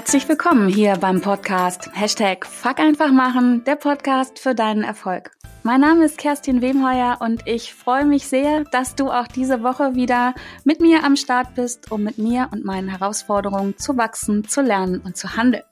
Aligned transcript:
Herzlich 0.00 0.26
willkommen 0.30 0.66
hier 0.66 0.96
beim 0.96 1.20
Podcast 1.20 1.90
Hashtag 1.92 2.46
Fuck 2.46 2.80
einfach 2.80 3.12
machen, 3.12 3.64
der 3.64 3.76
Podcast 3.76 4.38
für 4.38 4.54
deinen 4.54 4.82
Erfolg. 4.82 5.30
Mein 5.62 5.82
Name 5.82 6.06
ist 6.06 6.16
Kerstin 6.16 6.62
Wemheuer 6.62 7.18
und 7.20 7.46
ich 7.46 7.74
freue 7.74 8.06
mich 8.06 8.26
sehr, 8.26 8.64
dass 8.72 8.94
du 8.94 9.10
auch 9.10 9.26
diese 9.26 9.62
Woche 9.62 9.94
wieder 9.94 10.34
mit 10.64 10.80
mir 10.80 11.04
am 11.04 11.16
Start 11.16 11.54
bist, 11.54 11.92
um 11.92 12.02
mit 12.02 12.16
mir 12.16 12.48
und 12.50 12.64
meinen 12.64 12.88
Herausforderungen 12.88 13.76
zu 13.76 13.98
wachsen, 13.98 14.48
zu 14.48 14.62
lernen 14.62 15.02
und 15.04 15.18
zu 15.18 15.36
handeln. 15.36 15.64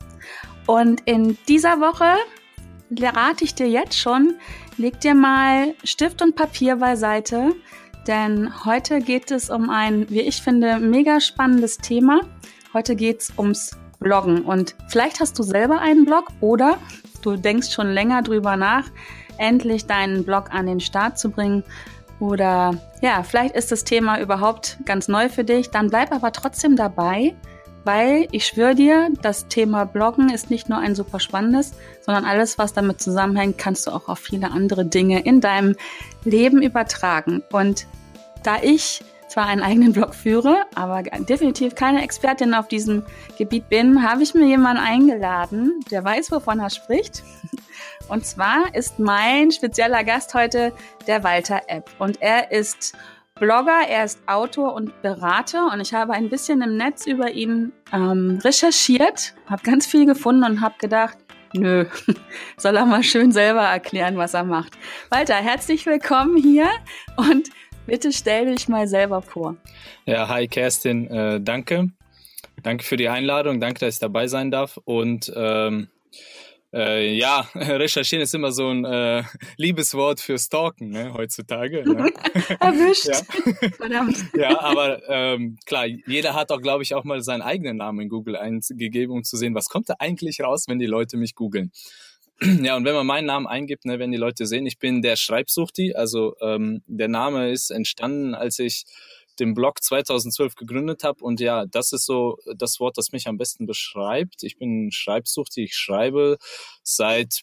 Und 0.66 1.00
in 1.06 1.38
dieser 1.48 1.80
Woche 1.80 2.14
rate 3.00 3.44
ich 3.44 3.54
dir 3.54 3.70
jetzt 3.70 3.98
schon, 3.98 4.34
leg 4.76 5.00
dir 5.00 5.14
mal 5.14 5.74
Stift 5.84 6.20
und 6.20 6.36
Papier 6.36 6.76
beiseite, 6.76 7.54
denn 8.06 8.66
heute 8.66 8.98
geht 8.98 9.30
es 9.30 9.48
um 9.48 9.70
ein, 9.70 10.06
wie 10.10 10.20
ich 10.20 10.42
finde, 10.42 10.80
mega 10.80 11.18
spannendes 11.18 11.78
Thema. 11.78 12.20
Heute 12.74 12.94
geht 12.94 13.22
es 13.22 13.32
ums 13.38 13.70
Bloggen. 13.98 14.42
Und 14.42 14.74
vielleicht 14.88 15.20
hast 15.20 15.38
du 15.38 15.42
selber 15.42 15.80
einen 15.80 16.04
Blog 16.04 16.28
oder 16.40 16.78
du 17.22 17.36
denkst 17.36 17.72
schon 17.72 17.90
länger 17.90 18.22
drüber 18.22 18.56
nach, 18.56 18.84
endlich 19.38 19.86
deinen 19.86 20.24
Blog 20.24 20.52
an 20.52 20.66
den 20.66 20.80
Start 20.80 21.18
zu 21.18 21.30
bringen. 21.30 21.64
Oder 22.20 22.76
ja, 23.00 23.22
vielleicht 23.22 23.54
ist 23.54 23.70
das 23.70 23.84
Thema 23.84 24.20
überhaupt 24.20 24.78
ganz 24.84 25.08
neu 25.08 25.28
für 25.28 25.44
dich. 25.44 25.70
Dann 25.70 25.90
bleib 25.90 26.12
aber 26.12 26.32
trotzdem 26.32 26.74
dabei, 26.74 27.34
weil 27.84 28.26
ich 28.32 28.46
schwöre 28.46 28.74
dir, 28.74 29.08
das 29.22 29.46
Thema 29.46 29.84
Bloggen 29.84 30.30
ist 30.30 30.50
nicht 30.50 30.68
nur 30.68 30.78
ein 30.78 30.94
super 30.94 31.20
spannendes, 31.20 31.74
sondern 32.00 32.24
alles, 32.24 32.58
was 32.58 32.72
damit 32.72 33.00
zusammenhängt, 33.00 33.56
kannst 33.56 33.86
du 33.86 33.92
auch 33.92 34.08
auf 34.08 34.18
viele 34.18 34.50
andere 34.50 34.84
Dinge 34.84 35.20
in 35.20 35.40
deinem 35.40 35.76
Leben 36.24 36.60
übertragen. 36.60 37.42
Und 37.52 37.86
da 38.42 38.56
ich 38.62 39.02
zwar 39.28 39.46
einen 39.46 39.62
eigenen 39.62 39.92
Blog 39.92 40.14
führe, 40.14 40.64
aber 40.74 41.02
definitiv 41.02 41.74
keine 41.74 42.02
Expertin 42.02 42.54
auf 42.54 42.68
diesem 42.68 43.04
Gebiet 43.36 43.68
bin, 43.68 44.02
habe 44.02 44.22
ich 44.22 44.34
mir 44.34 44.46
jemanden 44.46 44.82
eingeladen, 44.82 45.80
der 45.90 46.04
weiß, 46.04 46.32
wovon 46.32 46.60
er 46.60 46.70
spricht. 46.70 47.22
Und 48.08 48.24
zwar 48.24 48.74
ist 48.74 48.98
mein 48.98 49.50
spezieller 49.50 50.02
Gast 50.02 50.34
heute 50.34 50.72
der 51.06 51.22
Walter 51.24 51.60
Epp. 51.68 51.90
Und 51.98 52.20
er 52.22 52.50
ist 52.50 52.96
Blogger, 53.38 53.86
er 53.88 54.04
ist 54.04 54.20
Autor 54.26 54.74
und 54.74 55.02
Berater. 55.02 55.70
Und 55.72 55.80
ich 55.80 55.94
habe 55.94 56.14
ein 56.14 56.28
bisschen 56.28 56.62
im 56.62 56.76
Netz 56.76 57.06
über 57.06 57.30
ihn 57.30 57.72
ähm, 57.92 58.40
recherchiert, 58.42 59.34
habe 59.48 59.62
ganz 59.62 59.86
viel 59.86 60.06
gefunden 60.06 60.44
und 60.44 60.60
habe 60.60 60.74
gedacht, 60.78 61.18
Nö, 61.54 61.86
soll 62.58 62.76
er 62.76 62.84
mal 62.84 63.02
schön 63.02 63.32
selber 63.32 63.62
erklären, 63.62 64.18
was 64.18 64.34
er 64.34 64.44
macht. 64.44 64.76
Walter, 65.08 65.36
herzlich 65.36 65.86
willkommen 65.86 66.36
hier 66.36 66.68
und 67.16 67.48
Bitte 67.88 68.12
stell 68.12 68.54
dich 68.54 68.68
mal 68.68 68.86
selber 68.86 69.22
vor. 69.22 69.56
Ja, 70.04 70.28
hi 70.28 70.46
Kerstin, 70.46 71.06
äh, 71.10 71.40
danke. 71.40 71.88
Danke 72.62 72.84
für 72.84 72.98
die 72.98 73.08
Einladung, 73.08 73.60
danke, 73.60 73.80
dass 73.80 73.94
ich 73.94 74.00
dabei 74.00 74.26
sein 74.28 74.50
darf. 74.50 74.78
Und 74.84 75.32
ähm, 75.34 75.88
äh, 76.70 77.14
ja, 77.14 77.48
recherchieren 77.54 78.22
ist 78.22 78.34
immer 78.34 78.52
so 78.52 78.68
ein 78.68 78.84
äh, 78.84 79.22
Liebeswort 79.56 80.20
für 80.20 80.38
Stalken 80.38 80.90
ne, 80.90 81.14
heutzutage. 81.14 81.82
Ne? 81.90 82.12
Erwischt. 82.60 83.06
ja. 83.06 83.70
Verdammt. 83.70 84.18
ja, 84.34 84.60
aber 84.60 85.00
ähm, 85.08 85.56
klar, 85.64 85.86
jeder 85.86 86.34
hat 86.34 86.52
auch, 86.52 86.60
glaube 86.60 86.82
ich, 86.82 86.94
auch 86.94 87.04
mal 87.04 87.22
seinen 87.22 87.40
eigenen 87.40 87.78
Namen 87.78 88.00
in 88.00 88.08
Google 88.10 88.36
eingegeben, 88.36 89.16
um 89.16 89.24
zu 89.24 89.38
sehen, 89.38 89.54
was 89.54 89.70
kommt 89.70 89.88
da 89.88 89.94
eigentlich 89.98 90.42
raus, 90.42 90.64
wenn 90.68 90.78
die 90.78 90.84
Leute 90.84 91.16
mich 91.16 91.34
googeln. 91.34 91.72
Ja, 92.62 92.76
und 92.76 92.84
wenn 92.84 92.94
man 92.94 93.06
meinen 93.06 93.26
Namen 93.26 93.46
eingibt, 93.46 93.84
ne, 93.84 93.98
wenn 93.98 94.12
die 94.12 94.16
Leute 94.16 94.46
sehen, 94.46 94.66
ich 94.66 94.78
bin 94.78 95.02
der 95.02 95.16
Schreibsuchti, 95.16 95.94
also 95.94 96.36
ähm, 96.40 96.82
der 96.86 97.08
Name 97.08 97.50
ist 97.50 97.70
entstanden, 97.70 98.34
als 98.34 98.58
ich 98.58 98.84
den 99.40 99.54
Blog 99.54 99.82
2012 99.82 100.54
gegründet 100.56 101.04
habe 101.04 101.24
und 101.24 101.40
ja, 101.40 101.66
das 101.66 101.92
ist 101.92 102.06
so 102.06 102.38
das 102.56 102.80
Wort, 102.80 102.98
das 102.98 103.12
mich 103.12 103.28
am 103.28 103.38
besten 103.38 103.66
beschreibt. 103.66 104.42
Ich 104.42 104.56
bin 104.56 104.90
Schreibsuchti, 104.92 105.64
ich 105.64 105.76
schreibe 105.76 106.38
seit 106.82 107.42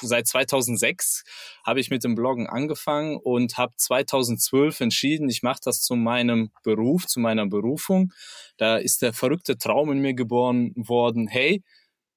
seit 0.00 0.26
2006 0.26 1.24
habe 1.64 1.80
ich 1.80 1.90
mit 1.90 2.04
dem 2.04 2.14
Bloggen 2.14 2.46
angefangen 2.46 3.16
und 3.16 3.56
habe 3.56 3.74
2012 3.76 4.80
entschieden, 4.80 5.28
ich 5.28 5.42
mache 5.42 5.60
das 5.64 5.80
zu 5.80 5.96
meinem 5.96 6.50
Beruf, 6.62 7.06
zu 7.06 7.20
meiner 7.20 7.46
Berufung. 7.46 8.12
Da 8.58 8.76
ist 8.76 9.02
der 9.02 9.12
verrückte 9.12 9.56
Traum 9.56 9.90
in 9.92 10.00
mir 10.00 10.14
geboren 10.14 10.72
worden, 10.76 11.26
hey, 11.26 11.62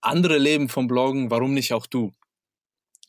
andere 0.02 0.38
leben 0.38 0.70
vom 0.70 0.88
Bloggen, 0.88 1.32
warum 1.32 1.54
nicht 1.54 1.74
auch 1.74 1.88
du? 1.88 2.14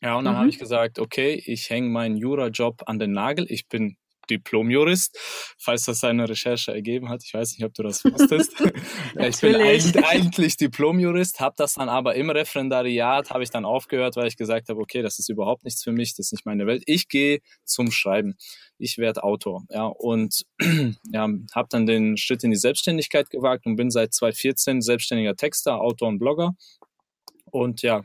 Ja, 0.01 0.15
und 0.15 0.25
dann 0.25 0.35
mhm. 0.35 0.39
habe 0.39 0.49
ich 0.49 0.59
gesagt, 0.59 0.99
okay, 0.99 1.41
ich 1.45 1.69
hänge 1.69 1.89
meinen 1.89 2.15
Jura-Job 2.15 2.83
an 2.85 2.99
den 2.99 3.11
Nagel. 3.11 3.45
Ich 3.49 3.67
bin 3.67 3.97
Diplom-Jurist, 4.29 5.17
falls 5.57 5.85
das 5.85 5.99
seine 5.99 6.29
Recherche 6.29 6.71
ergeben 6.71 7.09
hat. 7.09 7.23
Ich 7.25 7.33
weiß 7.33 7.51
nicht, 7.53 7.65
ob 7.65 7.73
du 7.73 7.83
das 7.83 8.03
wusstest. 8.05 8.53
ich 9.19 9.41
bin 9.41 9.55
eigentlich, 9.55 10.05
eigentlich 10.05 10.57
Diplom-Jurist, 10.57 11.39
habe 11.39 11.55
das 11.57 11.73
dann 11.73 11.89
aber 11.89 12.15
im 12.15 12.29
Referendariat, 12.29 13.31
habe 13.31 13.43
ich 13.43 13.49
dann 13.49 13.65
aufgehört, 13.65 14.15
weil 14.15 14.27
ich 14.27 14.37
gesagt 14.37 14.69
habe, 14.69 14.79
okay, 14.79 15.01
das 15.01 15.19
ist 15.19 15.29
überhaupt 15.29 15.63
nichts 15.63 15.83
für 15.83 15.91
mich, 15.91 16.15
das 16.15 16.27
ist 16.27 16.33
nicht 16.33 16.45
meine 16.45 16.65
Welt. 16.67 16.83
Ich 16.85 17.07
gehe 17.07 17.39
zum 17.65 17.91
Schreiben. 17.91 18.35
Ich 18.77 18.97
werde 18.97 19.23
Autor. 19.23 19.63
Ja, 19.69 19.85
und 19.85 20.43
ja, 21.11 21.27
habe 21.53 21.67
dann 21.69 21.85
den 21.85 22.15
Schritt 22.17 22.43
in 22.43 22.51
die 22.51 22.57
Selbstständigkeit 22.57 23.29
gewagt 23.29 23.65
und 23.65 23.75
bin 23.75 23.89
seit 23.89 24.13
2014 24.13 24.81
selbstständiger 24.81 25.35
Texter, 25.35 25.81
Autor 25.81 26.07
und 26.07 26.19
Blogger 26.19 26.53
und 27.51 27.81
ja, 27.81 28.03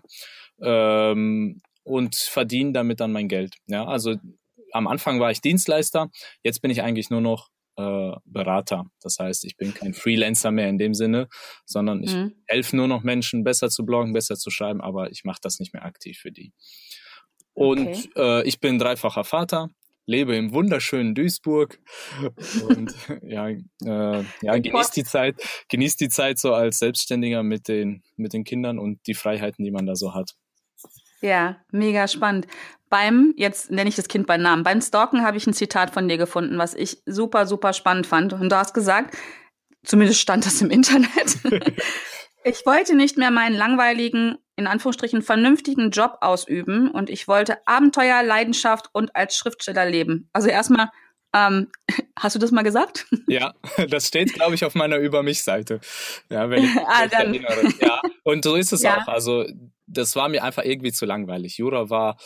ähm, 0.60 1.60
und 1.82 2.16
verdiene 2.16 2.72
damit 2.72 3.00
dann 3.00 3.12
mein 3.12 3.28
Geld. 3.28 3.56
Ja, 3.66 3.84
also 3.84 4.16
am 4.72 4.87
Anfang 4.87 5.21
war 5.21 5.31
ich 5.31 5.41
Dienstleister, 5.41 6.10
jetzt 6.43 6.60
bin 6.60 6.71
ich 6.71 6.82
eigentlich 6.82 7.10
nur 7.10 7.21
noch 7.21 7.50
äh, 7.77 8.12
Berater. 8.25 8.87
Das 9.00 9.19
heißt, 9.19 9.44
ich 9.44 9.56
bin 9.56 9.75
kein 9.75 9.94
Freelancer 9.94 10.50
mehr 10.50 10.69
in 10.69 10.78
dem 10.78 10.94
Sinne, 10.94 11.28
sondern 11.65 12.03
ich 12.03 12.15
mhm. 12.15 12.34
helfe 12.47 12.77
nur 12.77 12.88
noch 12.88 13.03
Menschen, 13.03 13.44
besser 13.44 13.69
zu 13.69 13.84
bloggen, 13.84 14.12
besser 14.12 14.37
zu 14.37 14.50
schreiben, 14.50 14.81
aber 14.81 15.10
ich 15.10 15.25
mache 15.25 15.41
das 15.43 15.59
nicht 15.59 15.75
mehr 15.75 15.84
aktiv 15.84 16.19
für 16.19 16.32
die. 16.32 16.53
Und 17.53 17.88
okay. 17.88 18.11
äh, 18.16 18.49
ich 18.49 18.61
bin 18.61 18.78
dreifacher 18.78 19.25
Vater, 19.25 19.71
lebe 20.07 20.37
im 20.37 20.53
wunderschönen 20.53 21.15
Duisburg 21.15 21.79
und 22.69 22.95
ja, 23.23 23.49
äh, 23.49 24.25
ja 24.43 24.59
genießt 24.59 24.97
die 24.97 25.05
Zeit, 25.05 25.37
genießt 25.69 26.01
die 26.01 26.09
Zeit 26.09 26.39
so 26.39 26.55
als 26.55 26.79
Selbstständiger 26.79 27.43
mit 27.43 27.69
den 27.69 28.03
mit 28.17 28.33
den 28.33 28.45
Kindern 28.45 28.79
und 28.79 29.07
die 29.07 29.15
Freiheiten, 29.15 29.65
die 29.65 29.71
man 29.71 29.87
da 29.87 29.97
so 29.97 30.15
hat. 30.15 30.35
Ja, 31.21 31.57
mega 31.71 32.07
spannend. 32.07 32.47
Beim, 32.91 33.33
jetzt 33.37 33.71
nenne 33.71 33.89
ich 33.89 33.97
das 33.97 34.09
Kind 34.09 34.27
beim 34.27 34.43
Namen, 34.43 34.63
beim 34.63 34.83
Stalken 34.83 35.23
habe 35.23 35.39
ich 35.39 35.47
ein 35.47 35.55
Zitat 35.55 35.91
von 35.91 36.07
dir 36.07 36.19
gefunden, 36.19 36.59
was 36.59 36.75
ich 36.75 37.03
super, 37.07 37.47
super 37.47 37.73
spannend 37.73 38.07
fand. 38.07 38.35
Und 38.35 38.53
du 38.53 38.57
hast 38.57 38.75
gesagt, 38.75 39.17
zumindest 39.83 40.21
stand 40.21 40.45
das 40.45 40.61
im 40.61 40.71
Internet, 40.71 41.39
ich 42.45 42.67
wollte 42.67 42.95
nicht 42.95 43.17
mehr 43.17 43.31
meinen 43.31 43.57
langweiligen 43.57 44.37
in 44.57 44.67
Anführungsstrichen 44.67 45.23
vernünftigen 45.23 45.91
Job 45.91 46.19
ausüben 46.21 46.91
und 46.91 47.11
ich 47.11 47.27
wollte 47.27 47.59
Abenteuer, 47.67 48.23
Leidenschaft 48.23 48.89
und 48.93 49.15
als 49.17 49.37
Schriftsteller 49.37 49.87
leben. 49.87 50.29
Also 50.33 50.49
erstmal, 50.49 50.91
ähm, 51.35 51.69
hast 52.19 52.37
du 52.37 52.39
das 52.39 52.53
mal 52.53 52.63
gesagt? 52.63 53.07
Ja, 53.27 53.55
das 53.89 54.09
steht, 54.09 54.35
glaube 54.35 54.55
ich, 54.55 54.65
auf 54.65 54.75
meiner 54.75 54.99
Über 54.99 55.23
mich-Seite. 55.23 55.81
Ja, 56.31 56.51
wenn 56.51 56.65
ich, 56.65 56.71
ah, 56.87 57.07
dann. 57.09 57.35
erinnere. 57.35 57.73
Ja, 57.81 58.01
und 58.23 58.45
so 58.45 58.55
ist 58.55 58.73
es 58.73 58.83
ja. 58.83 58.99
auch. 58.99 59.09
Also 59.09 59.47
das 59.87 60.15
war 60.15 60.29
mir 60.29 60.45
einfach 60.45 60.63
irgendwie 60.63 60.93
zu 60.93 61.07
langweilig. 61.07 61.57
Jura 61.59 61.89
war, 61.91 62.19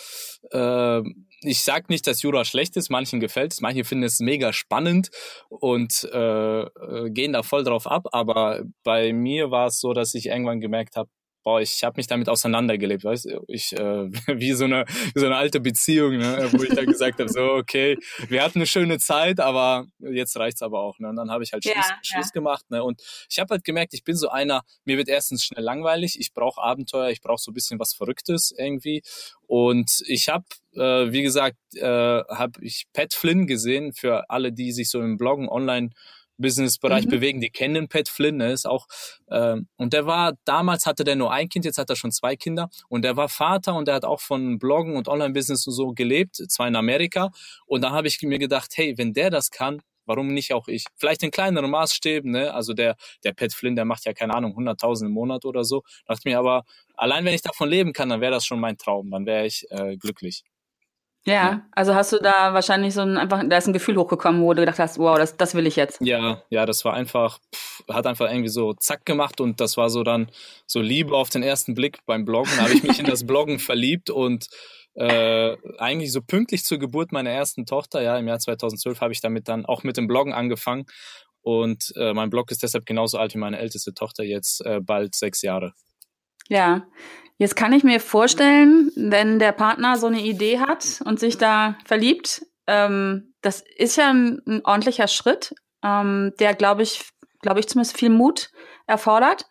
äh, 0.50 1.00
ich 1.42 1.62
sag 1.62 1.88
nicht, 1.88 2.06
dass 2.06 2.22
Jura 2.22 2.44
schlecht 2.44 2.76
ist, 2.76 2.90
manchen 2.90 3.20
gefällt 3.20 3.52
es, 3.52 3.60
manche 3.60 3.84
finden 3.84 4.04
es 4.04 4.18
mega 4.18 4.52
spannend 4.52 5.10
und 5.48 6.08
äh, 6.12 6.62
äh 6.62 7.10
gehen 7.10 7.32
da 7.32 7.42
voll 7.42 7.64
drauf 7.64 7.86
ab, 7.86 8.06
aber 8.12 8.64
bei 8.82 9.12
mir 9.12 9.50
war 9.50 9.68
es 9.68 9.78
so, 9.80 9.92
dass 9.92 10.14
ich 10.14 10.26
irgendwann 10.26 10.60
gemerkt 10.60 10.96
habe, 10.96 11.08
boah, 11.42 11.60
ich 11.60 11.82
habe 11.84 11.94
mich 11.96 12.06
damit 12.06 12.28
auseinandergelebt, 12.28 13.04
weißt 13.04 13.26
du, 13.26 13.44
ich 13.48 13.72
äh, 13.72 13.78
wie 14.38 14.52
so 14.52 14.64
eine 14.64 14.84
wie 15.14 15.20
so 15.20 15.26
eine 15.26 15.36
alte 15.36 15.60
Beziehung, 15.60 16.18
ne, 16.18 16.48
wo 16.52 16.62
ich 16.62 16.74
dann 16.74 16.86
gesagt 16.86 17.18
habe, 17.18 17.28
so 17.28 17.52
okay, 17.54 17.96
wir 18.28 18.42
hatten 18.42 18.58
eine 18.58 18.66
schöne 18.66 18.98
Zeit, 18.98 19.40
aber 19.40 19.86
jetzt 19.98 20.36
reicht's 20.36 20.62
aber 20.62 20.80
auch, 20.80 20.98
ne? 20.98 21.08
Und 21.08 21.16
dann 21.16 21.30
habe 21.30 21.44
ich 21.44 21.52
halt 21.52 21.64
Schluss, 21.64 21.74
ja, 21.76 21.98
Schluss 22.02 22.26
ja. 22.26 22.32
gemacht, 22.32 22.64
ne? 22.70 22.82
Und 22.82 23.00
ich 23.30 23.38
habe 23.38 23.52
halt 23.52 23.64
gemerkt, 23.64 23.94
ich 23.94 24.04
bin 24.04 24.16
so 24.16 24.28
einer, 24.28 24.62
mir 24.84 24.98
wird 24.98 25.08
erstens 25.08 25.44
schnell 25.44 25.64
langweilig, 25.64 26.18
ich 26.18 26.32
brauche 26.32 26.60
Abenteuer, 26.62 27.10
ich 27.10 27.20
brauche 27.20 27.40
so 27.40 27.50
ein 27.50 27.54
bisschen 27.54 27.78
was 27.78 27.94
Verrücktes 27.94 28.54
irgendwie 28.56 29.02
und 29.46 30.02
ich 30.06 30.28
habe 30.28 30.44
äh, 30.74 31.12
wie 31.12 31.22
gesagt, 31.22 31.56
äh, 31.74 31.84
habe 31.84 32.52
ich 32.60 32.86
Pat 32.92 33.14
Flynn 33.14 33.46
gesehen 33.46 33.92
für 33.92 34.30
alle, 34.30 34.52
die 34.52 34.72
sich 34.72 34.90
so 34.90 35.00
im 35.00 35.16
Bloggen 35.16 35.48
online 35.48 35.90
Business-Bereich 36.38 37.06
mhm. 37.06 37.10
bewegen, 37.10 37.40
die 37.40 37.50
kennen 37.50 37.88
Pat 37.88 38.08
Flynn, 38.08 38.36
ne, 38.36 38.52
ist 38.52 38.66
auch, 38.66 38.86
ähm, 39.30 39.68
und 39.76 39.92
der 39.92 40.06
war, 40.06 40.34
damals 40.44 40.86
hatte 40.86 41.04
der 41.04 41.16
nur 41.16 41.32
ein 41.32 41.48
Kind, 41.48 41.64
jetzt 41.64 41.78
hat 41.78 41.90
er 41.90 41.96
schon 41.96 42.12
zwei 42.12 42.36
Kinder 42.36 42.70
und 42.88 43.02
der 43.02 43.16
war 43.16 43.28
Vater 43.28 43.74
und 43.74 43.88
der 43.88 43.94
hat 43.96 44.04
auch 44.04 44.20
von 44.20 44.58
Bloggen 44.58 44.96
und 44.96 45.08
Online-Business 45.08 45.66
und 45.66 45.72
so 45.72 45.92
gelebt, 45.92 46.36
zwar 46.36 46.68
in 46.68 46.76
Amerika 46.76 47.30
und 47.66 47.82
da 47.82 47.90
habe 47.90 48.08
ich 48.08 48.20
mir 48.22 48.38
gedacht, 48.38 48.72
hey, 48.74 48.96
wenn 48.96 49.12
der 49.12 49.30
das 49.30 49.50
kann, 49.50 49.82
warum 50.08 50.28
nicht 50.28 50.52
auch 50.54 50.66
ich? 50.66 50.86
Vielleicht 50.96 51.22
in 51.22 51.30
kleineren 51.30 51.70
Maßstäben, 51.70 52.30
ne? 52.32 52.52
Also 52.52 52.72
der, 52.72 52.96
der 53.24 53.34
Pat 53.34 53.52
Flynn, 53.52 53.76
der 53.76 53.84
macht 53.84 54.06
ja 54.06 54.14
keine 54.14 54.34
Ahnung, 54.34 54.56
100.000 54.58 55.06
im 55.06 55.12
Monat 55.12 55.44
oder 55.44 55.64
so. 55.64 55.82
Da 56.06 56.14
dachte 56.14 56.28
mir 56.28 56.38
aber, 56.38 56.64
allein 56.96 57.24
wenn 57.24 57.34
ich 57.34 57.42
davon 57.42 57.68
leben 57.68 57.92
kann, 57.92 58.08
dann 58.08 58.20
wäre 58.20 58.32
das 58.32 58.46
schon 58.46 58.58
mein 58.58 58.78
Traum, 58.78 59.10
dann 59.10 59.26
wäre 59.26 59.46
ich 59.46 59.66
äh, 59.70 59.96
glücklich. 59.96 60.42
Ja, 61.28 61.62
also 61.72 61.94
hast 61.94 62.12
du 62.12 62.18
da 62.18 62.54
wahrscheinlich 62.54 62.94
so 62.94 63.02
ein 63.02 63.16
einfach, 63.16 63.42
da 63.46 63.56
ist 63.58 63.66
ein 63.66 63.72
Gefühl 63.72 63.96
hochgekommen, 63.96 64.42
wo 64.42 64.54
du 64.54 64.62
gedacht 64.62 64.78
hast, 64.78 64.98
wow, 64.98 65.16
das, 65.18 65.36
das 65.36 65.54
will 65.54 65.66
ich 65.66 65.76
jetzt. 65.76 66.00
Ja, 66.00 66.42
ja, 66.50 66.66
das 66.66 66.84
war 66.84 66.94
einfach, 66.94 67.38
pff, 67.54 67.84
hat 67.88 68.06
einfach 68.06 68.30
irgendwie 68.30 68.48
so 68.48 68.72
zack 68.72 69.04
gemacht 69.04 69.40
und 69.40 69.60
das 69.60 69.76
war 69.76 69.90
so 69.90 70.02
dann 70.02 70.30
so 70.66 70.80
Liebe 70.80 71.14
auf 71.14 71.30
den 71.30 71.42
ersten 71.42 71.74
Blick 71.74 71.98
beim 72.06 72.24
Bloggen. 72.24 72.52
Da 72.56 72.64
habe 72.64 72.74
ich 72.74 72.82
mich 72.82 72.98
in 72.98 73.06
das 73.06 73.26
Bloggen 73.26 73.58
verliebt 73.58 74.10
und 74.10 74.48
äh, 74.94 75.56
eigentlich 75.78 76.12
so 76.12 76.22
pünktlich 76.22 76.64
zur 76.64 76.78
Geburt 76.78 77.12
meiner 77.12 77.30
ersten 77.30 77.66
Tochter, 77.66 78.02
ja, 78.02 78.18
im 78.18 78.26
Jahr 78.26 78.38
2012 78.38 79.00
habe 79.00 79.12
ich 79.12 79.20
damit 79.20 79.48
dann 79.48 79.66
auch 79.66 79.84
mit 79.84 79.96
dem 79.96 80.08
Bloggen 80.08 80.32
angefangen 80.32 80.86
und 81.42 81.92
äh, 81.96 82.12
mein 82.14 82.30
Blog 82.30 82.50
ist 82.50 82.62
deshalb 82.62 82.84
genauso 82.84 83.18
alt 83.18 83.34
wie 83.34 83.38
meine 83.38 83.58
älteste 83.58 83.94
Tochter, 83.94 84.24
jetzt 84.24 84.64
äh, 84.66 84.80
bald 84.80 85.14
sechs 85.14 85.42
Jahre. 85.42 85.72
Ja, 86.48 86.86
jetzt 87.38 87.56
kann 87.56 87.72
ich 87.72 87.84
mir 87.84 88.00
vorstellen, 88.00 88.90
wenn 88.96 89.38
der 89.38 89.52
Partner 89.52 89.96
so 89.96 90.06
eine 90.06 90.20
Idee 90.20 90.60
hat 90.60 91.00
und 91.04 91.18
sich 91.18 91.38
da 91.38 91.78
verliebt, 91.84 92.44
ähm, 92.66 93.32
das 93.40 93.64
ist 93.76 93.96
ja 93.96 94.10
ein, 94.10 94.42
ein 94.46 94.64
ordentlicher 94.64 95.08
Schritt, 95.08 95.54
ähm, 95.82 96.32
der, 96.38 96.54
glaube 96.54 96.82
ich, 96.82 97.08
glaube 97.40 97.60
ich, 97.60 97.68
zumindest 97.68 97.96
viel 97.96 98.10
Mut 98.10 98.50
erfordert. 98.86 99.46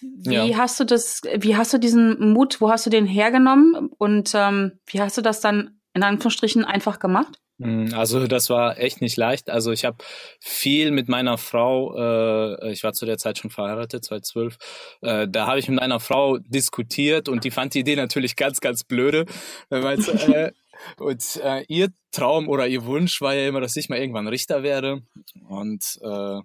Wie 0.00 0.50
ja. 0.50 0.58
hast 0.58 0.78
du 0.78 0.84
das, 0.84 1.22
wie 1.38 1.56
hast 1.56 1.72
du 1.72 1.78
diesen 1.78 2.32
Mut, 2.32 2.60
wo 2.60 2.70
hast 2.70 2.86
du 2.86 2.90
den 2.90 3.06
hergenommen 3.06 3.90
und 3.98 4.30
ähm, 4.34 4.78
wie 4.86 5.00
hast 5.00 5.18
du 5.18 5.22
das 5.22 5.40
dann 5.40 5.80
in 5.92 6.04
Anführungsstrichen 6.04 6.64
einfach 6.64 7.00
gemacht? 7.00 7.40
Hm, 7.60 7.92
also 7.94 8.26
das 8.26 8.50
war 8.50 8.78
echt 8.78 9.00
nicht 9.00 9.16
leicht. 9.16 9.50
Also 9.50 9.72
ich 9.72 9.84
habe 9.84 9.98
viel 10.40 10.92
mit 10.92 11.08
meiner 11.08 11.38
Frau, 11.38 11.96
äh, 11.96 12.72
ich 12.72 12.84
war 12.84 12.92
zu 12.92 13.04
der 13.04 13.18
Zeit 13.18 13.38
schon 13.38 13.50
verheiratet, 13.50 14.04
2012, 14.04 14.58
äh, 15.02 15.28
da 15.28 15.46
habe 15.46 15.58
ich 15.58 15.68
mit 15.68 15.80
einer 15.80 15.98
Frau 16.00 16.38
diskutiert 16.38 17.28
und 17.28 17.44
die 17.44 17.50
fand 17.50 17.74
die 17.74 17.80
Idee 17.80 17.96
natürlich 17.96 18.36
ganz, 18.36 18.60
ganz 18.60 18.84
blöde. 18.84 19.26
Äh, 19.70 19.80
und 20.98 21.40
äh, 21.42 21.64
ihr 21.68 21.88
Traum 22.12 22.48
oder 22.48 22.68
ihr 22.68 22.84
Wunsch 22.84 23.20
war 23.20 23.34
ja 23.34 23.48
immer, 23.48 23.60
dass 23.60 23.76
ich 23.76 23.88
mal 23.88 23.98
irgendwann 23.98 24.28
Richter 24.28 24.62
werde. 24.62 25.02
Und 25.48 25.98
äh, 26.02 26.40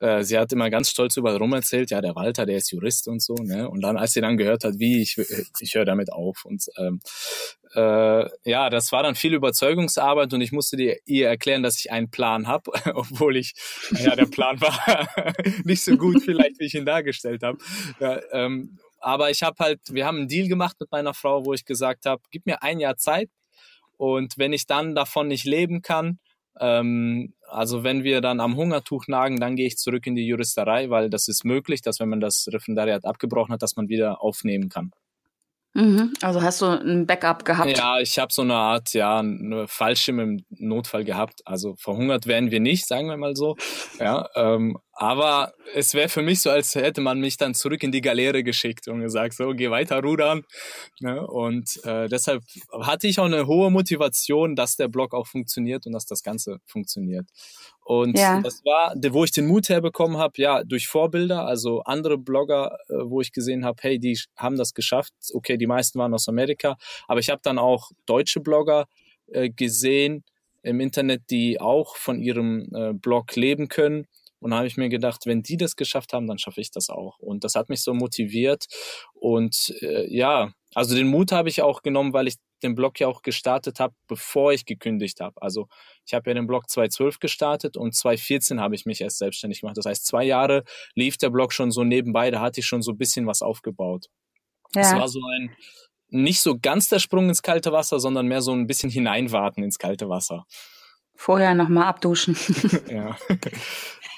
äh, 0.00 0.24
sie 0.24 0.38
hat 0.38 0.52
immer 0.52 0.70
ganz 0.70 0.90
stolz 0.90 1.16
über 1.16 1.36
rum 1.36 1.52
erzählt, 1.52 1.90
ja, 1.90 2.00
der 2.00 2.14
Walter, 2.14 2.46
der 2.46 2.56
ist 2.56 2.72
Jurist 2.72 3.06
und 3.06 3.22
so, 3.22 3.34
ne? 3.34 3.68
Und 3.68 3.82
dann, 3.82 3.96
als 3.96 4.12
sie 4.12 4.20
dann 4.20 4.36
gehört 4.36 4.64
hat, 4.64 4.78
wie, 4.78 5.02
ich, 5.02 5.18
ich 5.60 5.74
höre 5.74 5.84
damit 5.84 6.10
auf. 6.10 6.44
Und 6.44 6.64
ähm, 6.78 7.00
äh, 7.74 8.24
ja, 8.50 8.70
das 8.70 8.92
war 8.92 9.02
dann 9.02 9.14
viel 9.14 9.34
Überzeugungsarbeit 9.34 10.32
und 10.32 10.40
ich 10.40 10.52
musste 10.52 10.76
dir, 10.76 10.96
ihr 11.04 11.28
erklären, 11.28 11.62
dass 11.62 11.78
ich 11.78 11.92
einen 11.92 12.10
Plan 12.10 12.46
habe, 12.46 12.72
obwohl 12.94 13.36
ich, 13.36 13.54
ja, 13.90 14.16
der 14.16 14.26
Plan 14.26 14.60
war 14.60 15.06
nicht 15.64 15.84
so 15.84 15.96
gut 15.96 16.22
vielleicht, 16.22 16.58
wie 16.58 16.64
ich 16.64 16.74
ihn 16.74 16.86
dargestellt 16.86 17.42
habe. 17.42 17.58
Ja, 18.00 18.20
ähm, 18.32 18.78
aber 18.98 19.30
ich 19.30 19.42
habe 19.42 19.56
halt, 19.58 19.80
wir 19.90 20.06
haben 20.06 20.18
einen 20.18 20.28
Deal 20.28 20.48
gemacht 20.48 20.76
mit 20.80 20.90
meiner 20.90 21.14
Frau, 21.14 21.44
wo 21.44 21.52
ich 21.52 21.64
gesagt 21.64 22.06
habe, 22.06 22.22
gib 22.30 22.46
mir 22.46 22.62
ein 22.62 22.80
Jahr 22.80 22.96
Zeit 22.96 23.30
und 23.96 24.38
wenn 24.38 24.52
ich 24.52 24.66
dann 24.66 24.94
davon 24.94 25.28
nicht 25.28 25.44
leben 25.44 25.82
kann, 25.82 26.18
ähm, 26.58 27.34
also 27.50 27.84
wenn 27.84 28.04
wir 28.04 28.20
dann 28.20 28.40
am 28.40 28.56
Hungertuch 28.56 29.06
nagen, 29.08 29.38
dann 29.38 29.56
gehe 29.56 29.66
ich 29.66 29.76
zurück 29.76 30.06
in 30.06 30.14
die 30.14 30.26
Juristerei, 30.26 30.90
weil 30.90 31.10
das 31.10 31.28
ist 31.28 31.44
möglich, 31.44 31.82
dass 31.82 32.00
wenn 32.00 32.08
man 32.08 32.20
das 32.20 32.46
Referendariat 32.50 33.04
abgebrochen 33.04 33.52
hat, 33.52 33.62
dass 33.62 33.76
man 33.76 33.88
wieder 33.88 34.22
aufnehmen 34.22 34.68
kann. 34.68 34.92
Mhm. 35.72 36.14
Also 36.20 36.42
hast 36.42 36.62
du 36.62 36.66
ein 36.66 37.06
Backup 37.06 37.44
gehabt? 37.44 37.76
Ja, 37.78 38.00
ich 38.00 38.18
habe 38.18 38.32
so 38.32 38.42
eine 38.42 38.54
Art, 38.54 38.92
ja, 38.92 39.20
eine 39.20 39.68
Fallschirm 39.68 40.18
im 40.18 40.44
Notfall 40.50 41.04
gehabt. 41.04 41.42
Also 41.44 41.76
verhungert 41.76 42.26
werden 42.26 42.50
wir 42.50 42.60
nicht, 42.60 42.88
sagen 42.88 43.08
wir 43.08 43.16
mal 43.16 43.36
so. 43.36 43.56
Ja, 44.00 44.28
ähm, 44.34 44.78
aber 45.00 45.54
es 45.74 45.94
wäre 45.94 46.10
für 46.10 46.20
mich 46.20 46.42
so, 46.42 46.50
als 46.50 46.74
hätte 46.74 47.00
man 47.00 47.20
mich 47.20 47.38
dann 47.38 47.54
zurück 47.54 47.82
in 47.82 47.90
die 47.90 48.02
Galeere 48.02 48.42
geschickt 48.42 48.86
und 48.86 49.00
gesagt, 49.00 49.32
so, 49.32 49.54
geh 49.54 49.70
weiter 49.70 50.02
rudern. 50.02 50.44
Ne? 51.00 51.26
Und 51.26 51.82
äh, 51.86 52.06
deshalb 52.06 52.42
hatte 52.82 53.06
ich 53.06 53.18
auch 53.18 53.24
eine 53.24 53.46
hohe 53.46 53.70
Motivation, 53.70 54.54
dass 54.56 54.76
der 54.76 54.88
Blog 54.88 55.14
auch 55.14 55.26
funktioniert 55.26 55.86
und 55.86 55.92
dass 55.92 56.04
das 56.04 56.22
Ganze 56.22 56.58
funktioniert. 56.66 57.26
Und 57.82 58.18
ja. 58.18 58.42
das 58.42 58.62
war, 58.66 58.94
wo 59.12 59.24
ich 59.24 59.30
den 59.30 59.46
Mut 59.46 59.70
herbekommen 59.70 60.18
habe, 60.18 60.34
ja, 60.36 60.64
durch 60.64 60.86
Vorbilder, 60.86 61.46
also 61.46 61.80
andere 61.84 62.18
Blogger, 62.18 62.76
äh, 62.90 62.96
wo 62.96 63.22
ich 63.22 63.32
gesehen 63.32 63.64
habe, 63.64 63.78
hey, 63.80 63.98
die 63.98 64.20
haben 64.36 64.58
das 64.58 64.74
geschafft. 64.74 65.14
Okay, 65.32 65.56
die 65.56 65.66
meisten 65.66 65.98
waren 65.98 66.12
aus 66.12 66.28
Amerika, 66.28 66.76
aber 67.08 67.20
ich 67.20 67.30
habe 67.30 67.40
dann 67.42 67.58
auch 67.58 67.90
deutsche 68.04 68.40
Blogger 68.40 68.84
äh, 69.28 69.48
gesehen 69.48 70.24
im 70.62 70.78
Internet, 70.78 71.22
die 71.30 71.58
auch 71.58 71.96
von 71.96 72.20
ihrem 72.20 72.68
äh, 72.74 72.92
Blog 72.92 73.34
leben 73.34 73.68
können. 73.68 74.06
Und 74.40 74.50
da 74.50 74.58
habe 74.58 74.66
ich 74.66 74.76
mir 74.76 74.88
gedacht, 74.88 75.26
wenn 75.26 75.42
die 75.42 75.56
das 75.56 75.76
geschafft 75.76 76.12
haben, 76.12 76.26
dann 76.26 76.38
schaffe 76.38 76.60
ich 76.60 76.70
das 76.70 76.88
auch. 76.88 77.18
Und 77.18 77.44
das 77.44 77.54
hat 77.54 77.68
mich 77.68 77.82
so 77.82 77.94
motiviert. 77.94 78.66
Und 79.12 79.74
äh, 79.80 80.12
ja, 80.12 80.52
also 80.74 80.94
den 80.94 81.08
Mut 81.08 81.32
habe 81.32 81.48
ich 81.48 81.62
auch 81.62 81.82
genommen, 81.82 82.12
weil 82.12 82.28
ich 82.28 82.36
den 82.62 82.74
Blog 82.74 83.00
ja 83.00 83.08
auch 83.08 83.22
gestartet 83.22 83.80
habe, 83.80 83.94
bevor 84.06 84.52
ich 84.52 84.64
gekündigt 84.64 85.20
habe. 85.20 85.40
Also 85.40 85.68
ich 86.06 86.14
habe 86.14 86.30
ja 86.30 86.34
den 86.34 86.46
Blog 86.46 86.68
2012 86.68 87.18
gestartet 87.18 87.76
und 87.76 87.94
2014 87.94 88.60
habe 88.60 88.74
ich 88.74 88.86
mich 88.86 89.00
erst 89.00 89.18
selbstständig 89.18 89.60
gemacht. 89.60 89.76
Das 89.76 89.86
heißt, 89.86 90.06
zwei 90.06 90.24
Jahre 90.24 90.64
lief 90.94 91.16
der 91.16 91.30
Blog 91.30 91.52
schon 91.52 91.70
so 91.70 91.84
nebenbei, 91.84 92.30
da 92.30 92.40
hatte 92.40 92.60
ich 92.60 92.66
schon 92.66 92.82
so 92.82 92.92
ein 92.92 92.98
bisschen 92.98 93.26
was 93.26 93.42
aufgebaut. 93.42 94.06
Ja. 94.74 94.82
Es 94.82 94.92
war 94.92 95.08
so 95.08 95.20
ein, 95.24 95.54
nicht 96.08 96.40
so 96.40 96.58
ganz 96.60 96.88
der 96.88 96.98
Sprung 96.98 97.28
ins 97.28 97.42
kalte 97.42 97.72
Wasser, 97.72 97.98
sondern 97.98 98.26
mehr 98.26 98.42
so 98.42 98.52
ein 98.52 98.66
bisschen 98.66 98.90
hineinwarten 98.90 99.64
ins 99.64 99.78
kalte 99.78 100.08
Wasser. 100.08 100.44
Vorher 101.14 101.54
nochmal 101.54 101.84
abduschen. 101.84 102.36
ja. 102.88 103.16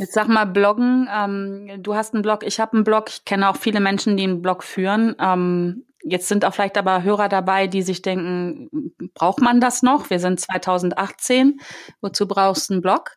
Jetzt 0.00 0.14
sag 0.14 0.28
mal, 0.28 0.46
Bloggen. 0.46 1.08
Ähm, 1.14 1.82
du 1.82 1.94
hast 1.94 2.14
einen 2.14 2.22
Blog, 2.22 2.42
ich 2.42 2.58
habe 2.58 2.72
einen 2.72 2.84
Blog. 2.84 3.10
Ich 3.10 3.26
kenne 3.26 3.50
auch 3.50 3.56
viele 3.56 3.80
Menschen, 3.80 4.16
die 4.16 4.24
einen 4.24 4.40
Blog 4.40 4.64
führen. 4.64 5.14
Ähm, 5.20 5.84
Jetzt 6.02 6.28
sind 6.28 6.46
auch 6.46 6.54
vielleicht 6.54 6.78
aber 6.78 7.02
Hörer 7.02 7.28
dabei, 7.28 7.66
die 7.66 7.82
sich 7.82 8.00
denken, 8.00 8.70
braucht 9.12 9.42
man 9.42 9.60
das 9.60 9.82
noch? 9.82 10.08
Wir 10.08 10.18
sind 10.18 10.40
2018. 10.40 11.60
Wozu 12.00 12.26
brauchst 12.26 12.70
du 12.70 12.74
einen 12.74 12.80
Blog? 12.80 13.16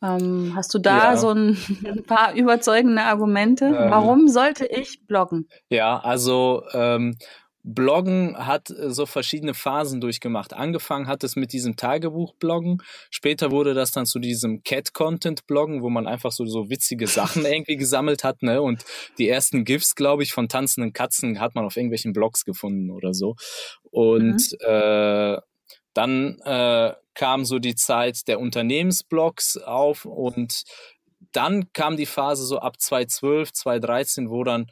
Ähm, 0.00 0.52
hast 0.54 0.72
du 0.72 0.78
da 0.78 1.12
ja. 1.12 1.16
so 1.16 1.30
ein, 1.30 1.58
ein, 1.84 2.02
paar 2.06 2.34
überzeugende 2.34 3.02
Argumente? 3.02 3.64
Ähm, 3.64 3.90
Warum 3.90 4.28
sollte 4.28 4.64
ich 4.64 5.04
bloggen? 5.06 5.48
Ja, 5.70 5.98
also 5.98 6.62
ähm, 6.72 7.18
Bloggen 7.62 8.36
hat 8.38 8.70
äh, 8.70 8.90
so 8.90 9.06
verschiedene 9.06 9.54
Phasen 9.54 10.00
durchgemacht. 10.00 10.52
Angefangen 10.52 11.06
hat 11.06 11.24
es 11.24 11.36
mit 11.36 11.52
diesem 11.52 11.76
Tagebuch-Bloggen. 11.76 12.82
Später 13.10 13.50
wurde 13.50 13.74
das 13.74 13.92
dann 13.92 14.06
zu 14.06 14.18
diesem 14.18 14.62
Cat-Content-Bloggen, 14.62 15.82
wo 15.82 15.90
man 15.90 16.06
einfach 16.06 16.32
so, 16.32 16.46
so 16.46 16.70
witzige 16.70 17.06
Sachen 17.06 17.44
irgendwie 17.44 17.76
gesammelt 17.76 18.24
hat. 18.24 18.42
Ne? 18.42 18.62
Und 18.62 18.84
die 19.18 19.28
ersten 19.28 19.64
GIFs, 19.64 19.94
glaube 19.94 20.22
ich, 20.22 20.32
von 20.32 20.48
tanzenden 20.48 20.92
Katzen 20.92 21.40
hat 21.40 21.54
man 21.54 21.64
auf 21.64 21.76
irgendwelchen 21.76 22.12
Blogs 22.12 22.44
gefunden 22.44 22.90
oder 22.90 23.12
so. 23.14 23.36
Und 23.90 24.52
mhm. 24.52 24.66
äh, 24.66 25.38
dann 25.92 26.38
äh, 26.44 26.94
kam 27.14 27.44
so 27.44 27.58
die 27.58 27.74
Zeit 27.74 28.28
der 28.28 28.40
Unternehmensblogs 28.40 29.58
auf 29.58 30.04
und 30.04 30.62
dann 31.32 31.72
kam 31.72 31.96
die 31.96 32.06
Phase 32.06 32.44
so 32.44 32.58
ab 32.58 32.80
2012, 32.80 33.52
2013, 33.52 34.30
wo 34.30 34.44
dann 34.44 34.66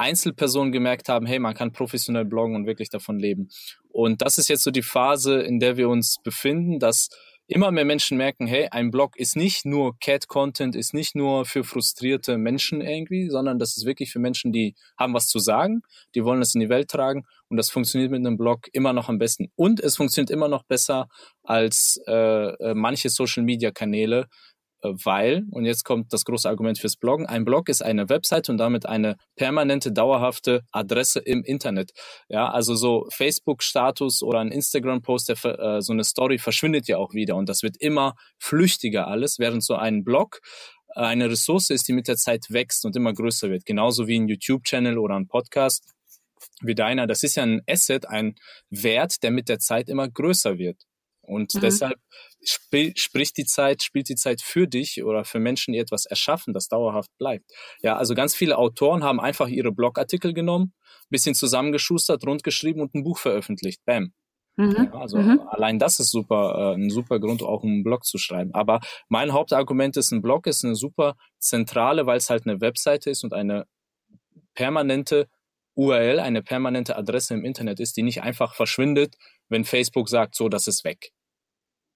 Einzelpersonen 0.00 0.72
gemerkt 0.72 1.08
haben, 1.08 1.26
hey, 1.26 1.38
man 1.38 1.54
kann 1.54 1.72
professionell 1.72 2.24
bloggen 2.24 2.56
und 2.56 2.66
wirklich 2.66 2.88
davon 2.88 3.18
leben. 3.18 3.48
Und 3.90 4.22
das 4.22 4.38
ist 4.38 4.48
jetzt 4.48 4.62
so 4.62 4.70
die 4.70 4.82
Phase, 4.82 5.40
in 5.40 5.60
der 5.60 5.76
wir 5.76 5.88
uns 5.88 6.16
befinden, 6.22 6.78
dass 6.78 7.08
immer 7.50 7.72
mehr 7.72 7.84
Menschen 7.84 8.16
merken, 8.16 8.46
hey, 8.46 8.68
ein 8.70 8.92
Blog 8.92 9.16
ist 9.16 9.34
nicht 9.36 9.66
nur 9.66 9.98
Cat-Content, 9.98 10.76
ist 10.76 10.94
nicht 10.94 11.16
nur 11.16 11.44
für 11.44 11.64
frustrierte 11.64 12.38
Menschen 12.38 12.80
irgendwie, 12.80 13.28
sondern 13.28 13.58
das 13.58 13.76
ist 13.76 13.84
wirklich 13.84 14.12
für 14.12 14.20
Menschen, 14.20 14.52
die 14.52 14.76
haben 14.96 15.14
was 15.14 15.26
zu 15.26 15.40
sagen, 15.40 15.82
die 16.14 16.24
wollen 16.24 16.40
es 16.42 16.54
in 16.54 16.60
die 16.60 16.68
Welt 16.68 16.88
tragen 16.88 17.24
und 17.48 17.56
das 17.56 17.68
funktioniert 17.68 18.12
mit 18.12 18.24
einem 18.24 18.36
Blog 18.36 18.68
immer 18.72 18.92
noch 18.92 19.08
am 19.08 19.18
besten. 19.18 19.50
Und 19.56 19.80
es 19.80 19.96
funktioniert 19.96 20.30
immer 20.30 20.46
noch 20.46 20.62
besser 20.62 21.08
als 21.42 22.00
äh, 22.06 22.12
äh 22.12 22.74
manche 22.74 23.10
Social-Media-Kanäle, 23.10 24.28
weil, 24.82 25.44
und 25.50 25.64
jetzt 25.64 25.84
kommt 25.84 26.12
das 26.12 26.24
große 26.24 26.48
Argument 26.48 26.78
fürs 26.78 26.96
Bloggen, 26.96 27.26
ein 27.26 27.44
Blog 27.44 27.68
ist 27.68 27.82
eine 27.82 28.08
Website 28.08 28.48
und 28.48 28.58
damit 28.58 28.86
eine 28.86 29.16
permanente, 29.36 29.92
dauerhafte 29.92 30.62
Adresse 30.72 31.20
im 31.20 31.44
Internet. 31.44 31.92
Ja, 32.28 32.50
also 32.50 32.74
so 32.74 33.06
Facebook-Status 33.10 34.22
oder 34.22 34.40
ein 34.40 34.52
Instagram-Post, 34.52 35.30
äh, 35.30 35.80
so 35.80 35.92
eine 35.92 36.04
Story 36.04 36.38
verschwindet 36.38 36.88
ja 36.88 36.98
auch 36.98 37.12
wieder 37.12 37.36
und 37.36 37.48
das 37.48 37.62
wird 37.62 37.76
immer 37.78 38.14
flüchtiger 38.38 39.06
alles, 39.06 39.38
während 39.38 39.64
so 39.64 39.74
ein 39.74 40.04
Blog 40.04 40.40
äh, 40.94 41.00
eine 41.00 41.30
Ressource 41.30 41.70
ist, 41.70 41.88
die 41.88 41.92
mit 41.92 42.08
der 42.08 42.16
Zeit 42.16 42.46
wächst 42.50 42.84
und 42.84 42.96
immer 42.96 43.12
größer 43.12 43.50
wird. 43.50 43.66
Genauso 43.66 44.06
wie 44.06 44.18
ein 44.18 44.28
YouTube-Channel 44.28 44.98
oder 44.98 45.16
ein 45.16 45.28
Podcast 45.28 45.84
wie 46.62 46.74
deiner. 46.74 47.06
Das 47.06 47.22
ist 47.22 47.36
ja 47.36 47.42
ein 47.42 47.62
Asset, 47.68 48.06
ein 48.06 48.34
Wert, 48.70 49.22
der 49.22 49.30
mit 49.30 49.48
der 49.48 49.58
Zeit 49.58 49.88
immer 49.88 50.08
größer 50.08 50.58
wird. 50.58 50.82
Und 51.30 51.54
mhm. 51.54 51.60
deshalb 51.60 51.98
sp 52.42 52.92
spricht 52.96 53.36
die 53.36 53.44
Zeit, 53.44 53.82
spielt 53.82 54.08
die 54.08 54.16
Zeit 54.16 54.42
für 54.42 54.66
dich 54.66 55.02
oder 55.04 55.24
für 55.24 55.38
Menschen, 55.38 55.72
die 55.72 55.78
etwas 55.78 56.06
erschaffen, 56.06 56.52
das 56.52 56.68
dauerhaft 56.68 57.10
bleibt. 57.18 57.50
Ja, 57.82 57.96
also 57.96 58.14
ganz 58.14 58.34
viele 58.34 58.58
Autoren 58.58 59.04
haben 59.04 59.20
einfach 59.20 59.48
ihre 59.48 59.72
Blogartikel 59.72 60.34
genommen, 60.34 60.72
bisschen 61.08 61.34
zusammengeschustert, 61.34 62.26
rundgeschrieben 62.26 62.82
und 62.82 62.94
ein 62.94 63.04
Buch 63.04 63.18
veröffentlicht. 63.18 63.80
Bam. 63.84 64.12
Mhm. 64.56 64.90
Ja, 64.92 64.94
also 64.94 65.18
mhm. 65.18 65.40
allein 65.48 65.78
das 65.78 66.00
ist 66.00 66.10
super, 66.10 66.74
äh, 66.74 66.74
ein 66.74 66.90
super 66.90 67.20
Grund, 67.20 67.42
auch 67.42 67.62
einen 67.62 67.84
Blog 67.84 68.04
zu 68.04 68.18
schreiben. 68.18 68.52
Aber 68.52 68.80
mein 69.08 69.32
Hauptargument 69.32 69.96
ist, 69.96 70.10
ein 70.10 70.22
Blog 70.22 70.46
ist 70.46 70.64
eine 70.64 70.74
super 70.74 71.14
zentrale, 71.38 72.06
weil 72.06 72.18
es 72.18 72.28
halt 72.28 72.46
eine 72.46 72.60
Webseite 72.60 73.10
ist 73.10 73.22
und 73.22 73.32
eine 73.32 73.66
permanente 74.54 75.28
URL, 75.76 76.18
eine 76.18 76.42
permanente 76.42 76.96
Adresse 76.96 77.34
im 77.34 77.44
Internet 77.44 77.78
ist, 77.78 77.96
die 77.96 78.02
nicht 78.02 78.22
einfach 78.22 78.54
verschwindet, 78.54 79.16
wenn 79.48 79.64
Facebook 79.64 80.08
sagt, 80.08 80.34
so, 80.34 80.48
das 80.48 80.66
ist 80.66 80.84
weg. 80.84 81.12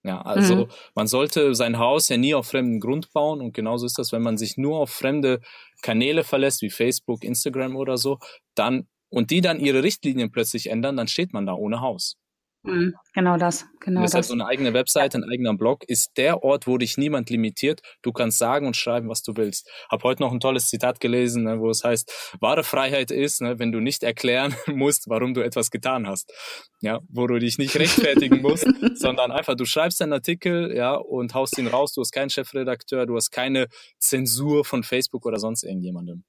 Ja, 0.05 0.21
also 0.21 0.55
mhm. 0.57 0.67
man 0.95 1.07
sollte 1.07 1.55
sein 1.55 1.79
Haus 1.79 2.11
ja 2.11 2.19
nie 2.19 2.35
auf 2.35 2.49
fremden 2.49 2.79
Grund 2.79 3.11
bauen 3.15 3.41
und 3.41 3.55
genauso 3.55 3.87
ist 3.87 3.99
das, 3.99 4.13
wenn 4.13 4.23
man 4.23 4.37
sich 4.37 4.59
nur 4.59 4.79
auf 4.79 4.91
fremde 4.91 5.41
Kanäle 5.81 6.25
verlässt, 6.25 6.61
wie 6.61 6.69
Facebook, 6.69 7.25
Instagram 7.25 7.75
oder 7.75 7.97
so, 7.97 8.19
dann 8.55 8.87
und 9.09 9.31
die 9.31 9.41
dann 9.41 9.61
ihre 9.61 9.83
Richtlinien 9.83 10.31
plötzlich 10.31 10.69
ändern, 10.69 10.97
dann 10.97 11.09
steht 11.09 11.33
man 11.33 11.47
da 11.47 11.55
ohne 11.55 11.81
Haus. 11.81 12.17
Mhm, 12.65 12.95
genau 13.13 13.37
das, 13.37 13.67
genau 13.79 14.01
das. 14.01 14.13
Deshalb 14.13 14.25
so 14.25 14.33
eine 14.33 14.47
eigene 14.47 14.73
Webseite, 14.73 15.19
ein 15.19 15.25
eigener 15.25 15.55
Blog 15.55 15.85
ist 15.87 16.13
der 16.17 16.43
Ort, 16.43 16.67
wo 16.67 16.79
dich 16.79 16.97
niemand 16.97 17.29
limitiert. 17.29 17.83
Du 18.01 18.11
kannst 18.11 18.39
sagen 18.39 18.67
und 18.67 18.75
schreiben, 18.75 19.11
was 19.11 19.23
du 19.23 19.37
willst. 19.37 19.71
Hab 19.91 20.03
heute 20.03 20.23
noch 20.23 20.33
ein 20.33 20.41
tolles 20.41 20.69
Zitat 20.69 20.99
gelesen, 20.99 21.45
ne, 21.45 21.61
wo 21.61 21.69
es 21.69 21.85
heißt, 21.85 22.37
wahre 22.41 22.65
Freiheit 22.65 23.11
ist, 23.11 23.43
ne, 23.43 23.59
wenn 23.59 23.71
du 23.71 23.81
nicht 23.81 24.03
erklären 24.03 24.55
musst, 24.67 25.11
warum 25.11 25.35
du 25.35 25.43
etwas 25.43 25.71
getan 25.71 26.07
hast. 26.07 26.33
Ja, 26.81 27.01
wo 27.09 27.27
du 27.27 27.39
dich 27.39 27.59
nicht 27.59 27.77
rechtfertigen 27.77 28.41
musst, 28.41 28.67
sondern 28.95 29.31
einfach, 29.31 29.57
du 29.57 29.67
schreibst 29.67 30.01
einen 30.01 30.15
Artikel, 30.15 30.75
ja, 30.75 30.95
und 30.95 31.35
haust 31.35 31.59
ihn 31.59 31.67
raus. 31.67 31.93
Du 31.93 32.01
hast 32.01 32.13
keinen 32.13 32.31
Chefredakteur, 32.31 33.05
du 33.05 33.15
hast 33.17 33.31
keine 33.31 33.67
Zensur 33.99 34.65
von 34.65 34.85
Facebook 34.85 35.27
oder 35.27 35.39
sonst 35.39 35.65
irgendjemandem. 35.65 36.25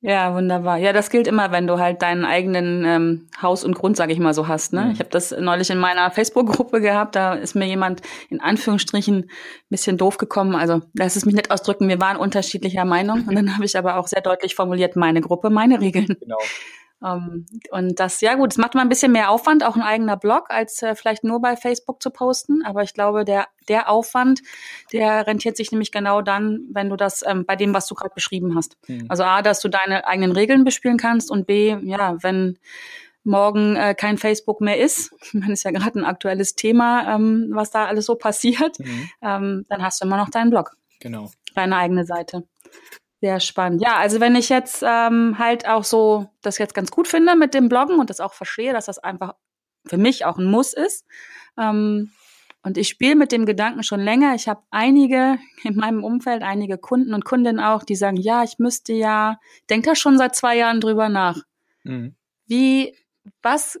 Ja, 0.00 0.32
wunderbar. 0.32 0.76
Ja, 0.78 0.92
das 0.92 1.10
gilt 1.10 1.26
immer, 1.26 1.50
wenn 1.50 1.66
du 1.66 1.80
halt 1.80 2.02
deinen 2.02 2.24
eigenen 2.24 2.84
ähm, 2.84 3.28
Haus 3.42 3.64
und 3.64 3.74
Grund, 3.74 3.96
sage 3.96 4.12
ich 4.12 4.20
mal 4.20 4.32
so, 4.32 4.46
hast. 4.46 4.72
Ne? 4.72 4.82
Mhm. 4.82 4.90
Ich 4.92 5.00
habe 5.00 5.10
das 5.10 5.32
neulich 5.32 5.70
in 5.70 5.78
meiner 5.78 6.12
Facebook-Gruppe 6.12 6.80
gehabt. 6.80 7.16
Da 7.16 7.34
ist 7.34 7.56
mir 7.56 7.66
jemand 7.66 8.02
in 8.30 8.40
Anführungsstrichen 8.40 9.24
ein 9.24 9.28
bisschen 9.70 9.98
doof 9.98 10.16
gekommen. 10.16 10.54
Also 10.54 10.82
lass 10.94 11.16
es 11.16 11.26
mich 11.26 11.34
nicht 11.34 11.50
ausdrücken. 11.50 11.88
Wir 11.88 12.00
waren 12.00 12.16
unterschiedlicher 12.16 12.84
Meinung. 12.84 13.24
Und 13.26 13.34
dann 13.34 13.54
habe 13.54 13.64
ich 13.64 13.76
aber 13.76 13.96
auch 13.96 14.06
sehr 14.06 14.20
deutlich 14.20 14.54
formuliert, 14.54 14.94
meine 14.94 15.20
Gruppe, 15.20 15.50
meine 15.50 15.80
Regeln. 15.80 16.16
Genau. 16.20 16.38
Um, 17.00 17.08
ähm, 17.08 17.46
und 17.70 18.00
das, 18.00 18.20
ja 18.20 18.34
gut, 18.34 18.52
es 18.52 18.58
macht 18.58 18.74
mal 18.74 18.80
ein 18.80 18.88
bisschen 18.88 19.12
mehr 19.12 19.30
Aufwand, 19.30 19.62
auch 19.62 19.76
ein 19.76 19.82
eigener 19.82 20.16
Blog, 20.16 20.50
als 20.50 20.82
äh, 20.82 20.96
vielleicht 20.96 21.22
nur 21.22 21.40
bei 21.40 21.56
Facebook 21.56 22.02
zu 22.02 22.10
posten. 22.10 22.64
Aber 22.64 22.82
ich 22.82 22.92
glaube, 22.92 23.24
der, 23.24 23.46
der 23.68 23.88
Aufwand, 23.88 24.40
der 24.92 25.26
rentiert 25.26 25.56
sich 25.56 25.70
nämlich 25.70 25.92
genau 25.92 26.22
dann, 26.22 26.66
wenn 26.72 26.88
du 26.88 26.96
das 26.96 27.24
ähm, 27.24 27.46
bei 27.46 27.54
dem, 27.54 27.72
was 27.72 27.86
du 27.86 27.94
gerade 27.94 28.14
beschrieben 28.14 28.56
hast. 28.56 28.76
Mhm. 28.88 29.06
Also 29.08 29.22
A, 29.22 29.42
dass 29.42 29.60
du 29.60 29.68
deine 29.68 30.06
eigenen 30.06 30.32
Regeln 30.32 30.64
bespielen 30.64 30.96
kannst 30.96 31.30
und 31.30 31.46
B, 31.46 31.76
ja, 31.82 32.20
wenn 32.22 32.58
morgen 33.22 33.76
äh, 33.76 33.94
kein 33.94 34.18
Facebook 34.18 34.60
mehr 34.60 34.78
ist, 34.78 35.14
meine, 35.32 35.52
ist 35.52 35.62
ja 35.62 35.70
gerade 35.70 36.00
ein 36.00 36.04
aktuelles 36.04 36.56
Thema, 36.56 37.14
ähm, 37.14 37.50
was 37.52 37.70
da 37.70 37.86
alles 37.86 38.06
so 38.06 38.16
passiert, 38.16 38.78
mhm. 38.80 39.10
ähm, 39.22 39.66
dann 39.68 39.82
hast 39.82 40.00
du 40.00 40.06
immer 40.06 40.16
noch 40.16 40.30
deinen 40.30 40.50
Blog. 40.50 40.72
Genau. 41.00 41.30
Deine 41.54 41.76
eigene 41.76 42.04
Seite. 42.04 42.44
Sehr 43.20 43.40
spannend. 43.40 43.82
Ja, 43.82 43.96
also 43.96 44.20
wenn 44.20 44.36
ich 44.36 44.48
jetzt 44.48 44.84
ähm, 44.86 45.38
halt 45.38 45.66
auch 45.66 45.82
so 45.84 46.28
das 46.40 46.58
jetzt 46.58 46.74
ganz 46.74 46.90
gut 46.90 47.08
finde 47.08 47.34
mit 47.34 47.52
dem 47.52 47.68
Bloggen 47.68 47.98
und 47.98 48.10
das 48.10 48.20
auch 48.20 48.32
verstehe, 48.32 48.72
dass 48.72 48.86
das 48.86 48.98
einfach 48.98 49.34
für 49.86 49.96
mich 49.96 50.24
auch 50.24 50.38
ein 50.38 50.44
Muss 50.44 50.72
ist. 50.72 51.04
Ähm, 51.58 52.12
und 52.62 52.76
ich 52.76 52.88
spiele 52.88 53.16
mit 53.16 53.32
dem 53.32 53.46
Gedanken 53.46 53.82
schon 53.82 54.00
länger. 54.00 54.34
Ich 54.34 54.48
habe 54.48 54.62
einige 54.70 55.38
in 55.64 55.76
meinem 55.76 56.04
Umfeld, 56.04 56.42
einige 56.42 56.78
Kunden 56.78 57.14
und 57.14 57.24
Kundinnen 57.24 57.60
auch, 57.60 57.82
die 57.82 57.96
sagen, 57.96 58.16
ja, 58.16 58.44
ich 58.44 58.58
müsste 58.58 58.92
ja, 58.92 59.38
denke 59.68 59.90
da 59.90 59.94
schon 59.94 60.18
seit 60.18 60.36
zwei 60.36 60.56
Jahren 60.56 60.80
drüber 60.80 61.08
nach. 61.08 61.38
Mhm. 61.82 62.14
Wie, 62.46 62.96
was, 63.42 63.80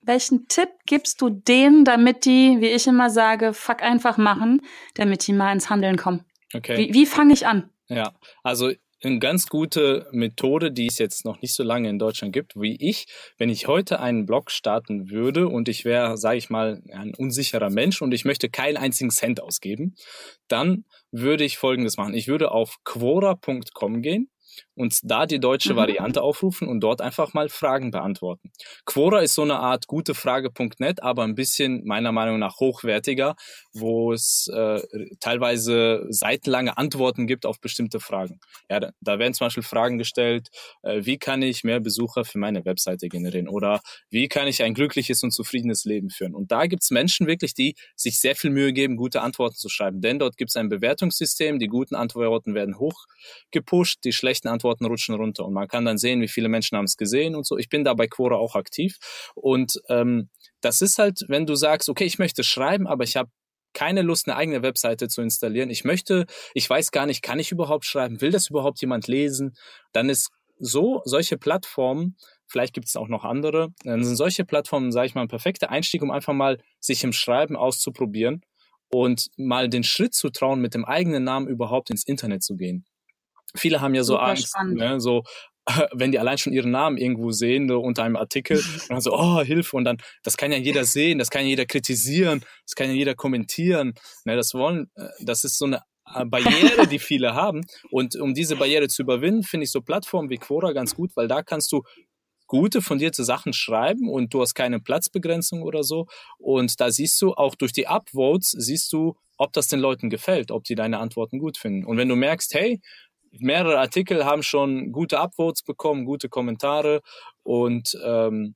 welchen 0.00 0.46
Tipp 0.46 0.70
gibst 0.86 1.20
du 1.20 1.30
denen, 1.30 1.84
damit 1.84 2.24
die, 2.24 2.60
wie 2.60 2.68
ich 2.68 2.86
immer 2.86 3.10
sage, 3.10 3.52
fuck 3.52 3.82
einfach 3.82 4.16
machen, 4.16 4.62
damit 4.94 5.26
die 5.26 5.32
mal 5.32 5.52
ins 5.52 5.70
Handeln 5.70 5.96
kommen? 5.96 6.24
Okay. 6.54 6.78
Wie, 6.78 6.94
wie 6.94 7.06
fange 7.06 7.34
ich 7.34 7.46
an? 7.46 7.70
Ja, 7.88 8.14
also 8.42 8.72
eine 9.02 9.18
ganz 9.18 9.46
gute 9.48 10.08
Methode, 10.10 10.72
die 10.72 10.86
es 10.86 10.98
jetzt 10.98 11.24
noch 11.24 11.40
nicht 11.42 11.54
so 11.54 11.62
lange 11.62 11.88
in 11.88 11.98
Deutschland 11.98 12.32
gibt, 12.32 12.56
wie 12.56 12.76
ich, 12.80 13.06
wenn 13.36 13.50
ich 13.50 13.66
heute 13.66 14.00
einen 14.00 14.26
Blog 14.26 14.50
starten 14.50 15.10
würde 15.10 15.48
und 15.48 15.68
ich 15.68 15.84
wäre, 15.84 16.16
sage 16.16 16.38
ich 16.38 16.50
mal, 16.50 16.82
ein 16.92 17.14
unsicherer 17.14 17.70
Mensch 17.70 18.00
und 18.00 18.12
ich 18.12 18.24
möchte 18.24 18.48
keinen 18.48 18.78
einzigen 18.78 19.10
Cent 19.10 19.40
ausgeben, 19.40 19.94
dann 20.48 20.84
würde 21.10 21.44
ich 21.44 21.58
Folgendes 21.58 21.96
machen. 21.96 22.14
Ich 22.14 22.26
würde 22.26 22.50
auf 22.50 22.78
quora.com 22.84 24.02
gehen 24.02 24.30
und 24.76 24.98
da 25.02 25.26
die 25.26 25.40
deutsche 25.40 25.72
mhm. 25.72 25.78
Variante 25.78 26.22
aufrufen 26.22 26.68
und 26.68 26.80
dort 26.80 27.00
einfach 27.00 27.32
mal 27.34 27.48
Fragen 27.48 27.90
beantworten. 27.90 28.52
Quora 28.84 29.20
ist 29.20 29.34
so 29.34 29.42
eine 29.42 29.58
Art 29.58 29.86
gutefrage.net, 29.86 31.02
aber 31.02 31.24
ein 31.24 31.34
bisschen 31.34 31.84
meiner 31.84 32.12
Meinung 32.12 32.38
nach 32.38 32.60
hochwertiger, 32.60 33.34
wo 33.72 34.12
es 34.12 34.48
äh, 34.52 34.80
teilweise 35.18 36.06
seitenlange 36.10 36.76
Antworten 36.76 37.26
gibt 37.26 37.46
auf 37.46 37.60
bestimmte 37.60 38.00
Fragen. 38.00 38.38
Ja, 38.70 38.80
da, 38.80 38.90
da 39.00 39.18
werden 39.18 39.34
zum 39.34 39.46
Beispiel 39.46 39.62
Fragen 39.62 39.98
gestellt, 39.98 40.48
äh, 40.82 41.00
wie 41.04 41.18
kann 41.18 41.42
ich 41.42 41.64
mehr 41.64 41.80
Besucher 41.80 42.24
für 42.24 42.38
meine 42.38 42.64
Webseite 42.64 43.08
generieren 43.08 43.48
oder 43.48 43.80
wie 44.10 44.28
kann 44.28 44.46
ich 44.46 44.62
ein 44.62 44.74
glückliches 44.74 45.22
und 45.22 45.30
zufriedenes 45.30 45.84
Leben 45.84 46.10
führen. 46.10 46.34
Und 46.34 46.52
da 46.52 46.66
gibt 46.66 46.82
es 46.82 46.90
Menschen 46.90 47.26
wirklich, 47.26 47.54
die 47.54 47.74
sich 47.96 48.20
sehr 48.20 48.36
viel 48.36 48.50
Mühe 48.50 48.72
geben, 48.72 48.96
gute 48.96 49.22
Antworten 49.22 49.56
zu 49.56 49.70
schreiben, 49.70 50.02
denn 50.02 50.18
dort 50.18 50.36
gibt 50.36 50.50
es 50.50 50.56
ein 50.56 50.68
Bewertungssystem, 50.68 51.58
die 51.58 51.68
guten 51.68 51.94
Antworten 51.94 52.54
werden 52.54 52.78
hochgepusht, 52.78 54.04
die 54.04 54.12
schlechten 54.12 54.48
Antworten 54.48 54.65
Antworten 54.66 54.86
rutschen 54.86 55.14
runter 55.14 55.44
und 55.44 55.52
man 55.52 55.68
kann 55.68 55.84
dann 55.84 55.98
sehen, 55.98 56.20
wie 56.20 56.28
viele 56.28 56.48
Menschen 56.48 56.76
haben 56.76 56.86
es 56.86 56.96
gesehen 56.96 57.34
und 57.34 57.46
so. 57.46 57.56
Ich 57.56 57.68
bin 57.68 57.84
da 57.84 57.94
bei 57.94 58.08
Quora 58.08 58.36
auch 58.36 58.56
aktiv 58.56 58.96
und 59.34 59.80
ähm, 59.88 60.28
das 60.60 60.82
ist 60.82 60.98
halt, 60.98 61.20
wenn 61.28 61.46
du 61.46 61.54
sagst, 61.54 61.88
okay, 61.88 62.04
ich 62.04 62.18
möchte 62.18 62.42
schreiben, 62.42 62.86
aber 62.86 63.04
ich 63.04 63.16
habe 63.16 63.30
keine 63.72 64.02
Lust, 64.02 64.26
eine 64.26 64.36
eigene 64.36 64.62
Webseite 64.62 65.08
zu 65.08 65.20
installieren. 65.20 65.70
Ich 65.70 65.84
möchte, 65.84 66.26
ich 66.54 66.68
weiß 66.68 66.90
gar 66.90 67.06
nicht, 67.06 67.22
kann 67.22 67.38
ich 67.38 67.52
überhaupt 67.52 67.84
schreiben? 67.84 68.20
Will 68.20 68.30
das 68.30 68.48
überhaupt 68.48 68.80
jemand 68.80 69.06
lesen? 69.06 69.54
Dann 69.92 70.08
ist 70.08 70.30
so 70.58 71.02
solche 71.04 71.36
Plattformen, 71.36 72.16
vielleicht 72.46 72.72
gibt 72.74 72.88
es 72.88 72.96
auch 72.96 73.08
noch 73.08 73.24
andere, 73.24 73.68
dann 73.84 74.02
sind 74.02 74.16
solche 74.16 74.44
Plattformen, 74.44 74.90
sage 74.90 75.06
ich 75.08 75.14
mal, 75.14 75.22
ein 75.22 75.28
perfekter 75.28 75.70
Einstieg, 75.70 76.02
um 76.02 76.10
einfach 76.10 76.32
mal 76.32 76.58
sich 76.80 77.04
im 77.04 77.12
Schreiben 77.12 77.54
auszuprobieren 77.54 78.40
und 78.88 79.28
mal 79.36 79.68
den 79.68 79.84
Schritt 79.84 80.14
zu 80.14 80.30
trauen, 80.30 80.60
mit 80.60 80.72
dem 80.74 80.84
eigenen 80.86 81.24
Namen 81.24 81.46
überhaupt 81.46 81.90
ins 81.90 82.04
Internet 82.04 82.42
zu 82.42 82.56
gehen. 82.56 82.86
Viele 83.56 83.80
haben 83.80 83.94
ja 83.94 84.04
so 84.04 84.14
Super 84.14 84.26
Angst, 84.26 84.56
ne, 84.64 85.00
so 85.00 85.22
wenn 85.92 86.12
die 86.12 86.18
allein 86.18 86.38
schon 86.38 86.52
ihren 86.52 86.70
Namen 86.70 86.96
irgendwo 86.96 87.32
sehen 87.32 87.68
so 87.68 87.80
unter 87.80 88.04
einem 88.04 88.16
Artikel 88.16 88.58
und 88.82 88.90
dann 88.90 89.00
so, 89.00 89.12
oh, 89.12 89.40
Hilfe, 89.40 89.76
und 89.76 89.84
dann, 89.84 89.98
das 90.22 90.36
kann 90.36 90.52
ja 90.52 90.58
jeder 90.58 90.84
sehen, 90.84 91.18
das 91.18 91.30
kann 91.30 91.42
ja 91.42 91.48
jeder 91.48 91.66
kritisieren, 91.66 92.44
das 92.64 92.74
kann 92.74 92.88
ja 92.88 92.94
jeder 92.94 93.14
kommentieren. 93.14 93.94
Ne, 94.24 94.36
das 94.36 94.54
wollen, 94.54 94.90
äh, 94.94 95.08
das 95.20 95.44
ist 95.44 95.58
so 95.58 95.66
eine 95.66 95.82
äh, 96.14 96.24
Barriere, 96.24 96.86
die 96.86 96.98
viele 96.98 97.34
haben. 97.34 97.66
Und 97.90 98.16
um 98.16 98.34
diese 98.34 98.56
Barriere 98.56 98.88
zu 98.88 99.02
überwinden, 99.02 99.42
finde 99.42 99.64
ich 99.64 99.72
so 99.72 99.80
Plattformen 99.80 100.30
wie 100.30 100.38
Quora 100.38 100.72
ganz 100.72 100.94
gut, 100.94 101.10
weil 101.16 101.28
da 101.28 101.42
kannst 101.42 101.72
du 101.72 101.82
gute, 102.46 102.80
fundierte 102.80 103.24
Sachen 103.24 103.52
schreiben 103.52 104.08
und 104.08 104.32
du 104.32 104.40
hast 104.40 104.54
keine 104.54 104.78
Platzbegrenzung 104.78 105.62
oder 105.62 105.82
so. 105.82 106.06
Und 106.38 106.80
da 106.80 106.90
siehst 106.90 107.20
du 107.20 107.34
auch 107.34 107.56
durch 107.56 107.72
die 107.72 107.88
Upvotes, 107.88 108.50
siehst 108.50 108.92
du, 108.92 109.16
ob 109.36 109.52
das 109.52 109.66
den 109.68 109.80
Leuten 109.80 110.10
gefällt, 110.10 110.50
ob 110.50 110.64
die 110.64 110.74
deine 110.76 110.98
Antworten 110.98 111.38
gut 111.38 111.58
finden. 111.58 111.84
Und 111.84 111.96
wenn 111.96 112.08
du 112.08 112.16
merkst, 112.16 112.54
hey, 112.54 112.80
mehrere 113.32 113.78
Artikel 113.78 114.24
haben 114.24 114.42
schon 114.42 114.92
gute 114.92 115.18
Upvotes 115.18 115.62
bekommen, 115.62 116.04
gute 116.04 116.28
Kommentare 116.28 117.00
und 117.42 117.98
ähm, 118.04 118.54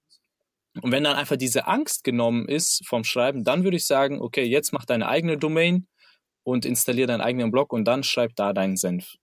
und 0.82 0.92
wenn 0.92 1.04
dann 1.04 1.16
einfach 1.16 1.36
diese 1.36 1.66
Angst 1.66 2.04
genommen 2.04 2.46
ist 2.48 2.86
vom 2.86 3.02
Schreiben, 3.04 3.42
dann 3.44 3.64
würde 3.64 3.76
ich 3.76 3.86
sagen, 3.86 4.20
okay, 4.20 4.44
jetzt 4.44 4.72
mach 4.72 4.84
deine 4.84 5.08
eigene 5.08 5.36
Domain 5.36 5.88
und 6.44 6.64
installier 6.64 7.06
deinen 7.06 7.20
eigenen 7.20 7.50
Blog 7.50 7.72
und 7.72 7.84
dann 7.86 8.02
schreib 8.04 8.36
da 8.36 8.52
deinen 8.52 8.76
Senf. 8.76 9.16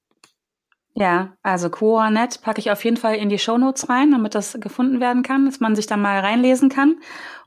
Ja, 1.00 1.34
also 1.44 1.70
Quora.net 1.70 2.42
packe 2.42 2.60
ich 2.60 2.72
auf 2.72 2.84
jeden 2.84 2.98
Fall 2.98 3.18
in 3.18 3.30
die 3.30 3.38
Show 3.38 3.60
Notes 3.60 3.88
rein, 3.88 4.10
damit 4.12 4.34
das 4.34 4.58
gefunden 4.60 5.00
werden 5.00 5.22
kann, 5.22 5.46
dass 5.46 5.60
man 5.60 5.76
sich 5.76 5.86
da 5.86 5.96
mal 5.96 6.20
reinlesen 6.22 6.70
kann. 6.70 6.96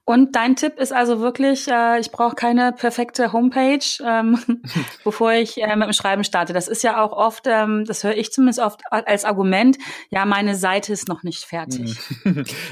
Und 0.04 0.36
dein 0.36 0.54
Tipp 0.54 0.78
ist 0.78 0.92
also 0.92 1.20
wirklich, 1.20 1.66
äh, 1.66 1.98
ich 1.98 2.12
brauche 2.12 2.36
keine 2.36 2.72
perfekte 2.72 3.32
Homepage, 3.32 3.84
ähm, 4.04 4.62
bevor 5.04 5.32
ich 5.32 5.60
äh, 5.60 5.74
mit 5.74 5.88
dem 5.88 5.92
Schreiben 5.92 6.22
starte. 6.22 6.52
Das 6.52 6.68
ist 6.68 6.84
ja 6.84 7.02
auch 7.02 7.10
oft, 7.12 7.46
ähm, 7.48 7.84
das 7.84 8.04
höre 8.04 8.16
ich 8.16 8.32
zumindest 8.32 8.60
oft 8.60 8.82
als 8.90 9.24
Argument, 9.24 9.78
ja, 10.10 10.24
meine 10.26 10.54
Seite 10.54 10.92
ist 10.92 11.08
noch 11.08 11.24
nicht 11.24 11.44
fertig. 11.44 11.96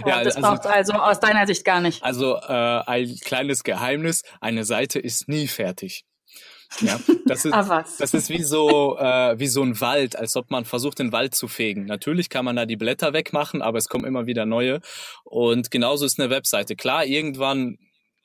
ja, 0.06 0.22
das 0.22 0.36
also, 0.36 0.48
braucht 0.48 0.66
also 0.66 0.92
aus 0.92 1.18
deiner 1.18 1.46
Sicht 1.48 1.64
gar 1.64 1.80
nicht. 1.80 2.04
Also 2.04 2.36
äh, 2.36 2.82
ein 2.86 3.16
kleines 3.24 3.64
Geheimnis, 3.64 4.22
eine 4.40 4.64
Seite 4.64 5.00
ist 5.00 5.28
nie 5.28 5.48
fertig. 5.48 6.04
Ja, 6.80 7.00
das 7.26 7.44
ist, 7.44 7.52
ah, 7.54 7.84
das 7.98 8.14
ist 8.14 8.28
wie 8.28 8.42
so, 8.42 8.98
äh, 8.98 9.38
wie 9.38 9.46
so 9.46 9.62
ein 9.62 9.80
Wald, 9.80 10.16
als 10.16 10.36
ob 10.36 10.50
man 10.50 10.64
versucht, 10.64 10.98
den 10.98 11.12
Wald 11.12 11.34
zu 11.34 11.48
fegen. 11.48 11.86
Natürlich 11.86 12.28
kann 12.28 12.44
man 12.44 12.56
da 12.56 12.66
die 12.66 12.76
Blätter 12.76 13.12
wegmachen, 13.12 13.62
aber 13.62 13.78
es 13.78 13.88
kommen 13.88 14.04
immer 14.04 14.26
wieder 14.26 14.46
neue. 14.46 14.80
Und 15.24 15.70
genauso 15.70 16.04
ist 16.04 16.20
eine 16.20 16.30
Webseite. 16.30 16.76
Klar, 16.76 17.04
irgendwann 17.06 17.78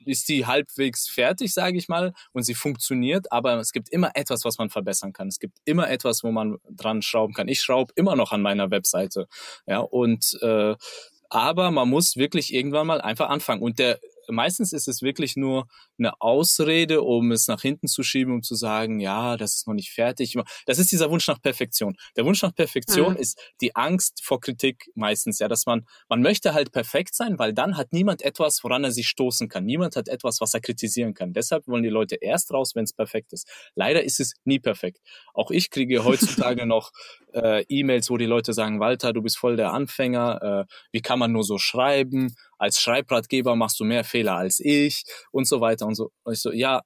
ist 0.06 0.28
die 0.28 0.46
halbwegs 0.46 1.08
fertig, 1.08 1.54
sage 1.54 1.78
ich 1.78 1.88
mal, 1.88 2.14
und 2.34 2.44
sie 2.44 2.56
funktioniert, 2.56 3.32
aber 3.32 3.58
es 3.60 3.72
gibt 3.72 3.90
immer 3.90 4.12
etwas, 4.16 4.44
was 4.44 4.58
man 4.58 4.70
verbessern 4.70 5.14
kann. 5.14 5.30
Es 5.30 5.40
gibt 5.40 5.60
immer 5.64 5.90
etwas, 5.90 6.24
wo 6.24 6.32
man 6.32 6.58
dran 6.70 7.02
schrauben 7.02 7.34
kann. 7.34 7.48
Ich 7.48 7.62
schraube 7.62 7.94
immer 7.96 8.18
noch 8.18 8.34
an 8.34 8.42
meiner 8.42 8.70
Webseite. 8.70 9.28
Ja, 9.66 9.80
und 9.80 10.38
äh, 10.42 10.76
aber 11.30 11.72
man 11.72 11.90
muss 11.90 12.18
wirklich 12.18 12.54
irgendwann 12.54 12.86
mal 12.86 13.02
einfach 13.02 13.30
anfangen. 13.30 13.62
Und 13.62 13.80
der 13.80 14.00
meistens 14.28 14.74
ist 14.74 14.88
es 14.88 15.02
wirklich 15.02 15.36
nur 15.36 15.68
eine 15.98 16.20
Ausrede, 16.22 17.02
um 17.02 17.32
es 17.32 17.48
nach 17.48 17.62
hinten 17.62 17.88
zu 17.88 18.04
schieben, 18.04 18.34
um 18.34 18.44
zu 18.44 18.56
sagen, 18.56 19.00
ja, 19.00 19.38
das 19.38 19.56
ist 19.56 19.68
noch 19.68 19.74
nicht 19.74 19.92
fertig. 19.92 20.36
Das 20.66 20.80
ist 20.80 20.92
dieser 20.92 21.10
Wunsch 21.10 21.28
nach 21.28 21.42
Perfektion. 21.42 21.96
Der 22.16 22.26
Wunsch 22.26 22.42
nach 22.42 22.54
Perfektion 22.54 23.14
mhm. 23.14 23.20
ist 23.20 23.40
die 23.62 23.76
Angst 23.76 24.24
vor 24.24 24.40
Kritik 24.40 24.90
meistens, 24.96 25.40
ja, 25.40 25.48
dass 25.48 25.66
man, 25.66 25.86
man 26.10 26.22
möchte 26.22 26.54
halt 26.54 26.72
perfekt 26.72 27.16
sein, 27.16 27.38
weil 27.40 27.54
dann 27.54 27.78
hat 27.78 27.94
niemand 27.94 28.22
etwas, 28.22 28.64
woran 28.64 28.84
er 28.84 28.92
sich 28.92 29.08
stoßen 29.08 29.50
kann. 29.50 29.66
Niemand 29.66 29.96
hat 29.96 30.08
etwas, 30.08 30.42
was 30.42 30.54
er 30.54 30.62
kritisieren 30.62 31.14
kann. 31.14 31.34
Deshalb 31.34 31.68
wollen 31.68 31.84
die 31.84 31.90
Leute 31.90 32.16
erst 32.16 32.52
raus, 32.52 32.76
wenn 32.76 32.84
es 32.84 32.94
perfekt 32.94 33.34
ist. 33.34 33.48
Leider 33.76 34.04
ist 34.04 34.20
es 34.20 34.34
nie 34.44 34.60
perfekt. 34.60 35.00
Auch 35.34 35.52
ich 35.52 35.70
kriege 35.70 36.04
heutzutage 36.04 36.66
noch 36.66 36.92
äh, 37.34 37.64
E-Mails, 37.68 38.10
wo 38.10 38.18
die 38.18 38.26
Leute 38.26 38.54
sagen, 38.54 38.80
Walter, 38.80 39.14
du 39.14 39.22
bist 39.22 39.38
voll 39.38 39.56
der 39.56 39.74
Anfänger, 39.74 40.66
äh, 40.70 40.74
wie 40.92 41.02
kann 41.02 41.20
man 41.20 41.32
nur 41.32 41.44
so 41.44 41.58
schreiben? 41.58 42.36
Als 42.58 42.80
Schreibratgeber 42.80 43.56
machst 43.56 43.80
du 43.80 43.84
mehr 43.84 44.04
Fehler 44.04 44.36
als 44.36 44.60
ich 44.60 45.04
und 45.32 45.48
so 45.48 45.60
weiter 45.60 45.83
und 45.86 45.96
so. 45.96 46.12
Und 46.24 46.34
ich 46.34 46.42
so, 46.42 46.52
ja, 46.52 46.82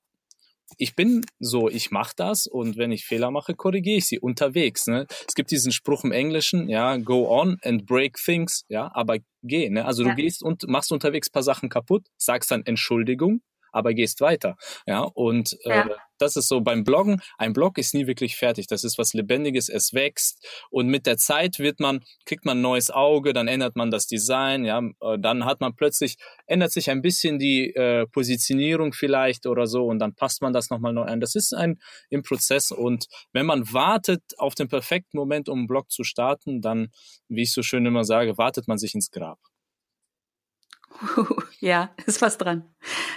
ich 0.78 0.96
bin 0.96 1.26
so, 1.40 1.70
ich 1.70 1.92
mache 1.92 2.14
das 2.16 2.46
und 2.46 2.78
wenn 2.78 2.92
ich 2.92 3.06
Fehler 3.06 3.32
mache, 3.32 3.56
korrigiere 3.56 3.98
ich 3.98 4.06
sie 4.06 4.20
unterwegs. 4.20 4.88
Ne? 4.88 5.08
Es 5.28 5.34
gibt 5.34 5.52
diesen 5.52 5.72
Spruch 5.72 6.04
im 6.04 6.12
Englischen, 6.12 6.68
ja, 6.68 6.98
go 6.98 7.30
on 7.30 7.58
and 7.64 7.86
break 7.86 8.18
things, 8.18 8.66
ja, 8.68 8.92
aber 8.94 9.18
geh. 9.44 9.70
Ne? 9.70 9.86
Also 9.86 10.04
ja. 10.04 10.10
du 10.10 10.16
gehst 10.16 10.44
und 10.44 10.68
machst 10.68 10.92
unterwegs 10.92 11.30
paar 11.30 11.44
Sachen 11.44 11.70
kaputt, 11.70 12.08
sagst 12.18 12.52
dann 12.52 12.66
Entschuldigung, 12.66 13.42
aber 13.78 13.94
gehst 13.94 14.22
weiter. 14.22 14.58
Ja, 14.86 15.02
und 15.02 15.54
äh, 15.64 15.70
ja. 15.70 15.90
das 16.18 16.36
ist 16.36 16.48
so 16.48 16.62
beim 16.62 16.84
Bloggen. 16.84 17.22
Ein 17.38 17.54
Blog 17.54 17.78
ist 17.78 17.94
nie 17.94 18.08
wirklich 18.08 18.36
fertig. 18.36 18.68
Das 18.68 18.84
ist 18.84 18.98
was 18.98 19.14
Lebendiges. 19.14 19.70
Es 19.70 19.94
wächst 19.94 20.46
und 20.70 20.88
mit 20.88 21.06
der 21.06 21.18
Zeit 21.18 21.60
wird 21.60 21.80
man 21.80 22.04
kriegt 22.26 22.46
man 22.46 22.58
ein 22.58 22.62
neues 22.62 22.92
Auge, 22.92 23.34
dann 23.34 23.48
ändert 23.48 23.76
man 23.76 23.92
das 23.92 24.08
Design. 24.08 24.66
Ja, 24.66 24.82
äh, 25.02 25.20
dann 25.20 25.46
hat 25.46 25.62
man 25.62 25.76
plötzlich 25.76 26.18
ändert 26.48 26.72
sich 26.72 26.90
ein 26.90 27.02
bisschen 27.02 27.40
die 27.40 27.74
äh, 27.76 28.08
Positionierung 28.08 28.94
vielleicht 28.94 29.46
oder 29.46 29.68
so 29.68 29.86
und 29.86 30.00
dann 30.00 30.16
passt 30.16 30.42
man 30.42 30.54
das 30.54 30.70
nochmal 30.70 30.94
neu 30.94 31.04
an. 31.04 31.20
Das 31.20 31.36
ist 31.36 31.54
ein 31.54 31.80
im 32.10 32.24
Prozess 32.24 32.72
und 32.72 33.08
wenn 33.34 33.46
man 33.46 33.72
wartet 33.72 34.24
auf 34.38 34.56
den 34.56 34.68
perfekten 34.68 35.18
Moment, 35.18 35.50
um 35.50 35.60
einen 35.60 35.68
Blog 35.68 35.92
zu 35.92 36.04
starten, 36.04 36.62
dann, 36.62 36.90
wie 37.28 37.44
ich 37.44 37.54
so 37.54 37.62
schön 37.62 37.86
immer 37.86 38.04
sage, 38.04 38.38
wartet 38.38 38.68
man 38.68 38.78
sich 38.78 38.96
ins 38.96 39.12
Grab. 39.12 39.40
Ja, 41.60 41.90
ist 42.06 42.22
was 42.22 42.38
dran. 42.38 42.64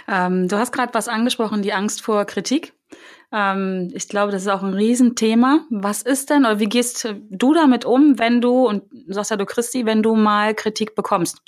Ähm, 0.07 0.47
du 0.47 0.57
hast 0.57 0.71
gerade 0.71 0.93
was 0.93 1.07
angesprochen, 1.07 1.61
die 1.61 1.73
Angst 1.73 2.01
vor 2.01 2.25
Kritik. 2.25 2.73
Ähm, 3.31 3.91
ich 3.93 4.07
glaube, 4.07 4.31
das 4.31 4.41
ist 4.41 4.47
auch 4.47 4.63
ein 4.63 4.73
Riesenthema. 4.73 5.61
Was 5.69 6.01
ist 6.01 6.29
denn 6.29 6.45
oder 6.45 6.59
wie 6.59 6.65
gehst 6.65 7.07
du 7.29 7.53
damit 7.53 7.85
um, 7.85 8.19
wenn 8.19 8.41
du, 8.41 8.67
und 8.67 8.83
du 8.91 9.13
sagst 9.13 9.31
ja 9.31 9.37
du 9.37 9.45
Christi, 9.45 9.85
wenn 9.85 10.03
du 10.03 10.15
mal 10.15 10.53
Kritik 10.55 10.95
bekommst? 10.95 11.41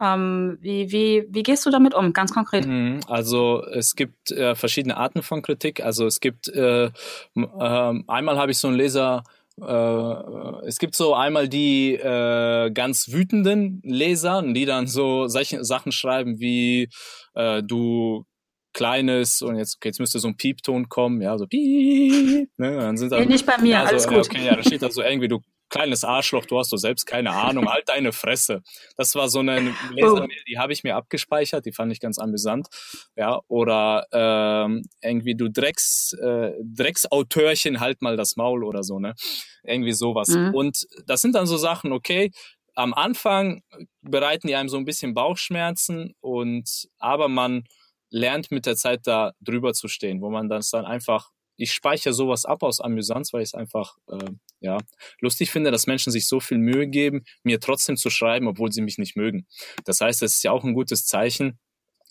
Ähm, 0.00 0.58
wie, 0.60 0.92
wie, 0.92 1.26
wie 1.28 1.42
gehst 1.42 1.66
du 1.66 1.70
damit 1.70 1.92
um, 1.92 2.12
ganz 2.12 2.32
konkret? 2.32 2.66
Mhm, 2.66 3.00
also 3.08 3.64
es 3.64 3.96
gibt 3.96 4.30
äh, 4.30 4.54
verschiedene 4.54 4.96
Arten 4.96 5.22
von 5.22 5.42
Kritik. 5.42 5.84
Also 5.84 6.06
es 6.06 6.20
gibt, 6.20 6.48
äh, 6.48 6.86
äh, 6.86 6.90
einmal 7.34 8.38
habe 8.38 8.52
ich 8.52 8.58
so 8.58 8.68
einen 8.68 8.76
Leser, 8.76 9.24
äh, 9.62 10.66
es 10.66 10.78
gibt 10.78 10.94
so 10.94 11.14
einmal 11.14 11.48
die 11.48 11.94
äh, 11.94 12.70
ganz 12.70 13.08
wütenden 13.08 13.80
Leser, 13.84 14.42
die 14.42 14.64
dann 14.64 14.86
so 14.86 15.28
solche 15.28 15.64
Sachen 15.64 15.92
schreiben 15.92 16.38
wie 16.38 16.88
äh, 17.34 17.62
du 17.62 18.24
kleines 18.72 19.42
und 19.42 19.56
jetzt 19.56 19.76
okay, 19.76 19.88
jetzt 19.88 20.00
müsste 20.00 20.18
so 20.18 20.28
ein 20.28 20.36
Piepton 20.36 20.88
kommen, 20.88 21.20
ja, 21.20 21.36
so 21.38 21.46
piep, 21.46 22.48
ne, 22.58 22.76
dann 22.76 22.96
sind 22.96 23.12
dann, 23.12 23.20
nee, 23.22 23.26
nicht 23.26 23.46
bei 23.46 23.58
mir, 23.58 23.70
ja, 23.72 23.82
so, 23.82 23.88
alles 23.88 24.08
gut. 24.08 24.26
Okay, 24.26 24.44
ja, 24.44 24.54
da 24.56 24.62
steht 24.62 24.82
da 24.82 24.90
so 24.90 25.02
irgendwie 25.02 25.28
du 25.28 25.40
kleines 25.68 26.04
Arschloch, 26.04 26.46
du 26.46 26.58
hast 26.58 26.72
doch 26.72 26.78
selbst 26.78 27.06
keine 27.06 27.32
Ahnung, 27.32 27.68
halt 27.68 27.88
deine 27.88 28.12
Fresse. 28.12 28.62
Das 28.96 29.14
war 29.14 29.28
so 29.28 29.40
eine 29.40 29.74
Lesermail, 29.92 30.42
die 30.48 30.58
habe 30.58 30.72
ich 30.72 30.84
mir 30.84 30.96
abgespeichert, 30.96 31.66
die 31.66 31.72
fand 31.72 31.92
ich 31.92 32.00
ganz 32.00 32.18
amüsant. 32.18 32.68
Ja, 33.16 33.40
oder 33.48 34.06
ähm, 34.12 34.82
irgendwie 35.02 35.34
du 35.34 35.48
Drecks, 35.48 36.12
äh, 36.14 36.52
Drecksautörchen, 36.62 37.80
halt 37.80 38.02
mal 38.02 38.16
das 38.16 38.36
Maul 38.36 38.64
oder 38.64 38.82
so, 38.82 38.98
ne? 38.98 39.14
Irgendwie 39.62 39.92
sowas. 39.92 40.28
Mhm. 40.28 40.54
Und 40.54 40.86
das 41.06 41.20
sind 41.20 41.34
dann 41.34 41.46
so 41.46 41.56
Sachen, 41.56 41.92
okay, 41.92 42.30
am 42.74 42.94
Anfang 42.94 43.62
bereiten 44.02 44.46
die 44.46 44.54
einem 44.54 44.68
so 44.68 44.76
ein 44.76 44.84
bisschen 44.84 45.12
Bauchschmerzen 45.12 46.14
und 46.20 46.88
aber 46.98 47.28
man 47.28 47.64
lernt 48.10 48.50
mit 48.50 48.66
der 48.66 48.76
Zeit 48.76 49.00
da 49.04 49.32
drüber 49.40 49.74
zu 49.74 49.88
stehen, 49.88 50.22
wo 50.22 50.30
man 50.30 50.48
das 50.48 50.70
dann 50.70 50.86
einfach 50.86 51.30
ich 51.58 51.72
speichere 51.72 52.14
sowas 52.14 52.46
ab 52.46 52.62
aus 52.62 52.80
Amüsanz, 52.80 53.32
weil 53.32 53.42
ich 53.42 53.50
es 53.50 53.54
einfach 53.54 53.96
äh, 54.10 54.30
ja 54.60 54.78
lustig 55.20 55.50
finde, 55.50 55.70
dass 55.70 55.86
Menschen 55.86 56.12
sich 56.12 56.26
so 56.26 56.40
viel 56.40 56.58
Mühe 56.58 56.86
geben, 56.86 57.24
mir 57.42 57.60
trotzdem 57.60 57.96
zu 57.96 58.08
schreiben, 58.08 58.46
obwohl 58.46 58.72
sie 58.72 58.80
mich 58.80 58.96
nicht 58.96 59.16
mögen. 59.16 59.46
Das 59.84 60.00
heißt, 60.00 60.22
es 60.22 60.36
ist 60.36 60.44
ja 60.44 60.52
auch 60.52 60.64
ein 60.64 60.74
gutes 60.74 61.04
Zeichen, 61.04 61.58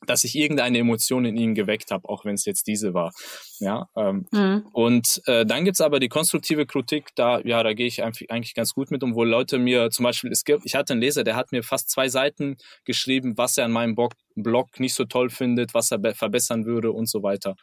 dass 0.05 0.23
ich 0.23 0.35
irgendeine 0.35 0.77
Emotion 0.77 1.25
in 1.25 1.37
ihnen 1.37 1.55
geweckt 1.55 1.89
habe, 1.89 2.07
auch 2.07 2.23
wenn 2.23 2.35
es 2.35 2.45
jetzt 2.45 2.67
diese 2.67 2.93
war. 2.93 3.11
Ja, 3.59 3.89
ähm, 3.95 4.27
mhm. 4.31 4.67
und 4.71 5.21
äh, 5.25 5.43
dann 5.43 5.65
gibt's 5.65 5.81
aber 5.81 5.99
die 5.99 6.09
konstruktive 6.09 6.67
Kritik, 6.67 7.09
da 7.15 7.39
ja, 7.39 7.63
da 7.63 7.73
gehe 7.73 7.87
ich 7.87 8.03
eigentlich 8.03 8.53
ganz 8.53 8.73
gut 8.73 8.91
mit 8.91 9.01
um, 9.01 9.15
wo 9.15 9.23
Leute 9.23 9.57
mir 9.57 9.89
zum 9.89 10.03
Beispiel, 10.03 10.31
es 10.31 10.43
gibt, 10.43 10.65
ich 10.65 10.75
hatte 10.75 10.93
einen 10.93 11.01
Leser, 11.01 11.23
der 11.23 11.35
hat 11.35 11.51
mir 11.51 11.63
fast 11.63 11.89
zwei 11.89 12.09
Seiten 12.09 12.57
geschrieben, 12.85 13.37
was 13.37 13.57
er 13.57 13.65
an 13.65 13.71
meinem 13.71 13.95
Blog, 13.95 14.13
Blog 14.35 14.79
nicht 14.79 14.93
so 14.93 15.05
toll 15.05 15.31
findet, 15.31 15.73
was 15.73 15.91
er 15.91 15.99
verbessern 16.13 16.65
würde 16.65 16.91
und 16.91 17.09
so 17.09 17.23
weiter 17.23 17.55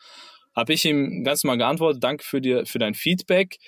habe 0.55 0.73
ich 0.73 0.85
ihm 0.85 1.25
ganz 1.25 1.45
mal 1.45 1.57
geantwortet, 1.57 2.03
danke 2.03 2.25
für, 2.25 2.41
dir, 2.41 2.67
für 2.67 2.79
dein 2.79 2.95
Feedback. 2.95 3.59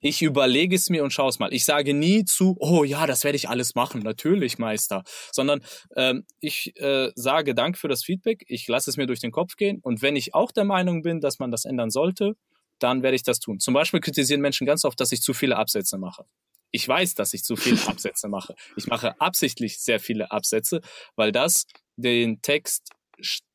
Ich 0.00 0.20
überlege 0.20 0.76
es 0.76 0.90
mir 0.90 1.02
und 1.02 1.12
schaue 1.12 1.30
es 1.30 1.38
mal. 1.38 1.52
Ich 1.54 1.64
sage 1.64 1.94
nie 1.94 2.26
zu, 2.26 2.56
oh 2.60 2.84
ja, 2.84 3.06
das 3.06 3.24
werde 3.24 3.36
ich 3.36 3.48
alles 3.48 3.74
machen, 3.74 4.02
natürlich, 4.02 4.58
Meister. 4.58 5.02
Sondern 5.32 5.62
ähm, 5.96 6.26
ich 6.40 6.78
äh, 6.78 7.10
sage 7.14 7.54
Dank 7.54 7.78
für 7.78 7.88
das 7.88 8.04
Feedback, 8.04 8.44
ich 8.46 8.68
lasse 8.68 8.90
es 8.90 8.98
mir 8.98 9.06
durch 9.06 9.20
den 9.20 9.30
Kopf 9.30 9.56
gehen 9.56 9.80
und 9.82 10.02
wenn 10.02 10.14
ich 10.14 10.34
auch 10.34 10.52
der 10.52 10.64
Meinung 10.64 11.02
bin, 11.02 11.20
dass 11.20 11.38
man 11.38 11.50
das 11.50 11.64
ändern 11.64 11.90
sollte, 11.90 12.34
dann 12.78 13.02
werde 13.02 13.16
ich 13.16 13.22
das 13.22 13.40
tun. 13.40 13.60
Zum 13.60 13.72
Beispiel 13.72 14.00
kritisieren 14.00 14.42
Menschen 14.42 14.66
ganz 14.66 14.84
oft, 14.84 15.00
dass 15.00 15.12
ich 15.12 15.22
zu 15.22 15.32
viele 15.32 15.56
Absätze 15.56 15.96
mache. 15.96 16.26
Ich 16.70 16.86
weiß, 16.86 17.14
dass 17.14 17.32
ich 17.32 17.44
zu 17.44 17.56
viele 17.56 17.78
Absätze 17.88 18.28
mache. 18.28 18.54
Ich 18.76 18.86
mache 18.86 19.18
absichtlich 19.20 19.78
sehr 19.78 20.00
viele 20.00 20.30
Absätze, 20.30 20.80
weil 21.16 21.32
das 21.32 21.66
den 21.96 22.42
Text 22.42 22.90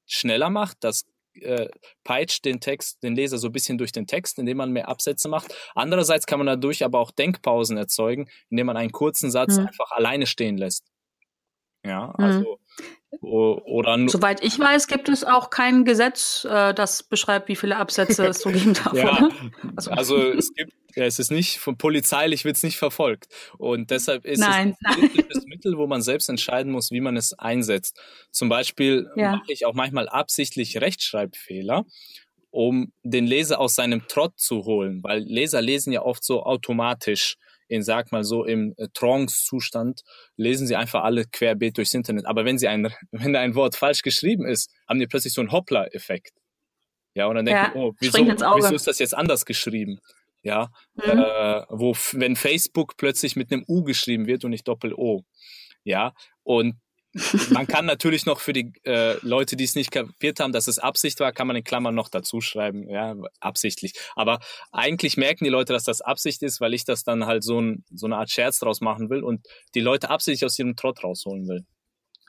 schneller 0.08 0.50
macht, 0.50 0.78
das 0.80 1.06
äh, 1.44 1.70
peitscht 2.04 2.46
den 2.46 2.60
Text, 2.60 3.04
den 3.04 3.16
Leser 3.16 3.38
so 3.38 3.48
ein 3.48 3.52
bisschen 3.52 3.78
durch 3.78 3.92
den 3.92 4.08
Text, 4.08 4.40
indem 4.40 4.58
man 4.58 4.72
mehr 4.72 4.90
Absätze 4.90 5.30
macht. 5.30 5.54
Andererseits 5.76 6.26
kann 6.26 6.40
man 6.40 6.48
dadurch 6.48 6.84
aber 6.84 7.00
auch 7.00 7.12
Denkpausen 7.12 7.78
erzeugen, 7.78 8.30
indem 8.50 8.68
man 8.68 8.78
einen 8.78 8.92
kurzen 8.92 9.32
Satz 9.32 9.58
mhm. 9.58 9.68
einfach 9.68 9.92
alleine 9.92 10.26
stehen 10.26 10.58
lässt. 10.58 10.86
Ja, 11.86 12.14
mhm. 12.18 12.24
also 12.24 12.60
oder 13.22 14.08
Soweit 14.08 14.44
ich 14.44 14.58
weiß, 14.60 14.88
gibt 14.88 15.10
es 15.10 15.24
auch 15.24 15.50
kein 15.50 15.84
Gesetz, 15.84 16.46
äh, 16.50 16.74
das 16.74 17.04
beschreibt, 17.04 17.48
wie 17.48 17.56
viele 17.56 17.78
Absätze 17.78 18.26
es 18.28 18.42
so 18.42 18.50
geben 18.52 18.74
darf. 18.74 18.94
ja, 18.94 19.30
also. 19.76 19.92
also. 19.92 20.18
es 20.32 20.54
gibt, 20.54 20.74
es 20.96 21.20
ist 21.20 21.32
nicht 21.32 21.60
von 21.60 21.78
polizeilich 21.78 22.46
wird 22.46 22.58
es 22.58 22.64
nicht 22.64 22.78
verfolgt 22.78 23.28
und 23.58 23.90
deshalb 23.90 24.26
ist 24.26 24.40
nein, 24.40 24.76
es 24.80 24.86
ein 24.86 25.00
politisches 25.00 25.46
Mittel, 25.46 25.78
wo 25.78 25.88
man 25.88 26.02
selbst 26.02 26.30
entscheiden 26.30 26.72
muss, 26.72 26.92
wie 26.92 27.02
man 27.02 27.18
es 27.18 27.34
einsetzt. 27.34 28.00
Zum 28.32 28.50
Beispiel 28.50 29.10
ja. 29.16 29.32
mache 29.38 29.52
ich 29.52 29.66
auch 29.66 29.74
manchmal 29.74 30.08
absichtlich 30.10 30.80
Rechtschreibfehler 30.80 31.86
um 32.52 32.92
den 33.04 33.28
Leser 33.28 33.60
aus 33.60 33.76
seinem 33.76 34.08
Trott 34.08 34.34
zu 34.40 34.66
holen, 34.66 35.04
weil 35.04 35.20
Leser 35.20 35.62
lesen 35.62 35.94
ja 35.94 36.02
oft 36.02 36.24
so 36.24 36.44
automatisch 36.44 37.38
in, 37.70 37.84
sag 37.84 38.12
mal 38.12 38.24
so, 38.24 38.44
im 38.44 38.74
äh, 38.78 38.88
Trance-Zustand, 38.94 40.02
lesen 40.36 40.68
sie 40.68 40.76
einfach 40.76 41.04
alle 41.04 41.26
querbeet 41.26 41.78
durchs 41.78 41.94
Internet. 41.94 42.26
Aber 42.26 42.44
wenn 42.44 42.58
sie 42.58 42.68
ein, 42.68 42.94
wenn 43.12 43.32
da 43.32 43.40
ein 43.40 43.56
Wort 43.56 43.76
falsch 43.76 44.02
geschrieben 44.02 44.46
ist, 44.46 44.72
haben 44.88 45.00
die 45.00 45.08
plötzlich 45.08 45.34
so 45.34 45.42
einen 45.42 45.52
Hoppler-Effekt. 45.52 46.34
Ja, 47.14 47.28
und 47.28 47.36
dann 47.36 47.46
denken, 47.46 47.72
ja, 47.76 47.82
oh, 47.82 47.94
wieso, 48.00 48.18
wieso 48.20 48.76
ist 48.76 48.88
das 48.88 49.00
jetzt 49.00 49.16
anders 49.16 49.46
geschrieben? 49.46 50.00
Ja, 50.42 50.70
mhm. 50.96 51.20
äh, 51.20 51.64
wo, 51.70 51.94
wenn 52.14 52.36
Facebook 52.36 52.96
plötzlich 52.98 53.36
mit 53.36 53.52
einem 53.52 53.66
U 53.68 53.84
geschrieben 53.84 54.26
wird 54.26 54.46
und 54.46 54.52
nicht 54.52 54.68
Doppel-O. 54.68 55.24
Ja, 55.84 56.14
und 56.44 56.76
man 57.50 57.68
kann 57.68 57.86
natürlich 57.86 58.26
noch 58.26 58.40
für 58.40 58.54
die 58.54 58.72
äh, 58.84 59.18
Leute, 59.26 59.56
die 59.56 59.64
es 59.64 59.76
nicht 59.76 59.92
kapiert 59.92 60.40
haben, 60.40 60.54
dass 60.54 60.68
es 60.68 60.78
Absicht 60.78 61.20
war, 61.20 61.32
kann 61.32 61.48
man 61.48 61.56
in 61.56 61.64
Klammern 61.64 61.96
noch 61.96 62.10
dazu 62.10 62.40
schreiben, 62.40 62.88
ja, 62.88 63.16
absichtlich. 63.40 63.94
Aber 64.16 64.40
eigentlich 64.72 65.18
merken 65.18 65.44
die 65.44 65.50
Leute, 65.50 65.74
dass 65.74 65.84
das 65.84 66.02
Absicht 66.02 66.44
ist, 66.44 66.62
weil 66.62 66.74
ich 66.74 66.86
das 66.86 67.04
dann 67.04 67.26
halt 67.26 67.44
so, 67.44 67.60
ein, 67.60 67.84
so 67.92 68.06
eine 68.06 68.18
Art 68.18 68.30
Scherz 68.30 68.60
draus 68.60 68.80
machen 68.82 69.10
will 69.10 69.24
und 69.24 69.48
die 69.74 69.82
Leute 69.82 70.10
absichtlich 70.10 70.46
aus 70.46 70.60
ihrem 70.60 70.76
Trott 70.76 71.04
rausholen 71.04 71.48
will. 71.48 71.66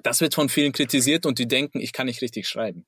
Das 0.02 0.22
wird 0.22 0.34
von 0.34 0.48
vielen 0.48 0.72
kritisiert 0.72 1.26
und 1.26 1.38
die 1.38 1.48
denken, 1.48 1.80
ich 1.80 1.92
kann 1.92 2.06
nicht 2.06 2.22
richtig 2.22 2.48
schreiben. 2.48 2.86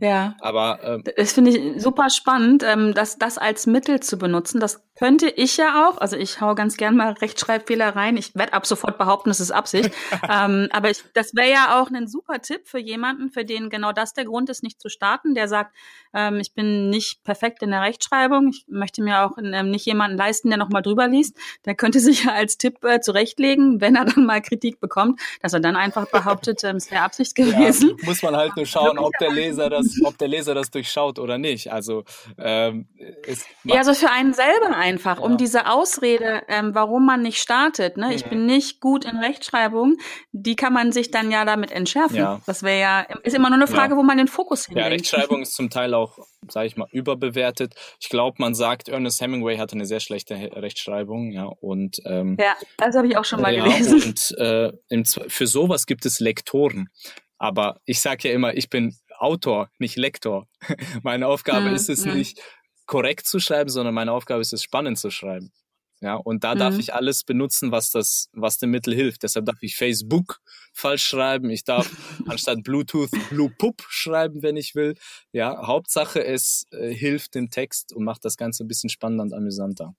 Ja. 0.00 0.36
Aber 0.40 0.78
ähm, 0.82 1.04
das 1.16 1.32
finde 1.32 1.50
ich 1.50 1.82
super 1.82 2.10
spannend, 2.10 2.62
ähm, 2.64 2.94
das, 2.94 3.18
das 3.18 3.38
als 3.38 3.66
Mittel 3.66 4.00
zu 4.00 4.18
benutzen. 4.18 4.60
Das 4.60 4.82
könnte 4.98 5.28
ich 5.28 5.56
ja 5.56 5.88
auch. 5.88 5.98
Also 5.98 6.16
ich 6.16 6.40
hau 6.40 6.54
ganz 6.54 6.76
gern 6.76 6.96
mal 6.96 7.12
Rechtschreibfehler 7.12 7.94
rein. 7.94 8.16
Ich 8.16 8.34
werde 8.34 8.52
ab 8.52 8.66
sofort 8.66 8.98
behaupten, 8.98 9.30
es 9.30 9.40
ist 9.40 9.52
Absicht. 9.52 9.90
ähm, 10.28 10.68
aber 10.72 10.90
ich, 10.90 11.04
das 11.14 11.34
wäre 11.34 11.50
ja 11.50 11.80
auch 11.80 11.90
ein 11.90 12.08
super 12.08 12.40
Tipp 12.40 12.62
für 12.64 12.78
jemanden, 12.78 13.30
für 13.30 13.44
den 13.44 13.70
genau 13.70 13.92
das 13.92 14.12
der 14.12 14.24
Grund 14.24 14.50
ist, 14.50 14.62
nicht 14.62 14.80
zu 14.80 14.88
starten, 14.88 15.34
der 15.34 15.46
sagt, 15.46 15.74
ähm, 16.14 16.40
ich 16.40 16.54
bin 16.54 16.90
nicht 16.90 17.22
perfekt 17.24 17.62
in 17.62 17.70
der 17.70 17.82
Rechtschreibung. 17.82 18.48
Ich 18.48 18.64
möchte 18.68 19.02
mir 19.02 19.24
auch 19.24 19.38
ähm, 19.38 19.70
nicht 19.70 19.86
jemanden 19.86 20.16
leisten, 20.16 20.48
der 20.48 20.58
nochmal 20.58 20.82
drüber 20.82 21.06
liest. 21.06 21.36
Der 21.64 21.74
könnte 21.74 22.00
sich 22.00 22.24
ja 22.24 22.32
als 22.32 22.58
Tipp 22.58 22.84
äh, 22.84 23.00
zurechtlegen, 23.00 23.80
wenn 23.80 23.94
er 23.94 24.04
dann 24.04 24.26
mal 24.26 24.42
Kritik 24.42 24.80
bekommt, 24.80 25.20
dass 25.42 25.52
er 25.52 25.60
dann 25.60 25.76
einfach 25.76 26.06
behauptet, 26.10 26.64
ähm, 26.64 26.76
es 26.76 26.90
wäre 26.90 27.02
Absicht 27.02 27.34
gewesen. 27.34 27.90
Ja, 28.00 28.06
muss 28.06 28.22
man 28.22 28.36
halt 28.36 28.56
nur 28.56 28.66
schauen, 28.66 28.98
ob 28.98 29.12
der 29.20 29.30
Leser 29.30 29.70
das, 29.78 29.98
ob 30.04 30.18
der 30.18 30.28
Leser 30.28 30.54
das 30.54 30.70
durchschaut 30.70 31.18
oder 31.18 31.38
nicht. 31.38 31.72
Also 31.72 32.04
ähm, 32.38 32.88
ist 33.26 33.46
ja, 33.64 33.76
also 33.76 33.94
für 33.94 34.10
einen 34.10 34.32
selber 34.32 34.76
einfach, 34.76 35.18
ja. 35.18 35.24
um 35.24 35.36
diese 35.36 35.70
Ausrede, 35.70 36.42
ähm, 36.48 36.74
warum 36.74 37.06
man 37.06 37.22
nicht 37.22 37.38
startet. 37.38 37.96
Ne? 37.96 38.14
Ich 38.14 38.24
mhm. 38.26 38.30
bin 38.30 38.46
nicht 38.46 38.80
gut 38.80 39.04
in 39.04 39.16
Rechtschreibung, 39.18 39.96
die 40.32 40.56
kann 40.56 40.72
man 40.72 40.92
sich 40.92 41.10
dann 41.10 41.30
ja 41.30 41.44
damit 41.44 41.70
entschärfen. 41.70 42.16
Ja. 42.16 42.40
Das 42.46 42.62
wäre 42.62 42.80
ja, 42.80 43.00
ist 43.22 43.34
immer 43.34 43.48
nur 43.48 43.58
eine 43.58 43.66
Frage, 43.66 43.94
ja. 43.94 43.98
wo 43.98 44.02
man 44.02 44.18
den 44.18 44.28
Fokus 44.28 44.66
hinlegt. 44.66 44.84
Ja, 44.84 44.90
Rechtschreibung 44.90 45.42
ist 45.42 45.54
zum 45.54 45.70
Teil 45.70 45.94
auch, 45.94 46.18
sage 46.48 46.66
ich 46.66 46.76
mal, 46.76 46.88
überbewertet. 46.92 47.74
Ich 48.00 48.08
glaube, 48.08 48.36
man 48.38 48.54
sagt, 48.54 48.88
Ernest 48.88 49.20
Hemingway 49.20 49.58
hatte 49.58 49.74
eine 49.74 49.86
sehr 49.86 50.00
schlechte 50.00 50.34
Rechtschreibung, 50.34 51.32
ja, 51.32 51.44
und 51.44 52.00
ähm, 52.04 52.36
ja, 52.38 52.54
das 52.76 52.96
habe 52.96 53.06
ich 53.06 53.16
auch 53.16 53.24
schon 53.24 53.40
mal 53.40 53.54
gelesen. 53.54 54.02
Und 54.02 54.38
äh, 54.38 54.72
im, 54.88 55.04
für 55.04 55.46
sowas 55.46 55.86
gibt 55.86 56.06
es 56.06 56.20
Lektoren. 56.20 56.88
Aber 57.38 57.80
ich 57.84 58.00
sage 58.00 58.28
ja 58.28 58.34
immer, 58.34 58.54
ich 58.54 58.68
bin 58.68 58.96
Autor, 59.18 59.70
nicht 59.78 59.96
Lektor. 59.96 60.46
Meine 61.02 61.26
Aufgabe 61.26 61.66
hm, 61.66 61.74
ist 61.74 61.88
es 61.88 62.04
hm. 62.04 62.16
nicht 62.16 62.40
korrekt 62.86 63.26
zu 63.26 63.38
schreiben, 63.38 63.70
sondern 63.70 63.94
meine 63.94 64.12
Aufgabe 64.12 64.40
ist 64.40 64.54
es 64.54 64.62
spannend 64.62 64.98
zu 64.98 65.10
schreiben. 65.10 65.52
Ja, 66.00 66.14
und 66.14 66.44
da 66.44 66.54
mhm. 66.54 66.58
darf 66.60 66.78
ich 66.78 66.94
alles 66.94 67.24
benutzen, 67.24 67.72
was 67.72 67.90
das, 67.90 68.28
was 68.32 68.58
dem 68.58 68.70
Mittel 68.70 68.94
hilft. 68.94 69.24
Deshalb 69.24 69.46
darf 69.46 69.58
ich 69.62 69.76
Facebook 69.76 70.40
falsch 70.72 71.04
schreiben. 71.04 71.50
Ich 71.50 71.64
darf 71.64 71.90
anstatt 72.28 72.62
Bluetooth 72.62 73.10
Blue 73.30 73.50
Pup 73.50 73.82
schreiben, 73.88 74.42
wenn 74.42 74.56
ich 74.56 74.74
will. 74.74 74.94
Ja, 75.32 75.66
Hauptsache 75.66 76.24
es 76.24 76.66
äh, 76.70 76.94
hilft 76.94 77.34
dem 77.34 77.50
Text 77.50 77.92
und 77.92 78.04
macht 78.04 78.24
das 78.24 78.36
Ganze 78.36 78.64
ein 78.64 78.68
bisschen 78.68 78.90
spannender 78.90 79.24
und 79.24 79.34
amüsanter. 79.34 79.94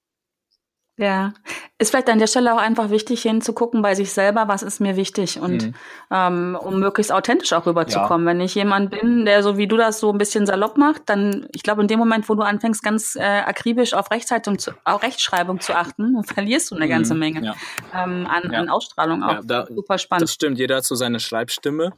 Ja, 0.99 1.33
ist 1.77 1.91
vielleicht 1.91 2.09
an 2.09 2.19
der 2.19 2.27
Stelle 2.27 2.53
auch 2.53 2.57
einfach 2.57 2.89
wichtig 2.89 3.21
hinzugucken 3.21 3.81
bei 3.81 3.95
sich 3.95 4.11
selber, 4.11 4.49
was 4.49 4.63
ist 4.63 4.81
mir 4.81 4.97
wichtig 4.97 5.39
und 5.39 5.67
mhm. 5.67 5.73
ähm, 6.11 6.57
um 6.61 6.77
möglichst 6.77 7.09
authentisch 7.13 7.53
auch 7.53 7.65
rüberzukommen. 7.65 8.27
Ja. 8.27 8.33
Wenn 8.33 8.41
ich 8.41 8.53
jemand 8.53 8.91
bin, 8.91 9.23
der 9.23 9.41
so 9.41 9.57
wie 9.57 9.65
du 9.65 9.77
das 9.77 10.01
so 10.01 10.11
ein 10.11 10.17
bisschen 10.17 10.45
salopp 10.45 10.77
macht, 10.77 11.03
dann, 11.05 11.47
ich 11.53 11.63
glaube, 11.63 11.81
in 11.81 11.87
dem 11.87 11.99
Moment, 11.99 12.27
wo 12.27 12.35
du 12.35 12.41
anfängst, 12.41 12.83
ganz 12.83 13.15
äh, 13.15 13.21
akribisch 13.21 13.93
auf 13.93 14.11
Rechtschreibung 14.11 14.59
zu, 14.59 14.71
auf 14.83 15.01
Rechtschreibung 15.01 15.61
zu 15.61 15.73
achten, 15.73 16.21
verlierst 16.25 16.69
du 16.71 16.75
eine 16.75 16.89
ganze 16.89 17.13
mhm. 17.13 17.19
Menge 17.21 17.45
ja. 17.45 17.55
ähm, 17.95 18.27
an, 18.27 18.51
ja. 18.51 18.59
an 18.59 18.67
Ausstrahlung 18.67 19.23
auch. 19.23 19.39
Da, 19.45 19.67
Super 19.67 19.99
spannend. 19.99 20.23
Das 20.23 20.33
stimmt, 20.33 20.59
jeder 20.59 20.75
hat 20.75 20.83
so 20.83 20.95
seine 20.95 21.21
Schreibstimme. 21.21 21.93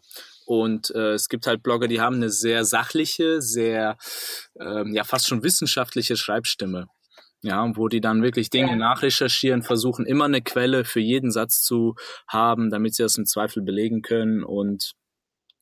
Und 0.46 0.92
äh, 0.94 1.14
es 1.14 1.28
gibt 1.28 1.48
halt 1.48 1.64
Blogger, 1.64 1.88
die 1.88 2.02
haben 2.02 2.18
eine 2.18 2.30
sehr 2.30 2.66
sachliche, 2.66 3.42
sehr 3.42 3.98
ähm, 4.60 4.94
ja 4.94 5.04
fast 5.06 5.28
schon 5.28 5.42
wissenschaftliche 5.42 6.18
Schreibstimme 6.18 6.88
ja, 7.42 7.66
wo 7.76 7.88
die 7.88 8.02
dann 8.02 8.22
wirklich 8.22 8.50
Dinge 8.50 8.76
nachrecherchieren, 8.78 9.64
versuchen 9.64 10.06
immer 10.06 10.26
eine 10.26 10.42
Quelle 10.42 10.86
für 10.86 11.00
jeden 11.00 11.32
Satz 11.32 11.62
zu 11.62 11.96
haben, 12.28 12.70
damit 12.70 12.96
sie 12.96 13.04
das 13.04 13.18
im 13.18 13.26
Zweifel 13.26 13.64
belegen 13.64 14.02
können 14.02 14.44
und 14.44 14.94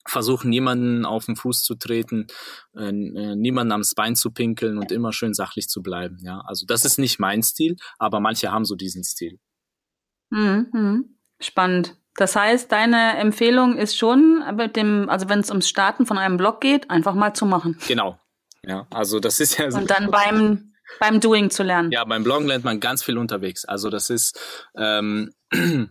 versuchen 0.05 0.49
niemanden 0.49 1.05
auf 1.05 1.25
den 1.25 1.35
Fuß 1.35 1.63
zu 1.63 1.75
treten, 1.75 2.27
äh, 2.75 2.89
äh, 2.89 3.35
niemanden 3.35 3.71
am 3.71 3.83
Bein 3.95 4.15
zu 4.15 4.31
pinkeln 4.31 4.77
und 4.77 4.91
immer 4.91 5.13
schön 5.13 5.33
sachlich 5.33 5.67
zu 5.67 5.81
bleiben. 5.81 6.17
Ja, 6.21 6.41
also 6.45 6.65
das 6.65 6.85
ist 6.85 6.97
nicht 6.97 7.19
mein 7.19 7.43
Stil, 7.43 7.75
aber 7.97 8.19
manche 8.19 8.51
haben 8.51 8.65
so 8.65 8.75
diesen 8.75 9.03
Stil. 9.03 9.39
Mhm. 10.29 10.67
mhm. 10.71 11.15
Spannend. 11.41 11.95
Das 12.15 12.35
heißt, 12.35 12.69
deine 12.69 13.17
Empfehlung 13.17 13.77
ist 13.77 13.97
schon, 13.97 14.43
mit 14.57 14.75
dem, 14.75 15.09
also 15.09 15.29
wenn 15.29 15.39
es 15.39 15.49
ums 15.49 15.69
Starten 15.69 16.05
von 16.05 16.17
einem 16.17 16.35
Blog 16.35 16.59
geht, 16.59 16.89
einfach 16.89 17.13
mal 17.13 17.33
zu 17.33 17.45
machen. 17.45 17.77
Genau. 17.87 18.19
Ja, 18.65 18.87
also 18.89 19.21
das 19.21 19.39
ist 19.39 19.57
ja 19.57 19.71
so. 19.71 19.77
Und 19.77 19.89
dann 19.89 20.11
beim 20.11 20.68
beim 20.99 21.19
Doing 21.19 21.49
zu 21.49 21.63
lernen. 21.63 21.91
Ja, 21.91 22.03
beim 22.05 22.23
Bloggen 22.23 22.47
lernt 22.47 22.65
man 22.65 22.79
ganz 22.79 23.03
viel 23.03 23.17
unterwegs. 23.17 23.65
Also 23.65 23.89
das 23.89 24.09
ist 24.09 24.39
ähm, 24.75 25.31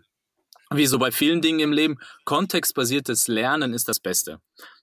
wie 0.71 0.87
so 0.87 0.99
bei 0.99 1.11
vielen 1.11 1.41
Dingen 1.41 1.61
im 1.61 1.73
Leben, 1.73 1.97
kontextbasiertes 2.25 3.29
Lernen 3.29 3.75
ist 3.75 3.89
das 3.89 4.01
Beste. 4.01 4.41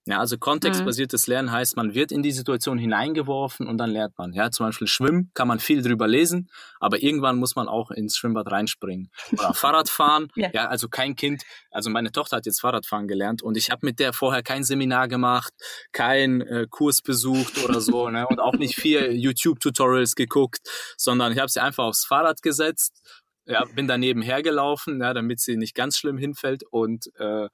Ja, 0.08 0.20
also 0.20 0.38
kontextbasiertes 0.38 1.26
mhm. 1.26 1.32
Lernen 1.32 1.52
heißt, 1.52 1.76
man 1.78 1.96
wird 1.96 2.12
in 2.12 2.22
die 2.22 2.32
Situation 2.32 2.78
hineingeworfen 2.78 3.68
und 3.68 3.80
dann 3.80 3.90
lernt 3.90 4.16
man. 4.20 4.34
Ja, 4.34 4.52
zum 4.52 4.68
Beispiel 4.68 4.88
Schwimmen 4.88 5.32
kann 5.34 5.48
man 5.48 5.60
viel 5.60 5.82
drüber 5.82 6.08
lesen, 6.08 6.48
aber 6.80 7.02
irgendwann 7.02 7.38
muss 7.38 7.56
man 7.56 7.68
auch 7.68 7.90
ins 7.90 8.16
Schwimmbad 8.16 8.52
reinspringen. 8.52 9.10
Oder 9.32 9.54
Fahrradfahren. 9.56 10.28
ja. 10.36 10.50
ja, 10.54 10.68
also 10.68 10.90
kein 10.90 11.16
Kind, 11.16 11.44
also 11.72 11.90
meine 11.90 12.12
Tochter 12.12 12.38
hat 12.38 12.46
jetzt 12.46 12.62
Fahrradfahren 12.62 13.08
gelernt 13.08 13.42
und 13.42 13.58
ich 13.58 13.72
habe 13.72 13.84
mit 13.84 14.00
der 14.00 14.14
vorher 14.14 14.44
kein 14.44 14.64
Seminar 14.64 15.08
gemacht, 15.08 15.54
kein 15.92 16.42
äh, 16.42 16.68
Kurs 16.70 17.02
besucht 17.02 17.64
oder 17.64 17.82
so, 17.82 18.10
ne, 18.10 18.28
und 18.28 18.40
auch 18.40 18.54
nicht 18.54 18.76
vier 18.76 19.12
YouTube-Tutorials 19.12 20.14
geguckt, 20.14 20.60
sondern 20.98 21.32
ich 21.32 21.40
habe 21.40 21.50
sie 21.50 21.62
einfach 21.62 21.86
aufs 21.86 22.06
Fahrrad 22.06 22.44
gesetzt 22.44 23.02
ja, 23.48 23.64
bin 23.76 23.88
daneben 23.88 24.22
hergelaufen, 24.24 25.02
ja, 25.02 25.14
damit 25.14 25.40
sie 25.40 25.56
nicht 25.56 25.76
ganz 25.76 25.98
schlimm 25.98 26.18
hinfällt 26.18 26.64
und 26.64 27.12
äh, 27.20 27.48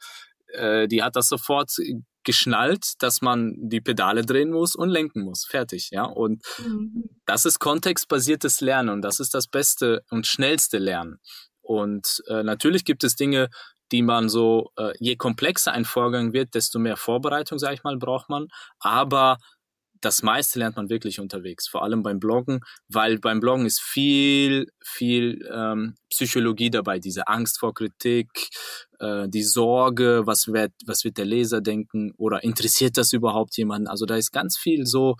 äh, 0.54 0.88
die 0.88 1.04
hat 1.04 1.16
das 1.16 1.28
sofort 1.28 1.72
geschnallt, 2.23 2.93
dass 2.99 3.21
man 3.21 3.55
die 3.57 3.81
Pedale 3.81 4.25
drehen 4.25 4.51
muss 4.51 4.75
und 4.75 4.89
lenken 4.89 5.23
muss. 5.23 5.45
Fertig, 5.45 5.89
ja. 5.91 6.03
Und 6.03 6.43
mhm. 6.60 7.10
das 7.25 7.45
ist 7.45 7.60
kontextbasiertes 7.60 8.62
Lernen 8.62 8.89
und 8.89 9.01
das 9.01 9.19
ist 9.19 9.34
das 9.34 9.47
beste 9.47 10.03
und 10.10 10.27
schnellste 10.27 10.77
Lernen. 10.77 11.19
Und 11.62 12.23
äh, 12.27 12.43
natürlich 12.43 12.86
gibt 12.86 13.03
es 13.03 13.15
Dinge, 13.15 13.49
die 13.91 14.01
man 14.01 14.29
so, 14.29 14.71
äh, 14.77 14.93
je 14.99 15.15
komplexer 15.15 15.73
ein 15.73 15.86
Vorgang 15.86 16.34
wird, 16.34 16.55
desto 16.55 16.79
mehr 16.79 16.97
Vorbereitung, 16.97 17.60
sage 17.60 17.75
ich 17.75 17.84
mal, 17.84 17.97
braucht 17.97 18.29
man. 18.29 18.47
Aber 18.79 19.38
das 20.02 20.24
meiste 20.24 20.60
lernt 20.60 20.76
man 20.76 20.90
wirklich 20.90 21.20
unterwegs, 21.20 21.68
vor 21.68 21.84
allem 21.84 22.04
beim 22.04 22.20
Bloggen, 22.20 22.62
weil 22.88 23.20
beim 23.20 23.40
Bloggen 23.40 23.66
ist 23.66 23.82
viel, 23.82 24.68
viel 24.84 25.48
ähm, 25.52 25.96
Psychologie 26.10 26.70
dabei, 26.70 27.00
diese 27.00 27.28
Angst 27.28 27.60
vor 27.60 27.74
Kritik, 27.74 28.30
äh, 29.00 29.28
die 29.30 29.44
Sorge, 29.44 30.24
was 30.26 30.48
wird, 30.48 30.74
was 30.86 31.04
wird 31.04 31.18
der 31.18 31.26
Leser 31.26 31.62
denken 31.62 32.14
oder 32.18 32.44
interessiert 32.44 32.98
das 32.98 33.14
überhaupt 33.14 33.56
jemanden? 33.58 33.88
Also 33.88 34.06
da 34.06 34.16
ist 34.16 34.32
ganz 34.32 34.58
viel 34.58 34.86
so 34.86 35.16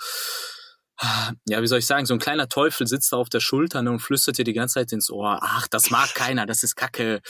ja, 1.48 1.62
wie 1.62 1.68
soll 1.68 1.80
ich 1.80 1.88
sagen, 1.88 2.06
so 2.06 2.14
ein 2.14 2.20
kleiner 2.20 2.48
Teufel 2.48 2.86
sitzt 2.86 3.12
da 3.12 3.18
auf 3.18 3.30
der 3.30 3.40
Schulter 3.40 3.82
ne, 3.82 3.92
und 3.92 4.00
flüstert 4.00 4.38
dir 4.38 4.44
die 4.44 4.54
ganze 4.54 4.76
Zeit 4.76 4.92
ins 4.92 5.10
Ohr, 5.10 5.40
ach, 5.42 5.68
das 5.68 5.90
mag 5.90 6.14
keiner, 6.16 6.46
das 6.46 6.64
ist 6.64 6.76
Kacke, 6.76 7.22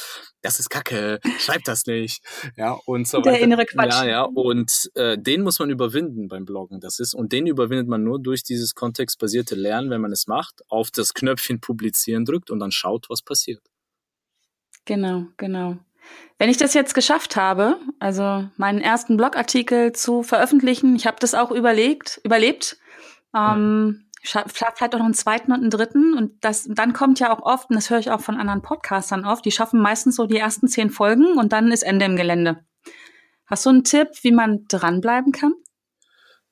das 0.42 0.60
ist 0.60 0.70
Kacke, 0.70 1.20
schreib 1.40 1.64
das 1.64 1.86
nicht. 1.86 2.24
Ja, 2.58 2.78
und 2.86 3.08
so 3.08 3.22
der 3.22 3.34
weiter. 3.34 3.44
innere 3.44 3.66
Quatsch. 3.66 3.94
Ja, 3.94 4.06
ja, 4.06 4.24
und 4.24 4.92
äh, 4.96 5.18
den 5.18 5.42
muss 5.42 5.60
man 5.60 5.70
überwinden 5.70 6.28
beim 6.28 6.46
Bloggen. 6.46 6.80
Das 6.80 7.00
ist, 7.00 7.14
und 7.14 7.32
den 7.32 7.48
überwindet 7.48 7.88
man 7.88 8.04
nur 8.04 8.22
durch 8.22 8.44
dieses 8.44 8.76
kontextbasierte 8.76 9.56
Lernen, 9.56 9.90
wenn 9.90 10.02
man 10.02 10.12
es 10.12 10.28
macht, 10.28 10.62
auf 10.68 10.92
das 10.92 11.14
Knöpfchen 11.14 11.62
publizieren 11.62 12.26
drückt 12.26 12.52
und 12.52 12.60
dann 12.60 12.72
schaut, 12.72 13.10
was 13.10 13.22
passiert. 13.22 13.62
Genau, 14.86 15.28
genau. 15.38 15.78
Wenn 16.38 16.50
ich 16.50 16.58
das 16.58 16.74
jetzt 16.74 16.96
geschafft 16.96 17.36
habe, 17.36 17.78
also 18.00 18.50
meinen 18.58 18.82
ersten 18.82 19.16
Blogartikel 19.16 19.94
zu 19.94 20.24
veröffentlichen, 20.24 20.96
ich 20.96 21.06
habe 21.06 21.18
das 21.20 21.36
auch 21.36 21.52
überlegt, 21.52 22.20
überlebt, 22.24 22.78
ähm, 23.36 24.06
vielleicht 24.24 24.94
auch 24.94 25.00
noch 25.00 25.06
einen 25.06 25.14
zweiten 25.14 25.52
und 25.52 25.62
einen 25.62 25.70
dritten. 25.70 26.14
Und 26.14 26.44
das, 26.44 26.68
dann 26.70 26.94
kommt 26.94 27.20
ja 27.20 27.36
auch 27.36 27.42
oft, 27.42 27.70
und 27.70 27.76
das 27.76 27.90
höre 27.90 28.00
ich 28.00 28.12
auch 28.12 28.22
von 28.22 28.38
anderen 28.38 28.62
Podcastern 28.62 29.26
oft, 29.26 29.46
die 29.46 29.52
schaffen 29.52 29.82
meistens 29.82 30.16
so 30.16 30.26
die 30.26 30.38
ersten 30.38 30.68
zehn 30.68 30.90
Folgen 30.90 31.38
und 31.38 31.54
dann 31.54 31.72
ist 31.72 31.84
Ende 31.84 32.06
im 32.06 32.16
Gelände. 32.16 32.64
Hast 33.46 33.66
du 33.66 33.70
einen 33.70 33.84
Tipp, 33.84 34.10
wie 34.22 34.32
man 34.32 34.66
dranbleiben 34.68 35.32
kann? 35.32 35.54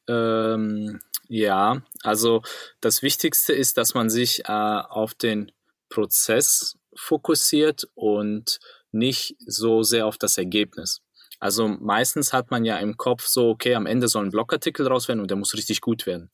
Ähm, 0.08 1.00
ja, 1.28 1.82
also 2.04 2.42
das 2.82 3.04
Wichtigste 3.04 3.54
ist, 3.54 3.78
dass 3.78 3.94
man 3.94 4.10
sich 4.10 4.46
äh, 4.46 4.52
auf 4.52 5.14
den 5.14 5.52
Prozess 5.90 6.78
fokussiert 6.96 7.88
und 7.94 8.60
nicht 8.92 9.36
so 9.46 9.84
sehr 9.84 10.08
auf 10.08 10.18
das 10.18 10.38
Ergebnis. 10.38 11.02
Also 11.40 11.68
meistens 11.68 12.34
hat 12.34 12.52
man 12.52 12.66
ja 12.66 12.78
im 12.78 12.98
Kopf 12.98 13.26
so, 13.26 13.50
okay, 13.50 13.76
am 13.76 13.86
Ende 13.86 14.08
soll 14.08 14.26
ein 14.26 14.32
Blogartikel 14.32 14.88
raus 14.88 15.08
werden 15.08 15.22
und 15.22 15.30
der 15.30 15.38
muss 15.38 15.54
richtig 15.54 15.82
gut 15.82 16.06
werden. 16.06 16.30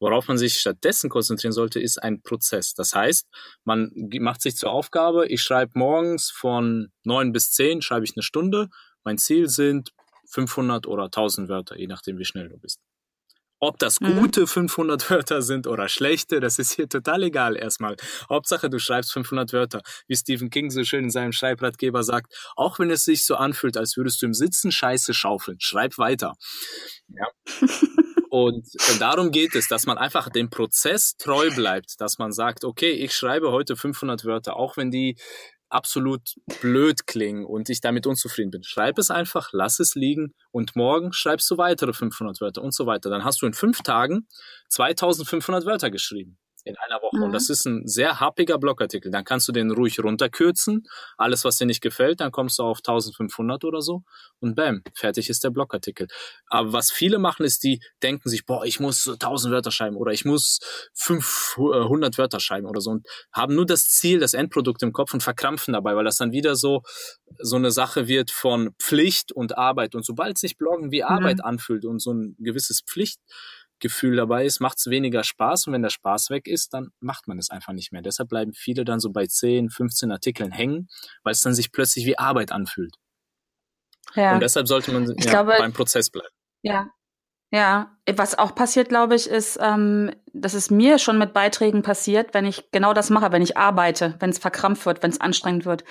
Worauf 0.00 0.28
man 0.28 0.36
sich 0.36 0.58
stattdessen 0.58 1.10
konzentrieren 1.10 1.52
sollte, 1.52 1.80
ist 1.80 2.02
ein 2.02 2.22
Prozess. 2.22 2.74
Das 2.74 2.94
heißt, 2.94 3.28
man 3.64 3.92
macht 4.20 4.42
sich 4.42 4.56
zur 4.56 4.70
Aufgabe, 4.70 5.26
ich 5.26 5.42
schreibe 5.42 5.78
morgens 5.78 6.30
von 6.30 6.90
neun 7.04 7.32
bis 7.32 7.52
zehn, 7.52 7.82
schreibe 7.82 8.04
ich 8.04 8.16
eine 8.16 8.22
Stunde. 8.22 8.68
Mein 9.04 9.18
Ziel 9.18 9.48
sind 9.48 9.92
500 10.26 10.86
oder 10.86 11.04
1000 11.04 11.48
Wörter, 11.48 11.78
je 11.78 11.86
nachdem, 11.86 12.18
wie 12.18 12.24
schnell 12.24 12.48
du 12.48 12.58
bist. 12.58 12.80
Ob 13.60 13.78
das 13.78 14.00
mhm. 14.00 14.20
gute 14.20 14.46
500 14.46 15.10
Wörter 15.10 15.42
sind 15.42 15.66
oder 15.66 15.88
schlechte, 15.88 16.40
das 16.40 16.58
ist 16.58 16.72
hier 16.72 16.88
total 16.88 17.24
egal 17.24 17.56
erstmal. 17.56 17.96
Hauptsache, 18.28 18.70
du 18.70 18.78
schreibst 18.78 19.12
500 19.12 19.52
Wörter. 19.52 19.82
Wie 20.06 20.16
Stephen 20.16 20.50
King 20.50 20.70
so 20.70 20.84
schön 20.84 21.04
in 21.04 21.10
seinem 21.10 21.32
Schreibratgeber 21.32 22.02
sagt, 22.02 22.34
auch 22.56 22.78
wenn 22.78 22.90
es 22.90 23.04
sich 23.04 23.24
so 23.24 23.36
anfühlt, 23.36 23.76
als 23.76 23.96
würdest 23.96 24.22
du 24.22 24.26
im 24.26 24.34
Sitzen 24.34 24.70
Scheiße 24.70 25.14
schaufeln, 25.14 25.58
schreib 25.60 25.98
weiter. 25.98 26.34
Ja. 27.08 27.26
Und 28.30 28.66
darum 29.00 29.30
geht 29.30 29.54
es, 29.54 29.68
dass 29.68 29.86
man 29.86 29.98
einfach 29.98 30.28
dem 30.28 30.50
Prozess 30.50 31.16
treu 31.16 31.50
bleibt, 31.50 32.00
dass 32.00 32.18
man 32.18 32.32
sagt, 32.32 32.64
okay, 32.64 32.90
ich 32.90 33.14
schreibe 33.14 33.50
heute 33.52 33.76
500 33.76 34.24
Wörter, 34.24 34.56
auch 34.56 34.76
wenn 34.76 34.90
die 34.90 35.16
absolut 35.70 36.34
blöd 36.60 37.06
klingen 37.06 37.44
und 37.44 37.68
ich 37.68 37.80
damit 37.80 38.06
unzufrieden 38.06 38.50
bin. 38.50 38.62
Schreib 38.62 38.98
es 38.98 39.10
einfach, 39.10 39.50
lass 39.52 39.80
es 39.80 39.94
liegen 39.94 40.34
und 40.50 40.76
morgen 40.76 41.12
schreibst 41.12 41.50
du 41.50 41.58
weitere 41.58 41.92
500 41.92 42.40
Wörter 42.40 42.62
und 42.62 42.74
so 42.74 42.86
weiter. 42.86 43.10
Dann 43.10 43.24
hast 43.24 43.42
du 43.42 43.46
in 43.46 43.54
fünf 43.54 43.82
Tagen 43.82 44.26
2500 44.70 45.66
Wörter 45.66 45.90
geschrieben 45.90 46.38
in 46.64 46.76
einer 46.76 47.00
Woche. 47.02 47.16
Mhm. 47.16 47.22
Und 47.24 47.32
das 47.32 47.50
ist 47.50 47.66
ein 47.66 47.86
sehr 47.86 48.20
happiger 48.20 48.58
Blogartikel. 48.58 49.10
Dann 49.10 49.24
kannst 49.24 49.48
du 49.48 49.52
den 49.52 49.70
ruhig 49.70 50.02
runterkürzen. 50.02 50.86
Alles, 51.16 51.44
was 51.44 51.56
dir 51.56 51.66
nicht 51.66 51.80
gefällt, 51.80 52.20
dann 52.20 52.32
kommst 52.32 52.58
du 52.58 52.64
auf 52.64 52.78
1500 52.78 53.64
oder 53.64 53.80
so. 53.80 54.02
Und 54.40 54.54
bam, 54.54 54.82
fertig 54.94 55.28
ist 55.30 55.44
der 55.44 55.50
Blogartikel. 55.50 56.08
Aber 56.48 56.72
was 56.72 56.90
viele 56.90 57.18
machen, 57.18 57.44
ist, 57.44 57.62
die 57.64 57.80
denken 58.02 58.28
sich, 58.28 58.46
boah, 58.46 58.64
ich 58.64 58.80
muss 58.80 59.08
1000 59.08 59.52
Wörter 59.52 59.70
schreiben 59.70 59.96
oder 59.96 60.12
ich 60.12 60.24
muss 60.24 60.60
500 60.94 62.14
äh, 62.14 62.18
Wörter 62.18 62.40
schreiben 62.40 62.66
oder 62.66 62.80
so 62.80 62.90
und 62.90 63.06
haben 63.32 63.54
nur 63.54 63.66
das 63.66 63.84
Ziel, 63.84 64.20
das 64.20 64.34
Endprodukt 64.34 64.82
im 64.82 64.92
Kopf 64.92 65.14
und 65.14 65.22
verkrampfen 65.22 65.74
dabei, 65.74 65.96
weil 65.96 66.04
das 66.04 66.16
dann 66.16 66.32
wieder 66.32 66.56
so, 66.56 66.82
so 67.38 67.56
eine 67.56 67.70
Sache 67.70 68.08
wird 68.08 68.30
von 68.30 68.74
Pflicht 68.78 69.32
und 69.32 69.56
Arbeit. 69.56 69.94
Und 69.94 70.04
sobald 70.04 70.38
sich 70.38 70.56
Bloggen 70.56 70.90
wie 70.90 71.04
Arbeit 71.04 71.38
mhm. 71.38 71.44
anfühlt 71.44 71.84
und 71.84 72.00
so 72.00 72.12
ein 72.12 72.36
gewisses 72.38 72.82
Pflicht, 72.86 73.20
Gefühl 73.80 74.16
dabei 74.16 74.44
ist, 74.44 74.60
macht 74.60 74.78
es 74.78 74.86
weniger 74.86 75.24
Spaß 75.24 75.66
und 75.66 75.72
wenn 75.72 75.82
der 75.82 75.90
Spaß 75.90 76.30
weg 76.30 76.46
ist, 76.46 76.74
dann 76.74 76.88
macht 77.00 77.28
man 77.28 77.38
es 77.38 77.50
einfach 77.50 77.72
nicht 77.72 77.92
mehr. 77.92 78.02
Deshalb 78.02 78.28
bleiben 78.28 78.52
viele 78.52 78.84
dann 78.84 79.00
so 79.00 79.10
bei 79.10 79.26
10, 79.26 79.70
15 79.70 80.10
Artikeln 80.10 80.52
hängen, 80.52 80.88
weil 81.22 81.32
es 81.32 81.40
dann 81.40 81.54
sich 81.54 81.72
plötzlich 81.72 82.06
wie 82.06 82.18
Arbeit 82.18 82.52
anfühlt. 82.52 82.94
Ja. 84.14 84.34
Und 84.34 84.40
deshalb 84.40 84.68
sollte 84.68 84.92
man 84.92 85.06
ja, 85.06 85.30
glaube, 85.30 85.54
beim 85.58 85.72
Prozess 85.72 86.10
bleiben. 86.10 86.34
Ja. 86.62 86.90
Ja, 87.50 87.96
was 88.14 88.38
auch 88.38 88.54
passiert, 88.54 88.90
glaube 88.90 89.14
ich, 89.14 89.26
ist, 89.26 89.58
ähm, 89.62 90.14
dass 90.34 90.52
es 90.52 90.70
mir 90.70 90.98
schon 90.98 91.16
mit 91.16 91.32
Beiträgen 91.32 91.80
passiert, 91.80 92.34
wenn 92.34 92.44
ich 92.44 92.70
genau 92.72 92.92
das 92.92 93.08
mache, 93.08 93.32
wenn 93.32 93.40
ich 93.40 93.56
arbeite, 93.56 94.16
wenn 94.18 94.28
es 94.28 94.38
verkrampft 94.38 94.84
wird, 94.84 95.02
wenn 95.02 95.10
es 95.10 95.20
anstrengend 95.20 95.64
wird. 95.64 95.84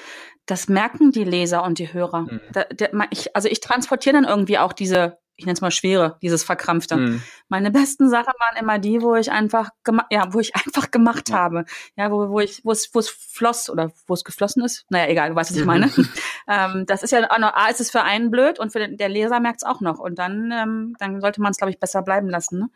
Das 0.46 0.68
merken 0.68 1.12
die 1.12 1.24
Leser 1.24 1.64
und 1.64 1.80
die 1.80 1.92
Hörer. 1.92 2.22
Mhm. 2.22 2.42
Da, 2.52 2.66
der, 2.66 2.92
ich, 3.10 3.36
also 3.36 3.50
ich 3.50 3.60
transportiere 3.60 4.14
dann 4.14 4.26
irgendwie 4.26 4.60
auch 4.60 4.72
diese 4.72 5.18
ich 5.38 5.46
nenne 5.46 5.54
es 5.54 5.62
mal 5.62 5.72
Schwere, 5.72 6.18
dieses 6.24 6.44
Verkrampfte. 6.44 6.98
Mhm. 6.98 7.22
Meine 7.48 7.70
besten 7.70 8.10
Sachen 8.10 8.34
waren 8.40 8.60
immer 8.60 8.80
die, 8.80 9.02
wo 9.02 9.16
ich 9.16 9.32
einfach 9.32 9.70
gemacht, 9.84 10.08
ja, 10.10 10.34
wo 10.34 10.40
ich 10.40 10.56
einfach 10.66 10.90
gemacht 10.90 11.30
ja. 11.30 11.36
habe. 11.36 11.66
Ja, 11.96 12.12
wo, 12.12 12.30
wo 12.30 12.40
ich, 12.40 12.66
wo 12.66 12.72
es, 12.72 12.94
wo 12.94 13.00
es 13.00 13.10
floss 13.10 13.70
oder 13.70 13.92
wo 14.08 14.16
es 14.16 14.24
geflossen 14.24 14.64
ist. 14.64 14.86
Naja, 14.90 15.08
egal, 15.08 15.30
du 15.30 15.36
weißt, 15.36 15.52
was 15.52 15.58
ich 15.58 15.66
meine. 15.66 15.92
ähm, 16.48 16.86
das 16.88 17.04
ist 17.04 17.12
ja 17.12 17.32
auch 17.32 17.38
noch, 17.38 17.54
A, 17.54 17.70
ist 17.70 17.80
es 17.80 17.92
für 17.92 18.02
einen 18.02 18.32
blöd 18.32 18.58
und 18.60 18.72
für 18.72 18.80
den, 18.80 18.98
der 18.98 19.10
Leser 19.10 19.40
merkt 19.40 19.62
es 19.62 19.64
auch 19.64 19.80
noch. 19.80 20.00
Und 20.00 20.18
dann, 20.18 20.52
ähm, 20.52 20.96
dann 20.98 21.22
sollte 21.22 21.40
man 21.40 21.52
es, 21.52 21.58
glaube 21.58 21.72
ich, 21.72 21.80
besser 21.80 22.02
bleiben 22.02 22.30
lassen. 22.30 22.60
Ne? 22.60 22.70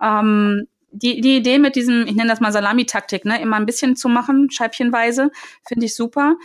Ja. 0.00 0.20
Ähm, 0.20 0.68
die, 0.92 1.22
die 1.22 1.38
Idee 1.38 1.58
mit 1.58 1.74
diesem, 1.74 2.06
ich 2.06 2.14
nenne 2.14 2.28
das 2.28 2.40
mal 2.40 2.52
Salami-Taktik, 2.52 3.24
ne, 3.24 3.40
immer 3.40 3.56
ein 3.56 3.64
bisschen 3.64 3.96
zu 3.96 4.10
machen, 4.10 4.50
scheibchenweise, 4.50 5.30
finde 5.66 5.86
ich 5.86 5.94
super. 5.94 6.36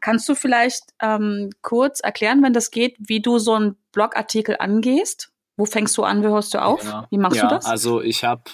Kannst 0.00 0.28
du 0.28 0.34
vielleicht 0.34 0.82
ähm, 1.00 1.50
kurz 1.62 2.00
erklären, 2.00 2.42
wenn 2.42 2.52
das 2.52 2.70
geht, 2.70 2.96
wie 2.98 3.20
du 3.20 3.38
so 3.38 3.54
einen 3.54 3.76
Blogartikel 3.92 4.56
angehst? 4.58 5.30
Wo 5.56 5.64
fängst 5.64 5.96
du 5.96 6.04
an, 6.04 6.22
wie 6.22 6.28
hörst 6.28 6.54
du 6.54 6.62
auf? 6.62 6.82
Ja, 6.84 7.06
wie 7.10 7.18
machst 7.18 7.36
ja, 7.36 7.48
du 7.48 7.54
das? 7.54 7.66
Also 7.66 8.00
ich 8.00 8.24
habe 8.24 8.44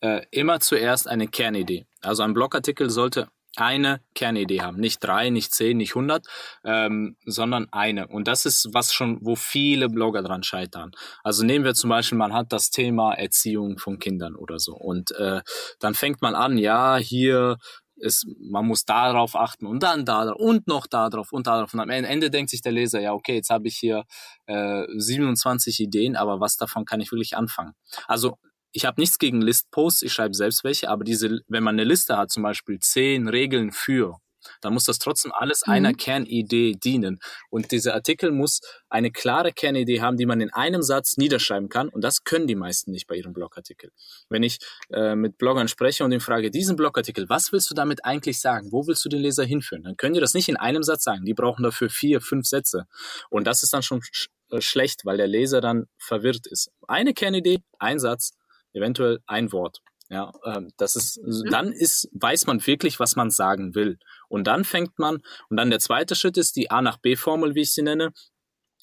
äh, 0.00 0.22
immer 0.30 0.60
zuerst 0.60 1.08
eine 1.08 1.28
Kernidee. 1.28 1.86
Also 2.02 2.22
ein 2.22 2.34
Blogartikel 2.34 2.90
sollte 2.90 3.28
eine 3.56 4.00
Kernidee 4.14 4.60
haben. 4.60 4.78
Nicht 4.78 5.02
drei, 5.02 5.30
nicht 5.30 5.52
zehn, 5.52 5.78
nicht 5.78 5.94
hundert, 5.94 6.26
ähm, 6.64 7.16
sondern 7.24 7.66
eine. 7.72 8.06
Und 8.06 8.28
das 8.28 8.46
ist 8.46 8.68
was 8.72 8.92
schon, 8.92 9.18
wo 9.22 9.34
viele 9.34 9.88
Blogger 9.88 10.22
dran 10.22 10.42
scheitern. 10.42 10.92
Also 11.24 11.44
nehmen 11.44 11.64
wir 11.64 11.74
zum 11.74 11.90
Beispiel, 11.90 12.18
man 12.18 12.34
hat 12.34 12.52
das 12.52 12.70
Thema 12.70 13.14
Erziehung 13.14 13.78
von 13.78 13.98
Kindern 13.98 14.36
oder 14.36 14.58
so. 14.58 14.74
Und 14.74 15.12
äh, 15.12 15.40
dann 15.80 15.94
fängt 15.94 16.22
man 16.22 16.34
an, 16.34 16.58
ja, 16.58 16.96
hier 16.96 17.56
es, 18.00 18.26
man 18.38 18.66
muss 18.66 18.84
darauf 18.84 19.36
achten 19.36 19.66
und 19.66 19.82
dann 19.82 20.04
da 20.04 20.30
und 20.30 20.66
noch 20.66 20.86
darauf 20.86 21.32
und 21.32 21.46
darauf. 21.46 21.72
Und 21.74 21.80
am 21.80 21.90
Ende 21.90 22.30
denkt 22.30 22.50
sich 22.50 22.62
der 22.62 22.72
Leser, 22.72 23.00
ja, 23.00 23.12
okay, 23.12 23.34
jetzt 23.34 23.50
habe 23.50 23.68
ich 23.68 23.76
hier 23.76 24.04
äh, 24.46 24.84
27 24.96 25.80
Ideen, 25.80 26.16
aber 26.16 26.40
was 26.40 26.56
davon 26.56 26.84
kann 26.84 27.00
ich 27.00 27.12
wirklich 27.12 27.36
anfangen? 27.36 27.72
Also 28.06 28.38
ich 28.72 28.84
habe 28.84 29.00
nichts 29.00 29.18
gegen 29.18 29.40
Listposts, 29.40 30.02
ich 30.02 30.12
schreibe 30.12 30.34
selbst 30.34 30.62
welche, 30.64 30.90
aber 30.90 31.04
diese, 31.04 31.40
wenn 31.48 31.62
man 31.62 31.76
eine 31.76 31.84
Liste 31.84 32.16
hat, 32.16 32.30
zum 32.30 32.42
Beispiel 32.42 32.78
zehn 32.78 33.28
Regeln 33.28 33.72
für 33.72 34.18
dann 34.60 34.74
muss 34.74 34.84
das 34.84 34.98
trotzdem 34.98 35.32
alles 35.32 35.66
mhm. 35.66 35.72
einer 35.72 35.94
Kernidee 35.94 36.72
dienen. 36.72 37.18
Und 37.50 37.72
dieser 37.72 37.94
Artikel 37.94 38.30
muss 38.30 38.60
eine 38.88 39.10
klare 39.10 39.52
Kernidee 39.52 40.00
haben, 40.00 40.16
die 40.16 40.26
man 40.26 40.40
in 40.40 40.52
einem 40.52 40.82
Satz 40.82 41.16
niederschreiben 41.16 41.68
kann. 41.68 41.88
Und 41.88 42.02
das 42.02 42.24
können 42.24 42.46
die 42.46 42.54
meisten 42.54 42.90
nicht 42.90 43.06
bei 43.06 43.16
ihrem 43.16 43.32
Blogartikel. 43.32 43.90
Wenn 44.28 44.42
ich 44.42 44.58
äh, 44.92 45.14
mit 45.14 45.38
Bloggern 45.38 45.68
spreche 45.68 46.04
und 46.04 46.12
ihn 46.12 46.20
frage, 46.20 46.50
diesen 46.50 46.76
Blogartikel, 46.76 47.28
was 47.28 47.52
willst 47.52 47.70
du 47.70 47.74
damit 47.74 48.04
eigentlich 48.04 48.40
sagen? 48.40 48.72
Wo 48.72 48.86
willst 48.86 49.04
du 49.04 49.08
den 49.08 49.20
Leser 49.20 49.44
hinführen? 49.44 49.82
Dann 49.82 49.96
können 49.96 50.14
die 50.14 50.20
das 50.20 50.34
nicht 50.34 50.48
in 50.48 50.56
einem 50.56 50.82
Satz 50.82 51.04
sagen. 51.04 51.24
Die 51.24 51.34
brauchen 51.34 51.62
dafür 51.62 51.90
vier, 51.90 52.20
fünf 52.20 52.46
Sätze. 52.46 52.86
Und 53.30 53.46
das 53.46 53.62
ist 53.62 53.72
dann 53.72 53.82
schon 53.82 54.02
sch 54.02 54.28
äh, 54.50 54.60
schlecht, 54.60 55.04
weil 55.04 55.16
der 55.16 55.26
Leser 55.26 55.60
dann 55.60 55.86
verwirrt 55.98 56.46
ist. 56.46 56.70
Eine 56.86 57.14
Kernidee, 57.14 57.58
ein 57.78 57.98
Satz, 57.98 58.32
eventuell 58.72 59.18
ein 59.26 59.52
Wort. 59.52 59.80
Ja, 60.08 60.32
ähm, 60.44 60.70
das 60.76 60.94
ist, 60.94 61.20
mhm. 61.22 61.50
dann 61.50 61.72
ist, 61.72 62.08
weiß 62.12 62.46
man 62.46 62.64
wirklich, 62.64 63.00
was 63.00 63.16
man 63.16 63.30
sagen 63.30 63.74
will. 63.74 63.98
Und 64.28 64.46
dann 64.46 64.64
fängt 64.64 64.98
man, 64.98 65.16
und 65.48 65.56
dann 65.56 65.70
der 65.70 65.80
zweite 65.80 66.14
Schritt 66.14 66.36
ist 66.36 66.56
die 66.56 66.70
A 66.70 66.80
nach 66.80 66.98
B 66.98 67.16
Formel, 67.16 67.54
wie 67.54 67.62
ich 67.62 67.72
sie 67.72 67.82
nenne. 67.82 68.12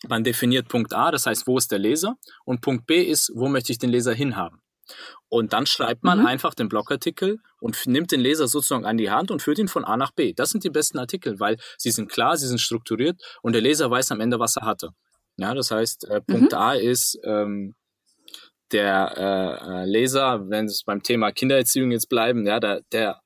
Man 0.08 0.26
definiert 0.26 0.68
Punkt 0.68 0.94
A, 0.94 1.12
das 1.12 1.26
heißt, 1.26 1.48
wo 1.48 1.58
ist 1.58 1.72
der 1.72 1.80
Leser? 1.80 2.16
Und 2.44 2.60
Punkt 2.60 2.86
B 2.88 3.02
ist, 3.04 3.32
wo 3.36 3.48
möchte 3.48 3.72
ich 3.72 3.78
den 3.78 3.90
Leser 3.90 4.14
hinhaben? 4.14 4.60
Und 5.30 5.54
dann 5.54 5.66
schreibt 5.66 6.04
man 6.04 6.20
mhm. 6.20 6.26
einfach 6.26 6.54
den 6.54 6.68
Blogartikel 6.68 7.40
und 7.62 7.88
nimmt 7.88 8.12
den 8.12 8.20
Leser 8.20 8.50
sozusagen 8.50 8.86
an 8.86 8.98
die 8.98 9.10
Hand 9.10 9.32
und 9.32 9.42
führt 9.42 9.60
ihn 9.60 9.70
von 9.70 9.86
A 9.86 9.96
nach 9.96 10.12
B. 10.12 10.34
Das 10.34 10.50
sind 10.50 10.66
die 10.66 10.70
besten 10.70 11.00
Artikel, 11.00 11.40
weil 11.40 11.58
sie 11.78 11.92
sind 11.92 12.12
klar, 12.12 12.36
sie 12.36 12.48
sind 12.48 12.60
strukturiert 12.60 13.22
und 13.42 13.54
der 13.54 13.62
Leser 13.62 13.90
weiß 13.90 14.12
am 14.12 14.20
Ende, 14.20 14.40
was 14.40 14.58
er 14.58 14.66
hatte. 14.66 14.90
Ja, 15.38 15.54
das 15.54 15.72
heißt, 15.72 16.10
äh, 16.10 16.22
Punkt 16.22 16.52
mhm. 16.52 16.58
A 16.58 16.74
ist, 16.74 17.18
ähm, 17.24 17.76
der 18.74 19.14
äh, 19.18 19.84
äh, 19.84 19.86
Leser, 19.86 20.50
wenn 20.50 20.66
es 20.66 20.84
beim 20.84 21.04
Thema 21.04 21.32
Kindererziehung 21.32 21.92
jetzt 21.92 22.10
bleiben, 22.10 22.46
ja, 22.46 22.60
der, 22.60 22.82
der 22.92 23.22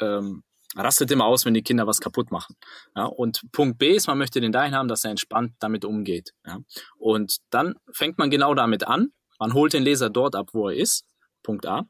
ähm, 0.00 0.42
rastet 0.76 1.10
immer 1.10 1.26
aus, 1.26 1.44
wenn 1.44 1.54
die 1.54 1.62
Kinder 1.62 1.86
was 1.86 2.00
kaputt 2.00 2.30
machen. 2.30 2.56
Ja, 2.96 3.04
und 3.04 3.42
Punkt 3.52 3.78
B 3.78 3.90
ist, 3.90 4.06
man 4.06 4.18
möchte 4.18 4.40
den 4.40 4.52
dahin 4.52 4.74
haben, 4.74 4.88
dass 4.88 5.04
er 5.04 5.10
entspannt 5.10 5.54
damit 5.60 5.84
umgeht. 5.84 6.32
Ja. 6.46 6.60
Und 6.96 7.38
dann 7.50 7.74
fängt 7.92 8.18
man 8.18 8.30
genau 8.30 8.54
damit 8.54 8.86
an. 8.86 9.12
Man 9.38 9.54
holt 9.54 9.72
den 9.72 9.82
Leser 9.82 10.08
dort 10.08 10.34
ab, 10.34 10.50
wo 10.52 10.68
er 10.68 10.76
ist. 10.76 11.04
Punkt 11.42 11.66
A. 11.66 11.82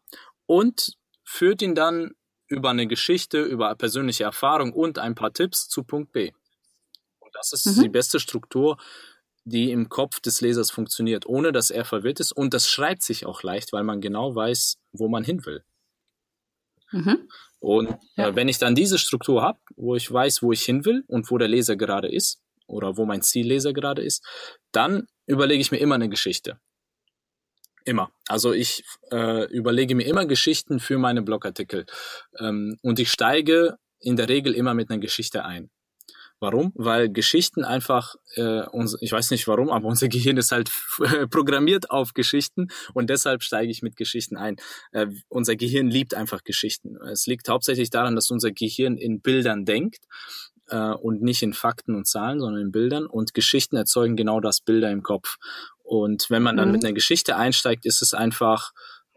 Und 0.47 0.95
führt 1.25 1.63
ihn 1.63 1.75
dann 1.75 2.13
über 2.49 2.71
eine 2.71 2.87
Geschichte, 2.87 3.43
über 3.43 3.75
persönliche 3.77 4.25
Erfahrung 4.25 4.73
und 4.73 4.99
ein 4.99 5.15
paar 5.15 5.33
Tipps 5.33 5.69
zu 5.69 5.85
Punkt 5.85 6.13
B. 6.13 6.33
Und 7.21 7.35
das 7.35 7.53
ist 7.53 7.77
mhm. 7.77 7.83
die 7.83 7.89
beste 7.89 8.21
Struktur, 8.21 8.79
die 9.45 9.71
im 9.71 9.89
Kopf 9.89 10.21
des 10.21 10.41
Lesers 10.41 10.71
funktioniert, 10.71 11.27
ohne 11.27 11.53
dass 11.53 11.71
er 11.71 11.85
verwirrt 11.85 12.21
ist. 12.21 12.33
Und 12.33 12.55
das 12.55 12.69
schreibt 12.69 13.03
sich 13.03 13.27
auch 13.27 13.43
leicht, 13.43 13.73
weil 13.73 13.85
man 13.85 14.01
genau 14.01 14.35
weiß, 14.35 14.79
wo 14.93 15.09
man 15.09 15.25
hin 15.25 15.45
will. 15.45 15.65
Mhm. 16.93 17.29
Und 17.61 17.97
ja. 18.17 18.29
äh, 18.29 18.37
wenn 18.37 18.49
ich 18.49 18.59
dann 18.59 18.75
diese 18.75 18.99
Struktur 18.99 19.43
habe, 19.43 19.59
wo 19.77 19.95
ich 19.97 20.11
weiß, 20.11 20.43
wo 20.43 20.53
ich 20.53 20.63
hin 20.63 20.85
will 20.85 21.05
und 21.07 21.31
wo 21.31 21.39
der 21.39 21.49
Leser 21.49 21.77
gerade 21.77 22.09
ist 22.09 22.41
oder 22.67 22.97
wo 22.97 23.07
mein 23.07 23.23
Zielleser 23.23 23.73
gerade 23.73 24.03
ist, 24.03 24.25
dann 24.73 25.07
überlege 25.27 25.61
ich 25.61 25.73
mir 25.73 25.79
immer 25.79 25.95
eine 25.95 26.09
Geschichte. 26.09 26.59
Immer. 27.85 28.13
Also 28.29 28.53
ich 28.53 28.85
äh, 29.11 29.45
überlege 29.47 29.95
mir 29.95 30.05
immer 30.05 30.27
Geschichten 30.27 30.79
für 30.79 30.99
meine 30.99 31.23
Blogartikel. 31.23 31.87
Ähm, 32.39 32.77
und 32.83 32.99
ich 32.99 33.11
steige 33.11 33.77
in 33.99 34.17
der 34.17 34.29
Regel 34.29 34.55
immer 34.55 34.75
mit 34.75 34.91
einer 34.91 35.01
Geschichte 35.01 35.45
ein. 35.45 35.71
Warum? 36.43 36.73
Weil 36.75 37.09
Geschichten 37.09 37.65
einfach, 37.65 38.17
äh, 38.35 38.63
uns, 38.63 38.99
ich 39.01 39.13
weiß 39.13 39.31
nicht 39.31 39.47
warum, 39.47 39.71
aber 39.71 39.87
unser 39.87 40.09
Gehirn 40.09 40.37
ist 40.39 40.51
halt 40.51 40.73
programmiert 41.31 41.93
auf 41.93 42.15
Geschichten 42.15 42.67
und 42.95 43.09
deshalb 43.11 43.45
steige 43.45 43.71
ich 43.71 43.81
mit 43.81 43.95
Geschichten 43.95 44.37
ein. 44.37 44.57
Äh, 44.91 45.07
unser 45.29 45.55
Gehirn 45.55 45.89
liebt 45.89 46.15
einfach 46.15 46.43
Geschichten. 46.43 46.97
Es 46.97 47.29
liegt 47.29 47.49
hauptsächlich 47.49 47.91
daran, 47.91 48.17
dass 48.17 48.29
unser 48.33 48.51
Gehirn 48.51 48.97
in 48.97 49.21
Bildern 49.21 49.65
denkt 49.65 50.05
äh, 50.69 50.91
und 50.91 51.23
nicht 51.23 51.45
in 51.45 51.53
Fakten 51.53 51.95
und 51.95 52.09
Zahlen, 52.09 52.41
sondern 52.41 52.61
in 52.61 52.73
Bildern 52.73 53.07
und 53.07 53.35
Geschichten 53.35 53.77
erzeugen 53.77 54.17
genau 54.17 54.41
das 54.41 54.61
Bilder 54.61 54.91
im 54.91 55.05
Kopf. 55.05 55.37
Und 55.85 56.27
wenn 56.29 56.43
man 56.43 56.57
dann 56.57 56.69
mhm. 56.69 56.73
mit 56.73 56.85
einer 56.85 56.93
Geschichte 56.93 57.37
einsteigt, 57.37 57.87
ist 57.87 58.03
es 58.03 58.15
einfach 58.15 58.73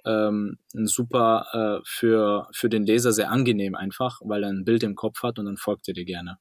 ähm, 0.05 0.59
super 0.73 1.81
äh, 1.81 1.83
für, 1.85 2.49
für 2.51 2.69
den 2.69 2.85
Leser 2.85 3.13
sehr 3.13 3.31
angenehm 3.31 3.73
einfach, 3.73 4.19
weil 4.23 4.43
er 4.43 4.49
ein 4.49 4.63
Bild 4.63 4.83
im 4.83 4.93
Kopf 4.93 5.23
hat 5.23 5.39
und 5.39 5.45
dann 5.45 5.57
folgt 5.57 5.88
er 5.88 5.95
dir 5.95 6.05
gerne. 6.05 6.38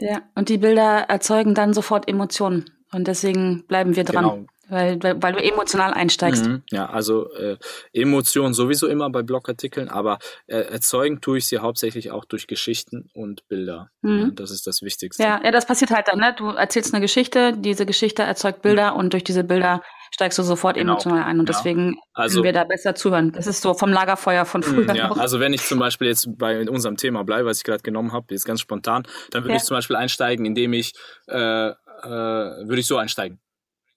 Ja, 0.00 0.22
und 0.34 0.48
die 0.48 0.58
Bilder 0.58 1.06
erzeugen 1.08 1.54
dann 1.54 1.72
sofort 1.72 2.08
Emotionen. 2.08 2.70
Und 2.92 3.08
deswegen 3.08 3.64
bleiben 3.66 3.96
wir 3.96 4.04
dran. 4.04 4.24
Genau. 4.24 4.46
Weil, 4.68 4.98
weil, 5.02 5.32
du 5.32 5.42
emotional 5.42 5.94
einsteigst. 5.94 6.46
Mhm, 6.46 6.62
ja, 6.70 6.86
also 6.86 7.32
äh, 7.34 7.56
Emotionen 7.92 8.52
sowieso 8.52 8.88
immer 8.88 9.08
bei 9.10 9.22
Blogartikeln, 9.22 9.88
aber 9.88 10.18
äh, 10.48 10.56
erzeugen 10.56 11.20
tue 11.20 11.38
ich 11.38 11.46
sie 11.46 11.58
hauptsächlich 11.58 12.10
auch 12.10 12.24
durch 12.24 12.48
Geschichten 12.48 13.08
und 13.14 13.46
Bilder. 13.46 13.90
Mhm. 14.02 14.18
Ja, 14.18 14.30
das 14.34 14.50
ist 14.50 14.66
das 14.66 14.82
Wichtigste. 14.82 15.22
Ja, 15.22 15.40
ja, 15.44 15.52
das 15.52 15.66
passiert 15.66 15.92
halt 15.92 16.08
dann. 16.08 16.18
Ne? 16.18 16.34
Du 16.36 16.48
erzählst 16.48 16.92
eine 16.92 17.00
Geschichte, 17.00 17.52
diese 17.56 17.86
Geschichte 17.86 18.24
erzeugt 18.24 18.62
Bilder 18.62 18.92
mhm. 18.92 18.98
und 18.98 19.12
durch 19.12 19.22
diese 19.22 19.44
Bilder 19.44 19.82
steigst 20.10 20.38
du 20.38 20.42
sofort 20.42 20.76
genau. 20.76 20.92
emotional 20.92 21.22
ein 21.22 21.38
und 21.38 21.48
ja. 21.48 21.54
deswegen 21.54 21.96
also, 22.14 22.36
können 22.36 22.44
wir 22.44 22.52
da 22.52 22.64
besser 22.64 22.94
zuhören. 22.94 23.32
Das 23.32 23.46
ist 23.46 23.62
so 23.62 23.74
vom 23.74 23.92
Lagerfeuer 23.92 24.44
von 24.44 24.62
hm, 24.62 24.74
früher. 24.74 24.94
Ja, 24.94 25.12
also 25.16 25.40
wenn 25.40 25.52
ich 25.52 25.62
zum 25.62 25.78
Beispiel 25.78 26.08
jetzt 26.08 26.26
bei 26.38 26.68
unserem 26.68 26.96
Thema 26.96 27.22
bleibe, 27.22 27.48
was 27.48 27.58
ich 27.58 27.64
gerade 27.64 27.82
genommen 27.82 28.12
habe, 28.12 28.26
jetzt 28.30 28.44
ganz 28.44 28.60
spontan, 28.60 29.06
dann 29.30 29.44
würde 29.44 29.52
ja. 29.52 29.56
ich 29.56 29.64
zum 29.64 29.76
Beispiel 29.76 29.96
einsteigen, 29.96 30.44
indem 30.44 30.72
ich 30.72 30.92
äh, 31.28 31.68
äh, 31.68 31.74
würde 32.04 32.78
ich 32.78 32.86
so 32.86 32.96
einsteigen. 32.96 33.40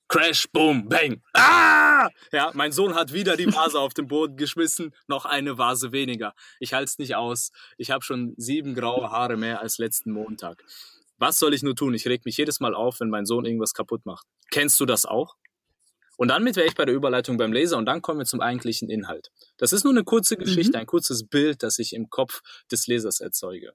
Crash, 0.10 0.48
boom, 0.52 0.90
bang. 0.90 1.22
Ah! 1.34 2.10
Ja, 2.32 2.50
mein 2.56 2.72
Sohn 2.72 2.96
hat 2.96 3.14
wieder 3.14 3.38
die 3.38 3.46
Vase 3.46 3.80
auf 3.80 3.94
den 3.94 4.08
Boden 4.08 4.38
geschmissen, 4.38 4.92
noch 5.08 5.26
eine 5.26 5.60
Vase 5.60 5.92
weniger. 5.92 6.34
Ich 6.60 6.74
halte 6.74 6.86
es 6.86 6.98
nicht 6.98 7.16
aus. 7.16 7.52
Ich 7.78 7.92
habe 7.92 8.04
schon 8.04 8.34
sieben 8.36 8.74
graue 8.74 9.12
Haare 9.12 9.38
mehr 9.38 9.62
als 9.62 9.78
letzten 9.78 10.12
Montag. 10.12 10.64
Was 11.20 11.38
soll 11.38 11.54
ich 11.54 11.62
nur 11.62 11.76
tun? 11.76 11.94
Ich 11.94 12.08
reg 12.08 12.26
mich 12.26 12.38
jedes 12.38 12.60
Mal 12.60 12.74
auf, 12.74 13.00
wenn 13.00 13.10
mein 13.10 13.28
Sohn 13.28 13.46
irgendwas 13.46 13.76
kaputt 13.76 14.04
macht. 14.08 14.26
Kennst 14.50 14.80
du 14.80 14.88
das 14.88 15.06
auch? 15.06 15.36
Und 16.18 16.30
dann 16.30 16.44
wäre 16.44 16.66
ich 16.66 16.74
bei 16.74 16.86
der 16.86 16.96
Überleitung 16.96 17.38
beim 17.38 17.54
Leser 17.54 17.78
und 17.78 17.86
dann 17.86 18.02
kommen 18.02 18.20
wir 18.20 18.26
zum 18.26 18.42
eigentlichen 18.42 18.90
Inhalt. 18.90 19.30
Das 19.58 19.74
ist 19.74 19.84
nur 19.84 19.94
eine 19.94 20.04
kurze 20.04 20.36
mhm. 20.36 20.40
Geschichte, 20.40 20.78
mhm. 20.78 20.82
ein 20.82 20.88
kurzes 20.88 21.28
Bild, 21.28 21.62
das 21.62 21.78
ich 21.78 21.94
im 21.94 22.10
Kopf 22.10 22.42
des 22.72 22.88
Lesers 22.88 23.20
erzeuge. 23.20 23.74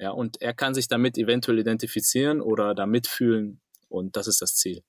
Ja, 0.00 0.10
und 0.10 0.42
er 0.42 0.52
kann 0.52 0.74
sich 0.74 0.88
damit 0.88 1.16
eventuell 1.16 1.60
identifizieren 1.60 2.40
oder 2.40 2.74
da 2.74 2.86
mitfühlen 2.86 3.60
und 3.88 4.16
das 4.16 4.26
ist 4.26 4.42
das 4.42 4.56
Ziel. 4.56 4.82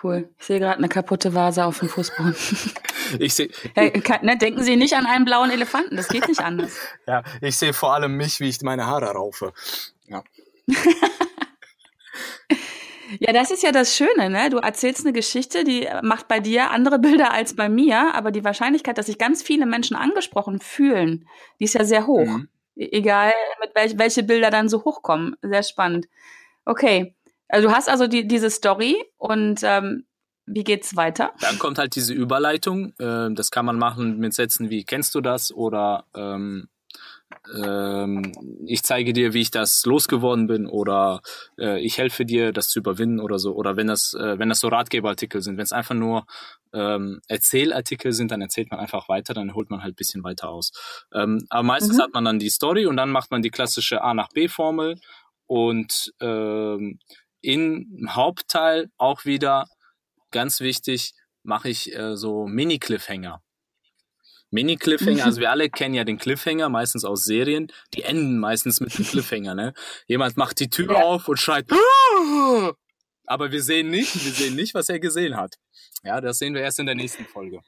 Cool. 0.00 0.28
Ich 0.38 0.46
sehe 0.46 0.58
gerade 0.58 0.78
eine 0.78 0.88
kaputte 0.88 1.34
Vase 1.34 1.64
auf 1.64 1.78
dem 1.80 1.88
Fußboden. 1.88 2.34
Ich 3.18 3.34
sehe. 3.34 3.50
Ja, 3.76 3.90
ne, 4.22 4.38
denken 4.38 4.62
Sie 4.62 4.76
nicht 4.76 4.94
an 4.94 5.04
einen 5.04 5.26
blauen 5.26 5.50
Elefanten, 5.50 5.96
das 5.96 6.08
geht 6.08 6.28
nicht 6.28 6.40
anders. 6.40 6.78
ja, 7.06 7.22
ich 7.40 7.58
sehe 7.58 7.74
vor 7.74 7.92
allem 7.92 8.16
mich, 8.16 8.40
wie 8.40 8.48
ich 8.48 8.62
meine 8.62 8.86
Haare 8.86 9.10
raufe. 9.10 9.52
Ja. 10.06 10.22
ja, 13.18 13.32
das 13.32 13.50
ist 13.50 13.62
ja 13.62 13.72
das 13.72 13.94
Schöne, 13.94 14.30
ne? 14.30 14.48
Du 14.48 14.58
erzählst 14.58 15.04
eine 15.04 15.12
Geschichte, 15.12 15.64
die 15.64 15.86
macht 16.02 16.28
bei 16.28 16.40
dir 16.40 16.70
andere 16.70 16.98
Bilder 16.98 17.32
als 17.32 17.54
bei 17.54 17.68
mir, 17.68 18.14
aber 18.14 18.30
die 18.30 18.44
Wahrscheinlichkeit, 18.44 18.96
dass 18.96 19.06
sich 19.06 19.18
ganz 19.18 19.42
viele 19.42 19.66
Menschen 19.66 19.96
angesprochen 19.96 20.60
fühlen, 20.60 21.28
die 21.58 21.64
ist 21.64 21.74
ja 21.74 21.84
sehr 21.84 22.06
hoch. 22.06 22.24
Mhm. 22.24 22.48
E-, 22.76 22.88
egal, 22.92 23.32
mit 23.60 23.74
welch, 23.74 23.98
welche 23.98 24.22
Bilder 24.22 24.50
dann 24.50 24.68
so 24.70 24.84
hochkommen. 24.84 25.36
Sehr 25.42 25.64
spannend. 25.64 26.08
Okay. 26.64 27.14
Also 27.52 27.68
du 27.68 27.74
hast 27.74 27.88
also 27.88 28.06
die, 28.06 28.26
diese 28.26 28.50
Story 28.50 28.96
und 29.18 29.60
ähm, 29.62 30.06
wie 30.46 30.64
geht's 30.64 30.96
weiter? 30.96 31.32
Dann 31.40 31.58
kommt 31.58 31.78
halt 31.78 31.94
diese 31.94 32.14
Überleitung. 32.14 32.94
Äh, 32.98 33.32
das 33.34 33.50
kann 33.50 33.66
man 33.66 33.78
machen 33.78 34.18
mit 34.18 34.34
Sätzen 34.34 34.70
wie 34.70 34.84
kennst 34.84 35.14
du 35.14 35.20
das 35.20 35.52
oder 35.52 36.06
ähm, 36.16 36.68
ähm, 37.54 38.32
ich 38.66 38.82
zeige 38.82 39.12
dir, 39.12 39.34
wie 39.34 39.42
ich 39.42 39.50
das 39.50 39.84
losgeworden 39.84 40.46
bin 40.46 40.66
oder 40.66 41.20
äh, 41.58 41.78
ich 41.80 41.98
helfe 41.98 42.24
dir, 42.24 42.52
das 42.52 42.68
zu 42.68 42.78
überwinden 42.78 43.20
oder 43.20 43.38
so. 43.38 43.54
Oder 43.54 43.76
wenn 43.76 43.86
das, 43.86 44.14
äh, 44.14 44.38
wenn 44.38 44.48
das 44.48 44.60
so 44.60 44.68
Ratgeberartikel 44.68 45.42
sind, 45.42 45.56
wenn 45.58 45.64
es 45.64 45.72
einfach 45.72 45.94
nur 45.94 46.24
ähm, 46.72 47.20
Erzählartikel 47.28 48.12
sind, 48.12 48.30
dann 48.30 48.40
erzählt 48.40 48.70
man 48.70 48.80
einfach 48.80 49.08
weiter, 49.08 49.34
dann 49.34 49.54
holt 49.54 49.70
man 49.70 49.82
halt 49.82 49.96
bisschen 49.96 50.24
weiter 50.24 50.48
aus. 50.48 50.72
Ähm, 51.12 51.44
aber 51.50 51.62
meistens 51.62 51.98
mhm. 51.98 52.02
hat 52.02 52.14
man 52.14 52.24
dann 52.24 52.38
die 52.38 52.50
Story 52.50 52.86
und 52.86 52.96
dann 52.96 53.10
macht 53.10 53.30
man 53.30 53.42
die 53.42 53.50
klassische 53.50 54.02
A 54.02 54.14
nach 54.14 54.28
B 54.30 54.48
Formel 54.48 54.96
und 55.46 56.12
ähm, 56.20 56.98
im 57.42 58.08
Hauptteil 58.08 58.90
auch 58.96 59.24
wieder 59.24 59.66
ganz 60.30 60.60
wichtig, 60.60 61.12
mache 61.42 61.68
ich 61.68 61.94
äh, 61.94 62.16
so 62.16 62.46
Mini-Cliffhanger. 62.46 63.42
Mini-Cliffhanger, 64.50 65.24
also 65.24 65.40
wir 65.40 65.50
alle 65.50 65.68
kennen 65.68 65.94
ja 65.94 66.04
den 66.04 66.18
Cliffhanger, 66.18 66.68
meistens 66.68 67.04
aus 67.04 67.24
Serien, 67.24 67.70
die 67.94 68.02
enden 68.02 68.38
meistens 68.38 68.80
mit 68.80 68.96
dem 68.96 69.04
Cliffhanger, 69.04 69.54
ne? 69.54 69.74
Jemand 70.06 70.36
macht 70.36 70.60
die 70.60 70.70
Tür 70.70 70.94
ja. 70.94 71.02
auf 71.02 71.28
und 71.28 71.38
schreit, 71.38 71.66
Aah! 71.70 72.72
aber 73.26 73.50
wir 73.50 73.62
sehen 73.62 73.90
nicht, 73.90 74.14
wir 74.24 74.32
sehen 74.32 74.56
nicht, 74.56 74.74
was 74.74 74.88
er 74.88 75.00
gesehen 75.00 75.36
hat. 75.36 75.56
Ja, 76.04 76.20
das 76.20 76.38
sehen 76.38 76.54
wir 76.54 76.62
erst 76.62 76.78
in 76.78 76.86
der 76.86 76.94
nächsten 76.94 77.24
Folge. 77.24 77.60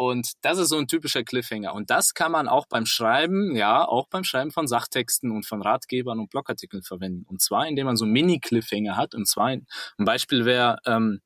Und 0.00 0.32
das 0.40 0.56
ist 0.56 0.70
so 0.70 0.78
ein 0.78 0.86
typischer 0.86 1.24
Cliffhanger. 1.24 1.74
Und 1.74 1.90
das 1.90 2.14
kann 2.14 2.32
man 2.32 2.48
auch 2.48 2.64
beim 2.66 2.86
Schreiben, 2.86 3.54
ja, 3.54 3.86
auch 3.86 4.08
beim 4.08 4.24
Schreiben 4.24 4.50
von 4.50 4.66
Sachtexten 4.66 5.30
und 5.30 5.44
von 5.44 5.60
Ratgebern 5.60 6.18
und 6.18 6.30
Blogartikeln 6.30 6.82
verwenden. 6.82 7.26
Und 7.28 7.42
zwar, 7.42 7.68
indem 7.68 7.84
man 7.84 7.98
so 7.98 8.06
Mini-Cliffhanger 8.06 8.96
hat. 8.96 9.14
Und 9.14 9.28
zwar, 9.28 9.48
ein 9.48 9.66
Beispiel 9.98 10.46
wäre, 10.46 10.78
ähm, 10.86 11.20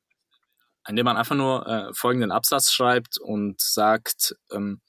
indem 0.89 1.05
man 1.05 1.15
einfach 1.15 1.37
nur 1.37 1.65
äh, 1.65 1.93
folgenden 1.93 2.33
Absatz 2.33 2.73
schreibt 2.73 3.17
und 3.17 3.61
sagt, 3.61 4.35
ähm, 4.51 4.81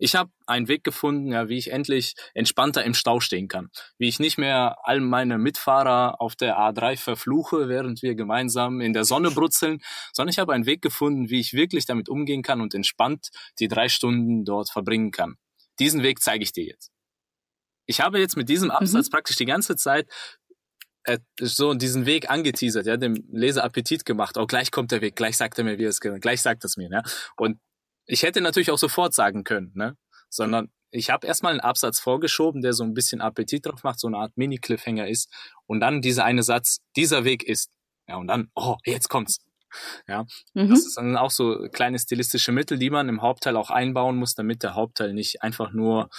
ich 0.00 0.14
habe 0.14 0.30
einen 0.46 0.66
Weg 0.66 0.82
gefunden, 0.82 1.30
ja, 1.30 1.50
wie 1.50 1.58
ich 1.58 1.70
endlich 1.70 2.14
entspannter 2.32 2.82
im 2.84 2.94
Stau 2.94 3.20
stehen 3.20 3.48
kann. 3.48 3.68
Wie 3.98 4.08
ich 4.08 4.18
nicht 4.18 4.38
mehr 4.38 4.78
all 4.82 5.00
meine 5.00 5.36
Mitfahrer 5.36 6.20
auf 6.22 6.34
der 6.36 6.56
A3 6.58 6.96
verfluche, 6.96 7.68
während 7.68 8.02
wir 8.02 8.14
gemeinsam 8.14 8.80
in 8.80 8.94
der 8.94 9.04
Sonne 9.04 9.30
brutzeln, 9.30 9.80
sondern 10.14 10.32
ich 10.32 10.38
habe 10.38 10.54
einen 10.54 10.64
Weg 10.64 10.80
gefunden, 10.80 11.28
wie 11.28 11.38
ich 11.38 11.52
wirklich 11.52 11.84
damit 11.84 12.08
umgehen 12.08 12.42
kann 12.42 12.62
und 12.62 12.74
entspannt 12.74 13.28
die 13.58 13.68
drei 13.68 13.90
Stunden 13.90 14.46
dort 14.46 14.70
verbringen 14.70 15.10
kann. 15.10 15.36
Diesen 15.78 16.02
Weg 16.02 16.22
zeige 16.22 16.44
ich 16.44 16.52
dir 16.52 16.64
jetzt. 16.64 16.90
Ich 17.84 18.00
habe 18.00 18.18
jetzt 18.18 18.38
mit 18.38 18.48
diesem. 18.48 18.70
Absatz 18.70 19.08
mhm. 19.08 19.10
praktisch 19.10 19.36
die 19.36 19.44
ganze 19.44 19.76
Zeit 19.76 20.08
äh, 21.04 21.18
so 21.40 21.74
diesen 21.74 22.06
Weg 22.06 22.30
angeteasert, 22.30 22.86
ja, 22.86 22.96
dem 22.96 23.22
Leser 23.30 23.64
Appetit 23.64 24.06
gemacht. 24.06 24.38
Oh, 24.38 24.46
gleich 24.46 24.70
kommt 24.70 24.92
der 24.92 25.02
Weg, 25.02 25.16
gleich 25.16 25.36
sagt 25.36 25.58
er 25.58 25.64
mir, 25.64 25.78
wie 25.78 25.84
es 25.84 26.00
geht, 26.00 26.22
gleich 26.22 26.40
sagt 26.40 26.64
es 26.64 26.78
mir, 26.78 26.88
ja. 26.90 27.02
Und 27.36 27.58
ich 28.10 28.22
hätte 28.22 28.40
natürlich 28.40 28.70
auch 28.70 28.78
sofort 28.78 29.14
sagen 29.14 29.44
können, 29.44 29.72
ne? 29.74 29.96
Sondern 30.28 30.70
ich 30.90 31.10
habe 31.10 31.26
erstmal 31.26 31.52
einen 31.52 31.60
Absatz 31.60 32.00
vorgeschoben, 32.00 32.62
der 32.62 32.72
so 32.72 32.82
ein 32.84 32.94
bisschen 32.94 33.20
Appetit 33.20 33.66
drauf 33.66 33.84
macht, 33.84 34.00
so 34.00 34.08
eine 34.08 34.18
Art 34.18 34.36
Mini-Cliffhanger 34.36 35.08
ist. 35.08 35.30
Und 35.66 35.80
dann 35.80 36.02
dieser 36.02 36.24
eine 36.24 36.42
Satz, 36.42 36.80
dieser 36.96 37.24
Weg 37.24 37.44
ist. 37.44 37.70
Ja, 38.08 38.16
und 38.16 38.26
dann, 38.26 38.50
oh, 38.54 38.76
jetzt 38.84 39.08
kommt's. 39.08 39.38
Ja, 40.08 40.26
mhm. 40.54 40.70
das 40.70 40.80
ist 40.80 40.96
dann 40.96 41.16
auch 41.16 41.30
so 41.30 41.68
kleine 41.72 41.96
stilistische 41.96 42.50
Mittel, 42.50 42.76
die 42.76 42.90
man 42.90 43.08
im 43.08 43.22
Hauptteil 43.22 43.56
auch 43.56 43.70
einbauen 43.70 44.16
muss, 44.16 44.34
damit 44.34 44.64
der 44.64 44.74
Hauptteil 44.74 45.12
nicht 45.12 45.42
einfach 45.42 45.72
nur 45.72 46.10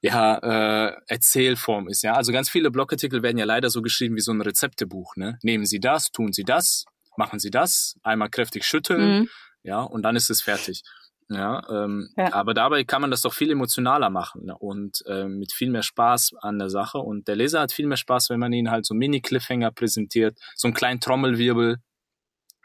ja, 0.00 0.38
äh, 0.38 0.96
Erzählform 1.06 1.88
ist. 1.88 2.02
Ja, 2.02 2.14
also 2.14 2.32
ganz 2.32 2.50
viele 2.50 2.72
Blogartikel 2.72 3.22
werden 3.22 3.38
ja 3.38 3.44
leider 3.44 3.70
so 3.70 3.80
geschrieben 3.80 4.16
wie 4.16 4.20
so 4.20 4.32
ein 4.32 4.40
Rezeptebuch. 4.40 5.14
Ne? 5.14 5.38
Nehmen 5.42 5.66
Sie 5.66 5.78
das, 5.78 6.10
tun 6.10 6.32
Sie 6.32 6.42
das, 6.42 6.84
machen 7.16 7.38
Sie 7.38 7.50
das, 7.50 7.94
einmal 8.02 8.28
kräftig 8.28 8.64
schütteln, 8.64 9.20
mhm. 9.20 9.28
ja, 9.62 9.80
und 9.80 10.02
dann 10.02 10.16
ist 10.16 10.30
es 10.30 10.42
fertig. 10.42 10.82
Ja, 11.30 11.62
ähm, 11.70 12.10
ja, 12.16 12.34
aber 12.34 12.52
dabei 12.52 12.84
kann 12.84 13.00
man 13.00 13.10
das 13.10 13.22
doch 13.22 13.32
viel 13.32 13.50
emotionaler 13.50 14.10
machen 14.10 14.44
ne? 14.44 14.58
und 14.58 15.02
äh, 15.06 15.24
mit 15.24 15.52
viel 15.52 15.70
mehr 15.70 15.82
Spaß 15.82 16.34
an 16.40 16.58
der 16.58 16.68
Sache. 16.68 16.98
Und 16.98 17.28
der 17.28 17.36
Leser 17.36 17.60
hat 17.60 17.72
viel 17.72 17.86
mehr 17.86 17.96
Spaß, 17.96 18.28
wenn 18.30 18.40
man 18.40 18.52
ihn 18.52 18.70
halt 18.70 18.84
so 18.84 18.94
Mini-Cliffhanger 18.94 19.70
präsentiert, 19.70 20.38
so 20.54 20.68
einen 20.68 20.74
kleinen 20.74 21.00
Trommelwirbel. 21.00 21.78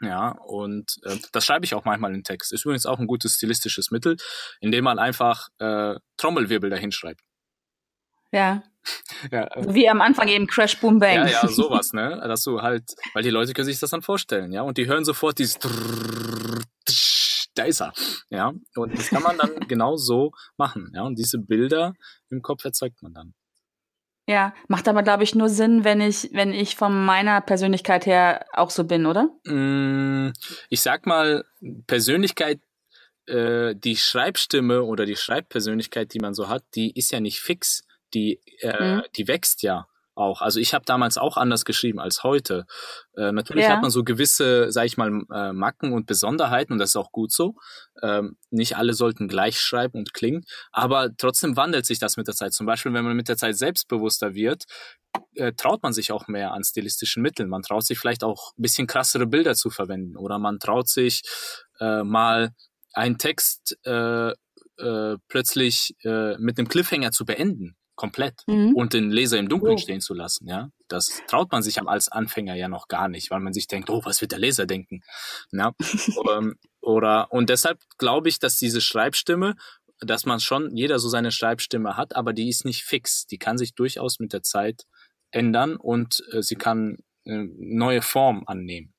Ja, 0.02 0.30
und 0.46 0.96
äh, 1.04 1.16
das 1.32 1.44
schreibe 1.44 1.64
ich 1.64 1.74
auch 1.74 1.84
manchmal 1.84 2.14
in 2.14 2.22
Text. 2.22 2.52
Ist 2.52 2.64
übrigens 2.64 2.86
auch 2.86 2.98
ein 2.98 3.06
gutes 3.06 3.34
stilistisches 3.34 3.90
Mittel, 3.90 4.16
indem 4.60 4.84
man 4.84 4.98
einfach 4.98 5.48
äh, 5.58 5.94
Trommelwirbel 6.18 6.70
dahin 6.70 6.92
schreibt. 6.92 7.20
Ja. 8.32 8.62
ja 9.30 9.44
äh, 9.44 9.74
Wie 9.74 9.88
am 9.88 10.00
Anfang 10.00 10.28
eben 10.28 10.46
Crash 10.46 10.78
Boom 10.80 10.98
Bang. 10.98 11.16
Ja, 11.16 11.26
ja, 11.26 11.48
sowas, 11.48 11.92
ne? 11.92 12.20
Dass 12.24 12.44
du 12.44 12.60
halt, 12.60 12.94
weil 13.14 13.22
die 13.22 13.30
Leute 13.30 13.52
können 13.52 13.66
sich 13.66 13.80
das 13.80 13.90
dann 13.90 14.02
vorstellen, 14.02 14.52
ja, 14.52 14.62
und 14.62 14.78
die 14.78 14.86
hören 14.86 15.04
sofort 15.04 15.38
dieses 15.38 15.58
da 17.54 17.64
ist 17.64 17.80
er. 17.80 17.92
Ja, 18.28 18.52
und 18.76 18.98
das 18.98 19.08
kann 19.08 19.22
man 19.22 19.38
dann 19.38 19.60
genau 19.68 19.96
so 19.96 20.32
machen. 20.56 20.92
Ja, 20.94 21.02
und 21.02 21.18
diese 21.18 21.38
Bilder 21.38 21.94
im 22.30 22.42
Kopf 22.42 22.64
erzeugt 22.64 23.02
man 23.02 23.14
dann. 23.14 23.34
Ja, 24.28 24.54
macht 24.68 24.86
aber, 24.86 25.02
glaube 25.02 25.24
ich, 25.24 25.34
nur 25.34 25.48
Sinn, 25.48 25.82
wenn 25.82 26.00
ich, 26.00 26.30
wenn 26.32 26.52
ich 26.52 26.76
von 26.76 27.04
meiner 27.04 27.40
Persönlichkeit 27.40 28.06
her 28.06 28.46
auch 28.52 28.70
so 28.70 28.84
bin, 28.84 29.06
oder? 29.06 29.28
Mm, 29.44 30.32
ich 30.68 30.82
sag 30.82 31.04
mal, 31.06 31.44
Persönlichkeit, 31.88 32.60
äh, 33.26 33.74
die 33.74 33.96
Schreibstimme 33.96 34.84
oder 34.84 35.04
die 35.04 35.16
Schreibpersönlichkeit, 35.16 36.14
die 36.14 36.20
man 36.20 36.34
so 36.34 36.48
hat, 36.48 36.62
die 36.76 36.96
ist 36.96 37.10
ja 37.10 37.18
nicht 37.18 37.40
fix. 37.40 37.82
Die, 38.14 38.40
äh, 38.60 38.96
mhm. 38.96 39.02
die 39.16 39.26
wächst 39.26 39.62
ja 39.62 39.86
auch. 40.20 40.42
Also 40.42 40.60
ich 40.60 40.74
habe 40.74 40.84
damals 40.84 41.18
auch 41.18 41.36
anders 41.36 41.64
geschrieben 41.64 41.98
als 41.98 42.22
heute. 42.22 42.66
Äh, 43.16 43.32
natürlich 43.32 43.64
ja. 43.64 43.72
hat 43.72 43.82
man 43.82 43.90
so 43.90 44.04
gewisse, 44.04 44.70
sag 44.70 44.86
ich 44.86 44.96
mal, 44.96 45.22
äh, 45.32 45.52
Macken 45.52 45.92
und 45.92 46.06
Besonderheiten 46.06 46.72
und 46.72 46.78
das 46.78 46.90
ist 46.90 46.96
auch 46.96 47.12
gut 47.12 47.32
so. 47.32 47.54
Ähm, 48.02 48.36
nicht 48.50 48.76
alle 48.76 48.94
sollten 48.94 49.28
gleich 49.28 49.58
schreiben 49.58 49.98
und 49.98 50.14
klingen, 50.14 50.44
aber 50.72 51.10
trotzdem 51.16 51.56
wandelt 51.56 51.86
sich 51.86 51.98
das 51.98 52.16
mit 52.16 52.28
der 52.28 52.34
Zeit. 52.34 52.52
Zum 52.52 52.66
Beispiel, 52.66 52.92
wenn 52.92 53.04
man 53.04 53.16
mit 53.16 53.28
der 53.28 53.36
Zeit 53.36 53.56
selbstbewusster 53.56 54.34
wird, 54.34 54.64
äh, 55.34 55.52
traut 55.52 55.82
man 55.82 55.92
sich 55.92 56.12
auch 56.12 56.28
mehr 56.28 56.52
an 56.52 56.62
stilistischen 56.62 57.22
Mitteln. 57.22 57.48
Man 57.48 57.62
traut 57.62 57.84
sich 57.84 57.98
vielleicht 57.98 58.22
auch 58.22 58.52
ein 58.58 58.62
bisschen 58.62 58.86
krassere 58.86 59.26
Bilder 59.26 59.54
zu 59.54 59.70
verwenden 59.70 60.16
oder 60.16 60.38
man 60.38 60.58
traut 60.58 60.88
sich 60.88 61.22
äh, 61.80 62.02
mal 62.02 62.50
einen 62.92 63.18
Text 63.18 63.78
äh, 63.84 64.30
äh, 64.30 65.16
plötzlich 65.28 65.94
äh, 66.04 66.36
mit 66.38 66.58
einem 66.58 66.68
Cliffhanger 66.68 67.10
zu 67.10 67.24
beenden 67.24 67.76
komplett 68.00 68.44
mhm. 68.46 68.74
und 68.74 68.94
den 68.94 69.10
Leser 69.10 69.38
im 69.38 69.50
Dunkeln 69.50 69.74
oh. 69.74 69.78
stehen 69.78 70.00
zu 70.00 70.14
lassen, 70.14 70.48
ja. 70.48 70.70
Das 70.88 71.20
traut 71.28 71.52
man 71.52 71.62
sich 71.62 71.82
als 71.82 72.08
Anfänger 72.08 72.54
ja 72.54 72.66
noch 72.66 72.88
gar 72.88 73.08
nicht, 73.08 73.30
weil 73.30 73.40
man 73.40 73.52
sich 73.52 73.66
denkt, 73.66 73.90
oh, 73.90 74.00
was 74.04 74.22
wird 74.22 74.32
der 74.32 74.38
Leser 74.38 74.64
denken? 74.64 75.02
Ja. 75.52 75.72
ähm, 76.32 76.56
oder, 76.80 77.30
und 77.30 77.50
deshalb 77.50 77.78
glaube 77.98 78.30
ich, 78.30 78.38
dass 78.38 78.56
diese 78.56 78.80
Schreibstimme, 78.80 79.54
dass 80.00 80.24
man 80.24 80.40
schon, 80.40 80.74
jeder 80.74 80.98
so 80.98 81.10
seine 81.10 81.30
Schreibstimme 81.30 81.98
hat, 81.98 82.16
aber 82.16 82.32
die 82.32 82.48
ist 82.48 82.64
nicht 82.64 82.84
fix. 82.84 83.26
Die 83.26 83.36
kann 83.36 83.58
sich 83.58 83.74
durchaus 83.74 84.18
mit 84.18 84.32
der 84.32 84.42
Zeit 84.42 84.86
ändern 85.30 85.76
und 85.76 86.24
äh, 86.32 86.42
sie 86.42 86.56
kann 86.56 86.96
äh, 87.24 87.44
neue 87.58 88.00
Form 88.00 88.44
annehmen. 88.46 88.94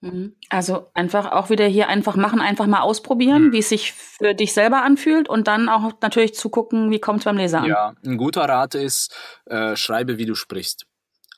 Mhm. 0.00 0.36
Also 0.50 0.90
einfach 0.94 1.32
auch 1.32 1.50
wieder 1.50 1.66
hier 1.66 1.88
einfach 1.88 2.16
machen, 2.16 2.40
einfach 2.40 2.66
mal 2.66 2.80
ausprobieren, 2.80 3.48
mhm. 3.48 3.52
wie 3.52 3.58
es 3.58 3.68
sich 3.68 3.92
für 3.92 4.34
dich 4.34 4.52
selber 4.52 4.82
anfühlt 4.82 5.28
und 5.28 5.48
dann 5.48 5.68
auch 5.68 5.92
natürlich 6.02 6.34
zu 6.34 6.50
gucken, 6.50 6.90
wie 6.90 6.98
kommt 6.98 7.20
es 7.20 7.24
beim 7.24 7.36
Leser 7.36 7.60
an. 7.60 7.68
Ja, 7.68 7.94
ein 8.04 8.16
guter 8.16 8.42
Rat 8.42 8.74
ist, 8.74 9.14
äh, 9.46 9.74
schreibe, 9.76 10.18
wie 10.18 10.26
du 10.26 10.34
sprichst. 10.34 10.86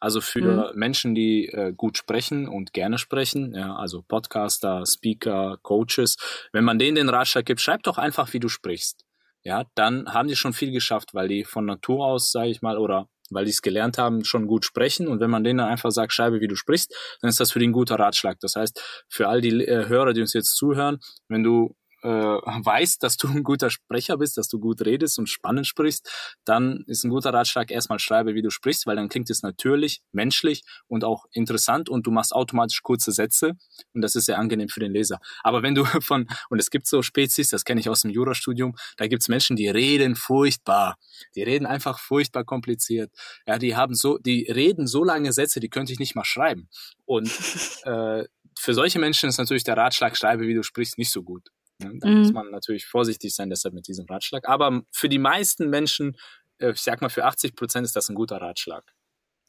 Also 0.00 0.20
für 0.20 0.72
mhm. 0.72 0.78
Menschen, 0.78 1.14
die 1.14 1.46
äh, 1.46 1.72
gut 1.76 1.98
sprechen 1.98 2.48
und 2.48 2.72
gerne 2.72 2.98
sprechen, 2.98 3.54
ja, 3.54 3.74
also 3.74 4.02
Podcaster, 4.02 4.84
Speaker, 4.86 5.58
Coaches, 5.62 6.16
wenn 6.52 6.64
man 6.64 6.78
denen 6.78 6.94
den 6.94 7.08
Ratschlag 7.08 7.46
gibt, 7.46 7.60
schreib 7.60 7.82
doch 7.82 7.98
einfach, 7.98 8.32
wie 8.32 8.40
du 8.40 8.48
sprichst. 8.48 9.04
Ja, 9.42 9.64
dann 9.74 10.12
haben 10.12 10.28
die 10.28 10.36
schon 10.36 10.52
viel 10.52 10.72
geschafft, 10.72 11.14
weil 11.14 11.28
die 11.28 11.44
von 11.44 11.64
Natur 11.64 12.04
aus, 12.04 12.30
sage 12.30 12.50
ich 12.50 12.62
mal, 12.62 12.76
oder 12.76 13.08
weil 13.30 13.44
die 13.44 13.50
es 13.50 13.62
gelernt 13.62 13.98
haben, 13.98 14.24
schon 14.24 14.46
gut 14.46 14.64
sprechen. 14.64 15.08
Und 15.08 15.20
wenn 15.20 15.30
man 15.30 15.44
denen 15.44 15.60
einfach 15.60 15.90
sagt, 15.90 16.12
schreibe, 16.12 16.40
wie 16.40 16.48
du 16.48 16.56
sprichst, 16.56 16.94
dann 17.20 17.28
ist 17.28 17.40
das 17.40 17.52
für 17.52 17.58
die 17.58 17.68
ein 17.68 17.72
guter 17.72 17.98
Ratschlag. 17.98 18.38
Das 18.40 18.54
heißt, 18.56 19.04
für 19.08 19.28
all 19.28 19.40
die 19.40 19.64
äh, 19.64 19.88
Hörer, 19.88 20.12
die 20.12 20.20
uns 20.20 20.32
jetzt 20.32 20.56
zuhören, 20.56 20.98
wenn 21.28 21.42
du 21.42 21.74
äh, 22.02 22.08
weißt, 22.08 23.02
dass 23.02 23.16
du 23.16 23.28
ein 23.28 23.42
guter 23.42 23.70
Sprecher 23.70 24.16
bist, 24.18 24.36
dass 24.36 24.48
du 24.48 24.58
gut 24.58 24.84
redest 24.84 25.18
und 25.18 25.28
spannend 25.28 25.66
sprichst, 25.66 26.10
dann 26.44 26.84
ist 26.86 27.04
ein 27.04 27.10
guter 27.10 27.32
Ratschlag 27.32 27.70
erstmal 27.70 27.98
schreibe, 27.98 28.34
wie 28.34 28.42
du 28.42 28.50
sprichst, 28.50 28.86
weil 28.86 28.96
dann 28.96 29.08
klingt 29.08 29.30
es 29.30 29.42
natürlich, 29.42 30.02
menschlich 30.12 30.62
und 30.86 31.04
auch 31.04 31.26
interessant 31.32 31.88
und 31.88 32.06
du 32.06 32.10
machst 32.10 32.32
automatisch 32.32 32.82
kurze 32.82 33.12
Sätze 33.12 33.52
und 33.92 34.02
das 34.02 34.14
ist 34.14 34.26
sehr 34.26 34.38
angenehm 34.38 34.68
für 34.68 34.80
den 34.80 34.92
Leser. 34.92 35.18
Aber 35.42 35.62
wenn 35.62 35.74
du 35.74 35.84
von, 36.00 36.26
und 36.50 36.58
es 36.58 36.70
gibt 36.70 36.86
so 36.86 37.02
Spezies, 37.02 37.50
das 37.50 37.64
kenne 37.64 37.80
ich 37.80 37.88
aus 37.88 38.02
dem 38.02 38.10
Jurastudium, 38.10 38.76
da 38.96 39.06
gibt 39.06 39.22
es 39.22 39.28
Menschen, 39.28 39.56
die 39.56 39.68
reden 39.68 40.16
furchtbar. 40.16 40.96
Die 41.34 41.42
reden 41.42 41.66
einfach 41.66 41.98
furchtbar 41.98 42.44
kompliziert. 42.44 43.10
Ja, 43.46 43.58
die 43.58 43.76
haben 43.76 43.94
so, 43.94 44.18
die 44.18 44.50
reden 44.50 44.86
so 44.86 45.04
lange 45.04 45.32
Sätze, 45.32 45.60
die 45.60 45.68
könnte 45.68 45.92
ich 45.92 45.98
nicht 45.98 46.14
mal 46.14 46.24
schreiben. 46.24 46.68
Und 47.04 47.28
äh, 47.84 48.24
für 48.58 48.74
solche 48.74 48.98
Menschen 48.98 49.28
ist 49.28 49.38
natürlich 49.38 49.64
der 49.64 49.76
Ratschlag, 49.76 50.16
schreibe, 50.16 50.46
wie 50.46 50.54
du 50.54 50.62
sprichst, 50.62 50.98
nicht 50.98 51.10
so 51.10 51.22
gut. 51.22 51.48
Da 51.78 52.08
mhm. 52.08 52.18
muss 52.18 52.32
man 52.32 52.50
natürlich 52.50 52.86
vorsichtig 52.86 53.34
sein, 53.34 53.50
deshalb 53.50 53.74
mit 53.74 53.86
diesem 53.86 54.06
Ratschlag. 54.06 54.48
Aber 54.48 54.82
für 54.90 55.08
die 55.08 55.18
meisten 55.18 55.70
Menschen, 55.70 56.16
äh, 56.58 56.72
ich 56.72 56.80
sag 56.80 57.00
mal 57.00 57.08
für 57.08 57.24
80 57.24 57.54
Prozent 57.54 57.84
ist 57.84 57.96
das 57.96 58.08
ein 58.08 58.14
guter 58.14 58.40
Ratschlag. 58.40 58.84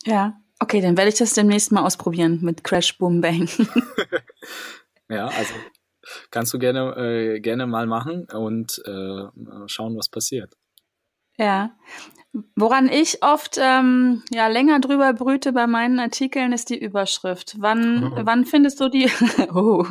Ja, 0.05 0.39
okay, 0.59 0.82
dann 0.82 0.95
werde 0.97 1.09
ich 1.09 1.17
das 1.17 1.34
demnächst 1.34 1.71
mal 1.71 1.84
ausprobieren 1.84 2.39
mit 2.41 2.63
Crash 2.63 2.97
Boom 2.97 3.21
Bang. 3.21 3.49
ja, 5.09 5.27
also 5.27 5.53
kannst 6.32 6.53
du 6.53 6.59
gerne, 6.59 6.95
äh, 6.95 7.39
gerne 7.39 7.67
mal 7.67 7.88
machen 7.88 8.25
und 8.25 8.82
äh, 8.86 9.67
schauen, 9.67 9.97
was 9.97 10.09
passiert. 10.09 10.55
Ja. 11.39 11.71
Woran 12.55 12.89
ich 12.89 13.23
oft 13.23 13.57
ähm, 13.59 14.21
ja 14.29 14.47
länger 14.47 14.79
drüber 14.79 15.13
brüte 15.13 15.51
bei 15.51 15.65
meinen 15.65 15.99
Artikeln 15.99 16.53
ist 16.53 16.69
die 16.69 16.77
Überschrift. 16.77 17.55
Wann 17.57 18.13
oh. 18.13 18.19
wann 18.23 18.45
findest 18.45 18.79
du 18.79 18.87
die 18.87 19.09
oh, 19.53 19.83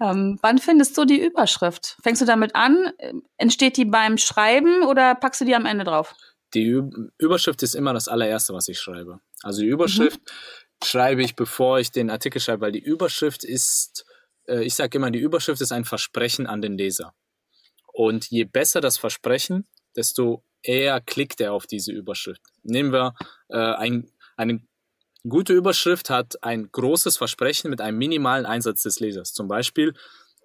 ähm, 0.00 0.38
wann 0.40 0.58
findest 0.58 0.96
du 0.96 1.04
die 1.04 1.20
Überschrift? 1.20 1.96
Fängst 2.00 2.22
du 2.22 2.26
damit 2.26 2.54
an? 2.54 2.92
Entsteht 3.38 3.76
die 3.76 3.86
beim 3.86 4.18
Schreiben 4.18 4.84
oder 4.84 5.16
packst 5.16 5.40
du 5.40 5.44
die 5.44 5.56
am 5.56 5.66
Ende 5.66 5.84
drauf? 5.84 6.14
Die 6.54 6.80
Überschrift 7.18 7.64
ist 7.64 7.74
immer 7.74 7.92
das 7.92 8.06
allererste, 8.06 8.54
was 8.54 8.68
ich 8.68 8.78
schreibe. 8.78 9.18
Also 9.42 9.62
die 9.62 9.68
Überschrift 9.68 10.20
mhm. 10.20 10.86
schreibe 10.86 11.24
ich, 11.24 11.34
bevor 11.34 11.80
ich 11.80 11.90
den 11.90 12.08
Artikel 12.08 12.40
schreibe, 12.40 12.60
weil 12.60 12.72
die 12.72 12.84
Überschrift 12.84 13.42
ist, 13.42 14.06
äh, 14.46 14.62
ich 14.62 14.76
sage 14.76 14.98
immer, 14.98 15.10
die 15.10 15.18
Überschrift 15.18 15.60
ist 15.60 15.72
ein 15.72 15.84
Versprechen 15.84 16.46
an 16.46 16.62
den 16.62 16.78
Leser. 16.78 17.14
Und 17.92 18.30
je 18.30 18.44
besser 18.44 18.80
das 18.80 18.96
Versprechen, 18.96 19.66
desto 19.96 20.44
eher 20.64 21.00
klickt 21.00 21.40
er 21.40 21.52
auf 21.52 21.66
diese 21.66 21.92
Überschrift. 21.92 22.42
Nehmen 22.62 22.92
wir 22.92 23.14
äh, 23.48 23.58
ein, 23.58 24.10
eine 24.36 24.60
gute 25.28 25.52
Überschrift 25.52 26.10
hat 26.10 26.42
ein 26.42 26.70
großes 26.70 27.16
Versprechen 27.16 27.70
mit 27.70 27.80
einem 27.80 27.98
minimalen 27.98 28.46
Einsatz 28.46 28.82
des 28.82 29.00
Lesers. 29.00 29.32
Zum 29.32 29.48
Beispiel, 29.48 29.94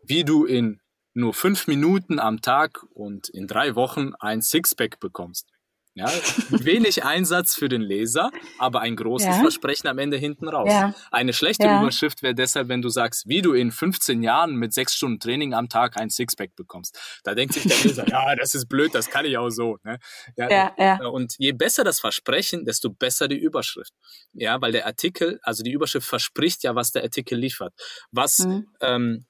wie 0.03 0.23
du 0.23 0.45
in 0.45 0.79
nur 1.13 1.33
fünf 1.33 1.67
Minuten 1.67 2.19
am 2.19 2.41
Tag 2.41 2.83
und 2.93 3.29
in 3.29 3.47
drei 3.47 3.75
Wochen 3.75 4.13
ein 4.19 4.41
Sixpack 4.41 4.99
bekommst. 4.99 5.47
Ja, 5.95 6.07
wenig 6.49 7.03
Einsatz 7.03 7.55
für 7.55 7.67
den 7.67 7.81
Leser, 7.81 8.31
aber 8.57 8.81
ein 8.81 8.95
großes 8.95 9.27
ja. 9.27 9.33
Versprechen 9.41 9.87
am 9.87 9.97
Ende 9.97 10.17
hinten 10.17 10.47
raus. 10.47 10.69
Ja. 10.71 10.93
Eine 11.11 11.33
schlechte. 11.33 11.65
Überschrift 11.65 12.21
wäre 12.21 12.35
deshalb, 12.35 12.69
wenn 12.69 12.81
du 12.81 12.89
sagst, 12.89 13.27
wie 13.27 13.41
du 13.41 13.53
in 13.53 13.71
15 13.71 14.23
Jahren 14.23 14.55
mit 14.55 14.73
sechs 14.73 14.95
Stunden 14.95 15.19
Training 15.19 15.53
am 15.53 15.67
Tag 15.67 15.97
ein 15.97 16.09
Sixpack 16.09 16.55
bekommst. 16.55 16.97
Da 17.23 17.35
denkt 17.35 17.53
sich 17.53 17.63
der 17.63 17.77
Leser, 17.83 18.07
ja, 18.07 18.35
das 18.35 18.55
ist 18.55 18.67
blöd, 18.67 18.93
das 18.93 19.09
kann 19.09 19.25
ich 19.25 19.37
auch 19.37 19.49
so. 19.49 19.77
Ne? 19.83 19.99
Ja, 20.37 20.73
ja, 20.77 21.05
Und 21.07 21.35
je 21.37 21.51
besser 21.51 21.83
das 21.83 21.99
Versprechen, 21.99 22.65
desto 22.65 22.91
besser 22.91 23.27
die 23.27 23.37
Überschrift. 23.37 23.93
Ja, 24.33 24.61
weil 24.61 24.71
der 24.71 24.85
Artikel, 24.85 25.39
also 25.43 25.63
die 25.63 25.71
Überschrift 25.71 26.07
verspricht 26.07 26.63
ja, 26.63 26.75
was 26.75 26.91
der 26.91 27.03
Artikel 27.03 27.37
liefert. 27.37 27.73
Was 28.11 28.39
mhm. 28.39 28.67
ähm, 28.81 29.25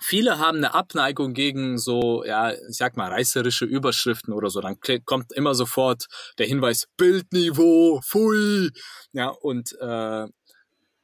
viele 0.00 0.38
haben 0.38 0.58
eine 0.58 0.74
Abneigung 0.74 1.34
gegen 1.34 1.78
so, 1.78 2.24
ja, 2.24 2.52
ich 2.52 2.58
sag 2.76 2.96
mal, 2.96 3.10
reißerische 3.10 3.64
Überschriften 3.64 4.32
oder 4.32 4.50
so. 4.50 4.60
Dann 4.60 4.76
kommt 5.04 5.32
immer 5.32 5.54
sofort 5.54 6.06
der 6.38 6.46
Hinweis, 6.46 6.86
Bildniveau, 6.96 8.00
pfui. 8.02 8.70
Ja, 9.12 9.28
und 9.28 9.72
äh, 9.80 10.26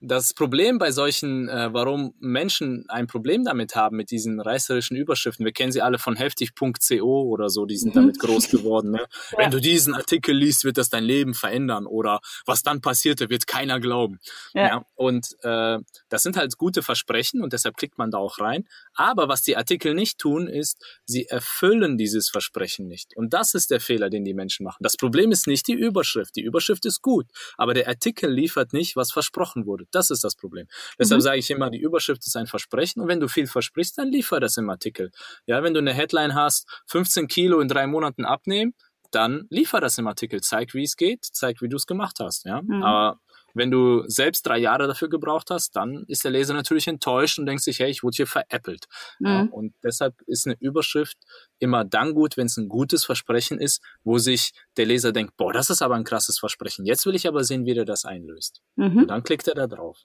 das 0.01 0.33
Problem 0.33 0.79
bei 0.79 0.93
solchen, 0.93 1.49
äh, 1.49 1.73
warum 1.73 2.15
Menschen 2.21 2.87
ein 2.89 3.07
Problem 3.07 3.45
damit 3.45 3.77
haben, 3.77 3.97
mit 3.97 4.11
diesen 4.11 4.41
reißerischen 4.41 4.97
Überschriften, 4.97 5.45
wir 5.45 5.53
kennen 5.53 5.73
sie 5.73 5.83
alle 5.83 5.99
von 5.99 6.17
heftig.co 6.17 7.23
oder 7.25 7.51
so, 7.51 7.67
die 7.67 7.77
sind 7.77 7.91
mhm. 7.91 8.01
damit 8.01 8.19
groß 8.19 8.49
geworden. 8.49 8.93
Ne? 8.93 9.01
Ja. 9.33 9.39
Wenn 9.39 9.51
du 9.51 9.61
diesen 9.61 9.95
Artikel 9.95 10.35
liest, 10.35 10.65
wird 10.65 10.77
das 10.77 10.89
dein 10.89 11.05
Leben 11.05 11.35
verändern 11.35 11.87
oder 11.87 12.21
was 12.47 12.63
dann 12.63 12.81
passierte, 12.81 13.29
wird 13.29 13.47
keiner 13.47 13.79
glauben. 13.79 14.19
Ja. 14.55 14.67
ja? 14.67 14.85
Und 14.95 15.37
äh, 15.43 15.79
das 16.09 16.23
sind 16.23 16.37
halt 16.37 16.57
gute 16.57 16.83
Versprechen 16.83 17.43
und 17.43 17.53
deshalb 17.53 17.77
klickt 17.77 17.99
man 17.99 18.11
da 18.11 18.19
auch 18.19 18.39
rein. 18.41 18.65
Aber 18.95 19.29
was 19.29 19.43
die 19.43 19.57
Artikel 19.57 19.95
nicht 19.95 20.19
tun, 20.19 20.49
ist, 20.49 20.83
sie 21.05 21.27
erfüllen 21.27 21.97
dieses 21.97 22.29
Versprechen 22.29 22.89
nicht. 22.89 23.17
Und 23.17 23.35
das 23.35 23.55
ist 23.55 23.71
der 23.71 23.81
Fehler, 23.81 24.11
den 24.11 24.25
die 24.25 24.35
Menschen 24.35 24.65
machen. 24.65 24.83
Das 24.83 24.97
Problem 24.97 25.33
ist 25.33 25.47
nicht 25.47 25.69
die 25.69 25.75
Überschrift. 25.75 26.37
Die 26.37 26.43
Überschrift 26.43 26.87
ist 26.87 27.03
gut, 27.03 27.27
aber 27.57 27.75
der 27.75 27.89
Artikel 27.89 28.31
liefert 28.33 28.73
nicht, 28.73 28.97
was 28.97 29.13
versprochen 29.13 29.67
wurde. 29.67 29.87
Das 29.93 30.11
ist 30.11 30.25
das 30.25 30.35
Problem. 30.35 30.67
Deshalb 30.99 31.21
mhm. 31.21 31.25
sage 31.25 31.39
ich 31.39 31.51
immer, 31.51 31.71
die 31.71 31.81
Überschrift 31.81 32.27
ist 32.27 32.37
ein 32.37 32.47
Versprechen 32.47 33.03
und 33.03 33.09
wenn 33.09 33.21
du 33.21 33.29
viel 33.29 33.47
versprichst, 33.47 33.99
dann 33.99 34.09
liefer 34.09 34.41
das 34.41 34.57
im 34.57 34.71
Artikel. 34.71 35.11
Ja, 35.47 35.63
wenn 35.63 35.75
du 35.75 35.81
eine 35.81 35.93
Headline 35.93 36.35
hast, 36.35 36.67
15 36.87 37.29
Kilo 37.29 37.61
in 37.61 37.69
drei 37.69 37.87
Monaten 37.87 38.25
abnehmen, 38.25 38.75
dann 39.11 39.47
liefer 39.51 39.81
das 39.81 39.99
im 39.99 40.07
Artikel. 40.07 40.41
Zeig, 40.41 40.75
wie 40.75 40.85
es 40.85 40.97
geht, 40.97 41.25
zeig, 41.25 41.61
wie 41.63 41.69
du 41.69 41.77
es 41.77 41.87
gemacht 41.87 42.19
hast. 42.21 42.45
Ja, 42.45 42.63
mhm. 42.63 42.83
aber 42.83 43.21
wenn 43.55 43.71
du 43.71 44.05
selbst 44.07 44.47
drei 44.47 44.59
Jahre 44.59 44.87
dafür 44.87 45.09
gebraucht 45.09 45.51
hast, 45.51 45.77
dann 45.77 46.05
ist 46.09 46.25
der 46.25 46.31
Leser 46.31 46.55
natürlich 46.55 46.87
enttäuscht 46.87 47.39
und 47.39 47.47
denkt 47.47 47.63
sich, 47.63 47.79
hey, 47.81 47.91
ich 47.91 48.03
wurde 48.03 48.17
hier 48.17 48.27
veräppelt. 48.27 48.87
Mhm. 49.19 49.27
Ja, 49.27 49.49
und 49.51 49.75
deshalb 49.83 50.15
ist 50.27 50.47
eine 50.47 50.57
Überschrift 50.61 51.19
immer 51.59 51.85
dann 51.85 52.15
gut, 52.15 52.37
wenn 52.37 52.47
es 52.47 52.57
ein 52.57 52.69
gutes 52.69 53.05
Versprechen 53.05 53.59
ist, 53.59 53.83
wo 54.05 54.19
sich 54.19 54.53
der 54.77 54.87
Leser 54.87 55.13
denkt, 55.13 55.37
boah, 55.37 55.53
das 55.53 55.71
ist 55.71 55.83
aber 55.83 55.95
ein 55.95 56.05
krasses 56.05 56.39
Versprechen. 56.39 56.85
Jetzt 56.87 57.07
will 57.07 57.15
ich 57.15 57.27
aber 57.27 57.45
sehen, 57.45 57.67
wie 57.67 57.75
der 57.75 57.85
das 57.85 58.05
einlöst. 58.05 58.63
Mhm. 58.77 58.99
Und 58.99 59.09
dann 59.09 59.23
klickt 59.23 59.49
er 59.49 59.55
da 59.55 59.67
drauf. 59.67 59.99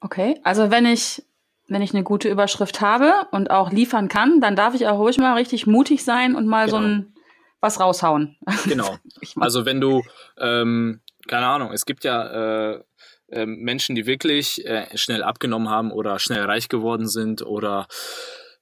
Okay, 0.00 0.40
also 0.44 0.70
wenn 0.70 0.86
ich 0.86 1.22
wenn 1.70 1.82
ich 1.82 1.92
eine 1.92 2.02
gute 2.02 2.30
Überschrift 2.30 2.80
habe 2.80 3.12
und 3.30 3.50
auch 3.50 3.70
liefern 3.70 4.08
kann, 4.08 4.40
dann 4.40 4.56
darf 4.56 4.74
ich 4.74 4.86
auch 4.86 4.98
ruhig 4.98 5.18
mal 5.18 5.34
richtig 5.34 5.66
mutig 5.66 6.02
sein 6.02 6.34
und 6.34 6.46
mal 6.46 6.64
genau. 6.64 6.78
so 6.78 6.84
ein 6.84 7.14
was 7.60 7.80
raushauen. 7.80 8.36
Genau. 8.66 8.96
Also 9.36 9.66
wenn 9.66 9.80
du 9.80 10.02
ähm, 10.38 11.00
keine 11.28 11.46
Ahnung, 11.46 11.72
es 11.72 11.86
gibt 11.86 12.04
ja 12.04 12.72
äh, 12.72 12.82
äh, 13.28 13.46
Menschen, 13.46 13.94
die 13.94 14.06
wirklich 14.06 14.64
äh, 14.66 14.86
schnell 14.96 15.22
abgenommen 15.22 15.68
haben 15.68 15.92
oder 15.92 16.18
schnell 16.18 16.44
reich 16.44 16.68
geworden 16.68 17.08
sind 17.08 17.42
oder 17.42 17.86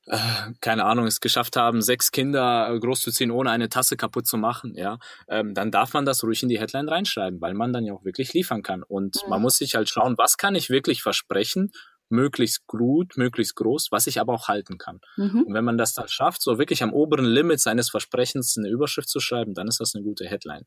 äh, 0.06 0.18
keine 0.60 0.84
Ahnung, 0.84 1.06
es 1.06 1.20
geschafft 1.20 1.56
haben, 1.56 1.82
sechs 1.82 2.12
Kinder 2.12 2.68
äh, 2.68 2.78
großzuziehen, 2.78 3.30
ohne 3.30 3.50
eine 3.50 3.68
Tasse 3.68 3.96
kaputt 3.96 4.26
zu 4.26 4.36
machen, 4.36 4.74
ja, 4.76 4.98
ähm, 5.28 5.54
dann 5.54 5.70
darf 5.70 5.94
man 5.94 6.04
das 6.04 6.22
ruhig 6.22 6.42
in 6.42 6.48
die 6.48 6.60
Headline 6.60 6.88
reinschreiben, 6.88 7.40
weil 7.40 7.54
man 7.54 7.72
dann 7.72 7.84
ja 7.84 7.92
auch 7.92 8.04
wirklich 8.04 8.32
liefern 8.32 8.62
kann. 8.62 8.82
Und 8.82 9.16
man 9.28 9.42
muss 9.42 9.56
sich 9.56 9.74
halt 9.74 9.88
schauen, 9.88 10.16
was 10.18 10.36
kann 10.36 10.54
ich 10.54 10.70
wirklich 10.70 11.02
versprechen, 11.02 11.72
möglichst 12.08 12.66
gut, 12.66 13.16
möglichst 13.16 13.56
groß, 13.56 13.88
was 13.90 14.06
ich 14.06 14.20
aber 14.20 14.32
auch 14.32 14.46
halten 14.46 14.78
kann. 14.78 15.00
Mhm. 15.16 15.42
Und 15.42 15.54
wenn 15.54 15.64
man 15.64 15.78
das 15.78 15.92
dann 15.92 16.08
schafft, 16.08 16.40
so 16.40 16.58
wirklich 16.58 16.82
am 16.82 16.92
oberen 16.92 17.24
Limit 17.24 17.60
seines 17.60 17.90
Versprechens 17.90 18.56
eine 18.56 18.68
Überschrift 18.68 19.08
zu 19.08 19.18
schreiben, 19.18 19.54
dann 19.54 19.66
ist 19.66 19.80
das 19.80 19.94
eine 19.94 20.04
gute 20.04 20.26
Headline. 20.26 20.66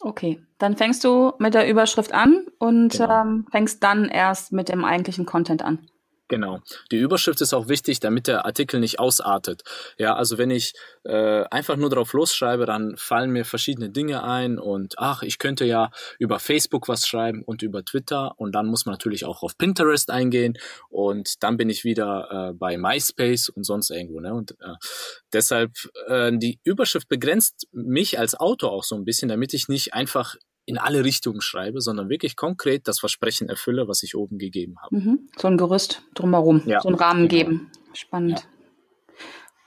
Okay, 0.00 0.40
dann 0.58 0.76
fängst 0.76 1.02
du 1.04 1.32
mit 1.38 1.54
der 1.54 1.68
Überschrift 1.68 2.12
an 2.12 2.46
und 2.58 2.92
genau. 2.92 3.22
ähm, 3.22 3.46
fängst 3.50 3.82
dann 3.82 4.08
erst 4.08 4.52
mit 4.52 4.68
dem 4.68 4.84
eigentlichen 4.84 5.26
Content 5.26 5.62
an. 5.62 5.88
Genau. 6.28 6.60
Die 6.92 6.98
Überschrift 6.98 7.40
ist 7.40 7.54
auch 7.54 7.68
wichtig, 7.68 8.00
damit 8.00 8.26
der 8.26 8.44
Artikel 8.44 8.80
nicht 8.80 8.98
ausartet. 8.98 9.62
Ja, 9.96 10.14
also 10.14 10.36
wenn 10.36 10.50
ich 10.50 10.74
äh, 11.04 11.44
einfach 11.50 11.76
nur 11.76 11.88
drauf 11.88 12.12
losschreibe, 12.12 12.66
dann 12.66 12.98
fallen 12.98 13.30
mir 13.30 13.46
verschiedene 13.46 13.88
Dinge 13.88 14.22
ein 14.22 14.58
und 14.58 14.98
ach, 14.98 15.22
ich 15.22 15.38
könnte 15.38 15.64
ja 15.64 15.90
über 16.18 16.38
Facebook 16.38 16.86
was 16.86 17.06
schreiben 17.06 17.42
und 17.42 17.62
über 17.62 17.82
Twitter 17.82 18.34
und 18.36 18.54
dann 18.54 18.66
muss 18.66 18.84
man 18.84 18.92
natürlich 18.92 19.24
auch 19.24 19.42
auf 19.42 19.56
Pinterest 19.56 20.10
eingehen 20.10 20.58
und 20.90 21.42
dann 21.42 21.56
bin 21.56 21.70
ich 21.70 21.84
wieder 21.84 22.50
äh, 22.50 22.52
bei 22.52 22.76
MySpace 22.76 23.48
und 23.48 23.64
sonst 23.64 23.90
irgendwo. 23.90 24.20
Ne? 24.20 24.34
Und 24.34 24.52
äh, 24.60 24.74
deshalb 25.32 25.72
äh, 26.08 26.30
die 26.36 26.60
Überschrift 26.62 27.08
begrenzt 27.08 27.68
mich 27.72 28.18
als 28.18 28.34
Autor 28.34 28.72
auch 28.72 28.84
so 28.84 28.96
ein 28.96 29.04
bisschen, 29.04 29.30
damit 29.30 29.54
ich 29.54 29.68
nicht 29.68 29.94
einfach 29.94 30.36
in 30.68 30.76
alle 30.76 31.02
Richtungen 31.02 31.40
schreibe, 31.40 31.80
sondern 31.80 32.10
wirklich 32.10 32.36
konkret 32.36 32.86
das 32.86 33.00
Versprechen 33.00 33.48
erfülle, 33.48 33.88
was 33.88 34.02
ich 34.02 34.14
oben 34.14 34.36
gegeben 34.36 34.76
habe. 34.82 34.96
Mhm. 34.96 35.28
So 35.38 35.48
ein 35.48 35.56
Gerüst 35.56 36.02
drumherum, 36.14 36.62
ja, 36.66 36.82
so 36.82 36.88
einen 36.88 36.98
Rahmen 36.98 37.28
genau. 37.28 37.44
geben. 37.44 37.70
Spannend. 37.94 38.40
Ja. 38.40 39.16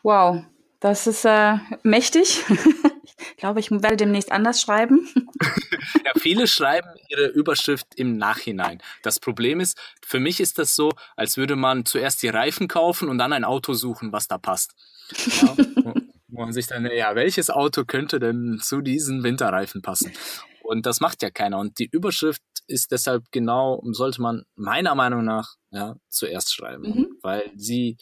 Wow, 0.03 0.43
das 0.79 1.07
ist 1.07 1.25
äh, 1.25 1.55
mächtig. 1.81 2.43
ich 2.49 3.37
glaube, 3.37 3.59
ich 3.59 3.71
werde 3.71 3.97
demnächst 3.97 4.31
anders 4.31 4.61
schreiben. 4.61 5.09
ja, 6.05 6.11
viele 6.17 6.45
schreiben 6.45 6.89
ihre 7.09 7.27
Überschrift 7.29 7.87
im 7.95 8.17
Nachhinein. 8.17 8.79
Das 9.01 9.19
Problem 9.19 9.59
ist, 9.59 9.79
für 10.05 10.19
mich 10.19 10.39
ist 10.39 10.59
das 10.59 10.75
so, 10.75 10.91
als 11.15 11.35
würde 11.35 11.55
man 11.55 11.85
zuerst 11.85 12.21
die 12.21 12.29
Reifen 12.29 12.67
kaufen 12.67 13.09
und 13.09 13.17
dann 13.17 13.33
ein 13.33 13.43
Auto 13.43 13.73
suchen, 13.73 14.11
was 14.11 14.27
da 14.27 14.37
passt. 14.37 14.75
Ja, 15.41 15.55
wo 16.27 16.41
man 16.41 16.53
sich 16.53 16.67
dann, 16.67 16.85
ja, 16.85 17.15
welches 17.15 17.49
Auto 17.49 17.85
könnte 17.85 18.19
denn 18.19 18.59
zu 18.61 18.81
diesen 18.81 19.23
Winterreifen 19.23 19.81
passen? 19.81 20.13
Und 20.71 20.85
das 20.85 21.01
macht 21.01 21.21
ja 21.21 21.29
keiner. 21.29 21.59
Und 21.59 21.79
die 21.79 21.89
Überschrift 21.91 22.41
ist 22.65 22.93
deshalb 22.93 23.25
genau, 23.31 23.83
sollte 23.91 24.21
man 24.21 24.43
meiner 24.55 24.95
Meinung 24.95 25.25
nach 25.25 25.55
ja, 25.69 25.97
zuerst 26.07 26.53
schreiben, 26.53 26.83
mhm. 26.83 27.07
weil 27.21 27.51
sie 27.57 27.97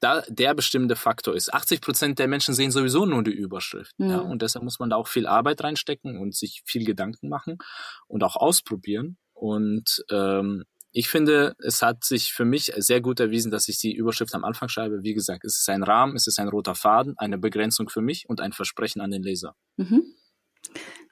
da 0.00 0.22
der 0.28 0.54
bestimmende 0.54 0.96
Faktor 0.96 1.34
ist. 1.34 1.52
80 1.52 1.82
Prozent 1.82 2.18
der 2.18 2.26
Menschen 2.26 2.54
sehen 2.54 2.70
sowieso 2.70 3.04
nur 3.04 3.22
die 3.22 3.32
Überschrift. 3.32 3.92
Mhm. 3.98 4.10
Ja, 4.10 4.18
und 4.20 4.40
deshalb 4.40 4.64
muss 4.64 4.78
man 4.78 4.88
da 4.88 4.96
auch 4.96 5.08
viel 5.08 5.26
Arbeit 5.26 5.62
reinstecken 5.62 6.18
und 6.18 6.34
sich 6.34 6.62
viel 6.64 6.86
Gedanken 6.86 7.28
machen 7.28 7.58
und 8.06 8.24
auch 8.24 8.36
ausprobieren. 8.36 9.18
Und 9.34 10.02
ähm, 10.10 10.64
ich 10.92 11.10
finde, 11.10 11.56
es 11.58 11.82
hat 11.82 12.04
sich 12.04 12.32
für 12.32 12.46
mich 12.46 12.72
sehr 12.76 13.02
gut 13.02 13.20
erwiesen, 13.20 13.50
dass 13.50 13.68
ich 13.68 13.78
die 13.78 13.94
Überschrift 13.94 14.34
am 14.34 14.44
Anfang 14.44 14.70
schreibe. 14.70 15.02
Wie 15.02 15.12
gesagt, 15.12 15.44
es 15.44 15.58
ist 15.58 15.68
ein 15.68 15.82
Rahmen, 15.82 16.16
es 16.16 16.26
ist 16.26 16.38
ein 16.38 16.48
roter 16.48 16.74
Faden, 16.74 17.18
eine 17.18 17.36
Begrenzung 17.36 17.90
für 17.90 18.00
mich 18.00 18.26
und 18.30 18.40
ein 18.40 18.54
Versprechen 18.54 19.02
an 19.02 19.10
den 19.10 19.22
Leser. 19.22 19.54
Mhm. 19.76 20.14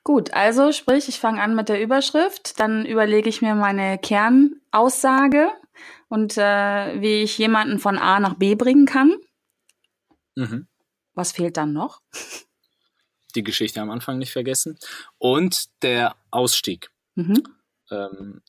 Gut, 0.06 0.32
also 0.34 0.70
sprich, 0.70 1.08
ich 1.08 1.18
fange 1.18 1.42
an 1.42 1.56
mit 1.56 1.68
der 1.68 1.82
Überschrift, 1.82 2.60
dann 2.60 2.86
überlege 2.86 3.28
ich 3.28 3.42
mir 3.42 3.56
meine 3.56 3.98
Kernaussage 3.98 5.50
und 6.06 6.38
äh, 6.38 7.00
wie 7.00 7.24
ich 7.24 7.36
jemanden 7.38 7.80
von 7.80 7.98
A 7.98 8.20
nach 8.20 8.34
B 8.34 8.54
bringen 8.54 8.86
kann. 8.86 9.16
Mhm. 10.36 10.68
Was 11.14 11.32
fehlt 11.32 11.56
dann 11.56 11.72
noch? 11.72 12.02
Die 13.34 13.42
Geschichte 13.42 13.80
am 13.80 13.90
Anfang 13.90 14.18
nicht 14.18 14.30
vergessen. 14.30 14.78
Und 15.18 15.82
der 15.82 16.14
Ausstieg. 16.30 16.92
Mhm. 17.16 17.42
Ähm, 17.90 18.42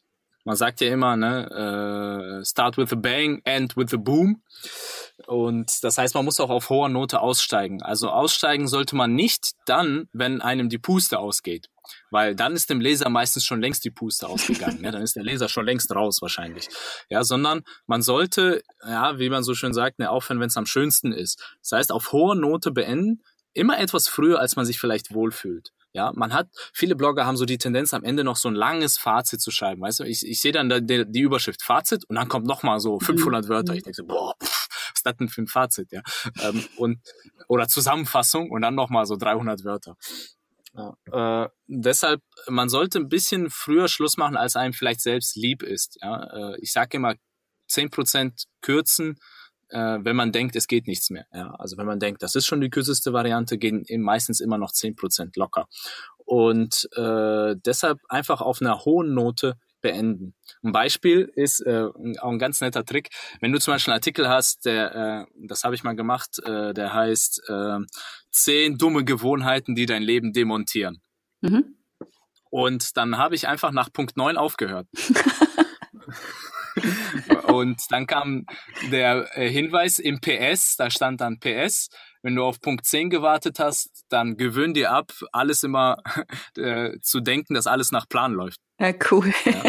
man 0.43 0.55
sagt 0.55 0.79
ja 0.81 0.93
immer, 0.93 1.17
ne, 1.17 2.39
äh, 2.39 2.45
start 2.45 2.77
with 2.77 2.93
a 2.93 2.95
bang, 2.95 3.41
end 3.45 3.75
with 3.75 3.95
a 3.95 3.97
boom. 3.97 4.43
Und 5.25 5.83
das 5.83 5.97
heißt, 5.97 6.13
man 6.13 6.25
muss 6.25 6.39
auch 6.39 6.49
auf 6.49 6.69
hoher 6.69 6.89
Note 6.89 7.19
aussteigen. 7.21 7.81
Also 7.81 8.09
aussteigen 8.09 8.67
sollte 8.67 8.95
man 8.95 9.13
nicht 9.13 9.53
dann, 9.65 10.07
wenn 10.13 10.41
einem 10.41 10.69
die 10.69 10.77
Puste 10.77 11.17
ausgeht. 11.17 11.69
Weil 12.11 12.35
dann 12.35 12.53
ist 12.53 12.69
dem 12.69 12.81
Leser 12.81 13.09
meistens 13.09 13.43
schon 13.43 13.61
längst 13.61 13.83
die 13.83 13.89
Puste 13.89 14.27
ausgegangen. 14.27 14.83
ja, 14.83 14.91
dann 14.91 15.01
ist 15.01 15.15
der 15.15 15.23
Leser 15.23 15.49
schon 15.49 15.65
längst 15.65 15.93
raus 15.93 16.21
wahrscheinlich. 16.21 16.69
Ja, 17.09 17.23
sondern 17.23 17.63
man 17.87 18.01
sollte, 18.01 18.61
ja, 18.85 19.17
wie 19.17 19.29
man 19.29 19.43
so 19.43 19.55
schön 19.55 19.73
sagt, 19.73 19.99
ne, 19.99 20.09
aufhören, 20.09 20.39
wenn 20.39 20.47
es 20.47 20.57
am 20.57 20.67
schönsten 20.67 21.11
ist. 21.11 21.41
Das 21.61 21.71
heißt, 21.71 21.91
auf 21.91 22.11
hoher 22.11 22.35
Note 22.35 22.71
beenden, 22.71 23.23
immer 23.53 23.79
etwas 23.79 24.07
früher, 24.07 24.39
als 24.39 24.55
man 24.55 24.65
sich 24.65 24.79
vielleicht 24.79 25.13
wohlfühlt. 25.13 25.71
Ja, 25.93 26.11
man 26.13 26.31
hat, 26.31 26.49
viele 26.73 26.95
Blogger 26.95 27.25
haben 27.25 27.37
so 27.37 27.45
die 27.45 27.57
Tendenz, 27.57 27.91
am 27.93 28.03
Ende 28.03 28.23
noch 28.23 28.35
so 28.35 28.49
ein 28.49 28.53
langes 28.53 28.99
Fazit 28.99 29.41
zu 29.41 29.49
schreiben. 29.49 29.81
Weißt 29.81 30.01
du, 30.01 30.03
ich, 30.03 30.27
ich 30.27 30.41
sehe 30.41 30.51
dann 30.51 30.69
die, 30.85 31.05
die 31.07 31.21
Überschrift 31.21 31.63
Fazit 31.63 32.05
und 32.07 32.17
dann 32.17 32.27
kommt 32.27 32.45
noch 32.45 32.61
mal 32.61 32.79
so 32.79 32.99
500 32.99 33.45
mhm. 33.45 33.49
Wörter. 33.49 33.73
Ich 33.73 33.81
denke 33.81 33.95
so, 33.95 34.05
boah, 34.05 34.35
pff, 34.43 34.56
was 34.93 34.99
ist 34.99 35.05
das 35.05 35.17
denn 35.17 35.29
für 35.29 35.41
ein 35.41 35.47
Fazit, 35.47 35.91
ja? 35.91 36.01
ähm, 36.41 36.63
und, 36.77 36.99
oder 37.47 37.67
Zusammenfassung 37.67 38.51
und 38.51 38.61
dann 38.61 38.75
noch 38.75 38.89
mal 38.89 39.05
so 39.05 39.15
300 39.15 39.63
Wörter. 39.63 39.95
Ja, 40.73 41.43
äh, 41.45 41.49
deshalb, 41.67 42.21
man 42.47 42.69
sollte 42.69 42.99
ein 42.99 43.09
bisschen 43.09 43.49
früher 43.49 43.87
Schluss 43.87 44.17
machen, 44.17 44.37
als 44.37 44.55
einem 44.55 44.73
vielleicht 44.73 45.01
selbst 45.01 45.35
lieb 45.35 45.63
ist. 45.63 45.97
Ja? 46.01 46.51
Äh, 46.51 46.57
ich 46.61 46.71
sage 46.71 46.97
immer, 46.97 47.15
10% 47.69 48.45
kürzen, 48.61 49.17
äh, 49.69 49.99
wenn 50.01 50.15
man 50.15 50.31
denkt, 50.31 50.55
es 50.55 50.67
geht 50.67 50.87
nichts 50.87 51.09
mehr. 51.09 51.25
Ja, 51.33 51.51
also 51.55 51.77
wenn 51.77 51.85
man 51.85 51.99
denkt, 51.99 52.23
das 52.23 52.35
ist 52.35 52.45
schon 52.45 52.61
die 52.61 52.69
kürzeste 52.69 53.11
Variante, 53.13 53.57
gehen 53.57 53.85
meistens 54.01 54.39
immer 54.39 54.57
noch 54.57 54.71
zehn 54.71 54.95
Prozent 54.95 55.35
locker. 55.35 55.67
Und 56.17 56.87
äh, 56.95 57.55
deshalb 57.65 57.99
einfach 58.09 58.41
auf 58.41 58.61
einer 58.61 58.85
hohen 58.85 59.13
Note 59.13 59.55
beenden. 59.87 60.33
Ein 60.63 60.73
Beispiel 60.73 61.31
ist 61.35 61.61
äh, 61.61 61.85
auch 62.19 62.31
ein 62.31 62.39
ganz 62.39 62.59
netter 62.59 62.83
Trick. 62.83 63.09
Wenn 63.39 63.53
du 63.53 63.59
zum 63.59 63.73
Beispiel 63.73 63.93
einen 63.93 63.99
Artikel 63.99 64.27
hast, 64.27 64.65
der, 64.65 64.95
äh, 64.95 65.25
das 65.47 65.63
habe 65.63 65.75
ich 65.75 65.83
mal 65.83 65.95
gemacht, 65.95 66.39
äh, 66.43 66.73
der 66.73 66.93
heißt 66.93 67.43
äh, 67.47 67.77
zehn 68.29 68.77
dumme 68.77 69.05
Gewohnheiten, 69.05 69.75
die 69.75 69.85
dein 69.85 70.03
Leben 70.03 70.33
demontieren. 70.33 71.01
Mhm. 71.41 71.77
Und 72.49 72.97
dann 72.97 73.17
habe 73.17 73.35
ich 73.35 73.47
einfach 73.47 73.71
nach 73.71 73.91
Punkt 73.93 74.17
9 74.17 74.35
aufgehört. 74.37 74.87
Und 77.47 77.81
dann 77.89 78.05
kam 78.07 78.45
der 78.91 79.37
äh, 79.37 79.49
Hinweis 79.49 79.99
im 79.99 80.19
PS, 80.19 80.75
da 80.75 80.89
stand 80.89 81.21
dann 81.21 81.39
PS. 81.39 81.89
Wenn 82.27 82.35
du 82.35 82.43
auf 82.43 82.59
Punkt 82.59 82.85
10 82.85 83.09
gewartet 83.09 83.57
hast, 83.57 84.03
dann 84.09 84.35
gewöhn 84.35 84.73
dir 84.73 84.91
ab, 84.91 85.13
alles 85.31 85.63
immer 85.63 85.95
äh, 86.57 86.99
zu 86.99 87.21
denken, 87.21 87.53
dass 87.53 87.67
alles 87.67 87.93
nach 87.93 88.09
Plan 88.09 88.33
läuft. 88.33 88.59
Ja, 88.81 88.91
cool. 89.09 89.31
Ja. 89.45 89.63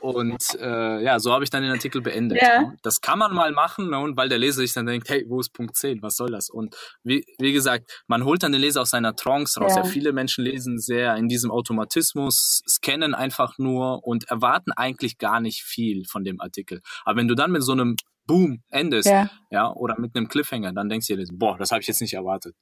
Und 0.00 0.42
äh, 0.60 1.02
ja, 1.02 1.18
so 1.18 1.32
habe 1.32 1.42
ich 1.42 1.48
dann 1.48 1.62
den 1.62 1.72
Artikel 1.72 2.02
beendet. 2.02 2.38
Ja. 2.42 2.60
Ne? 2.60 2.76
Das 2.82 3.00
kann 3.00 3.18
man 3.18 3.34
mal 3.34 3.52
machen, 3.52 3.88
ne? 3.88 3.98
und 3.98 4.14
weil 4.18 4.28
der 4.28 4.36
Leser 4.36 4.60
sich 4.60 4.74
dann 4.74 4.84
denkt, 4.84 5.08
hey, 5.08 5.24
wo 5.26 5.40
ist 5.40 5.54
Punkt 5.54 5.74
10? 5.74 6.02
Was 6.02 6.16
soll 6.16 6.30
das? 6.30 6.50
Und 6.50 6.76
wie, 7.02 7.24
wie 7.38 7.52
gesagt, 7.54 8.02
man 8.06 8.26
holt 8.26 8.42
dann 8.42 8.52
den 8.52 8.60
Leser 8.60 8.82
aus 8.82 8.90
seiner 8.90 9.16
Trance 9.16 9.58
raus. 9.58 9.72
Ja. 9.74 9.82
ja. 9.82 9.88
viele 9.88 10.12
Menschen 10.12 10.44
lesen 10.44 10.78
sehr 10.78 11.16
in 11.16 11.28
diesem 11.28 11.50
Automatismus, 11.50 12.60
scannen 12.68 13.14
einfach 13.14 13.56
nur 13.56 14.06
und 14.06 14.28
erwarten 14.28 14.72
eigentlich 14.72 15.16
gar 15.16 15.40
nicht 15.40 15.62
viel 15.62 16.04
von 16.04 16.24
dem 16.24 16.42
Artikel. 16.42 16.82
Aber 17.06 17.18
wenn 17.18 17.28
du 17.28 17.34
dann 17.34 17.52
mit 17.52 17.62
so 17.62 17.72
einem 17.72 17.96
Boom, 18.26 18.62
endest, 18.70 19.08
ja. 19.08 19.28
ja, 19.50 19.72
oder 19.72 19.98
mit 19.98 20.14
einem 20.14 20.28
Cliffhanger, 20.28 20.72
dann 20.72 20.88
denkst 20.88 21.08
du 21.08 21.16
dir, 21.16 21.26
boah, 21.32 21.56
das 21.58 21.72
habe 21.72 21.80
ich 21.80 21.88
jetzt 21.88 22.00
nicht 22.00 22.14
erwartet. 22.14 22.54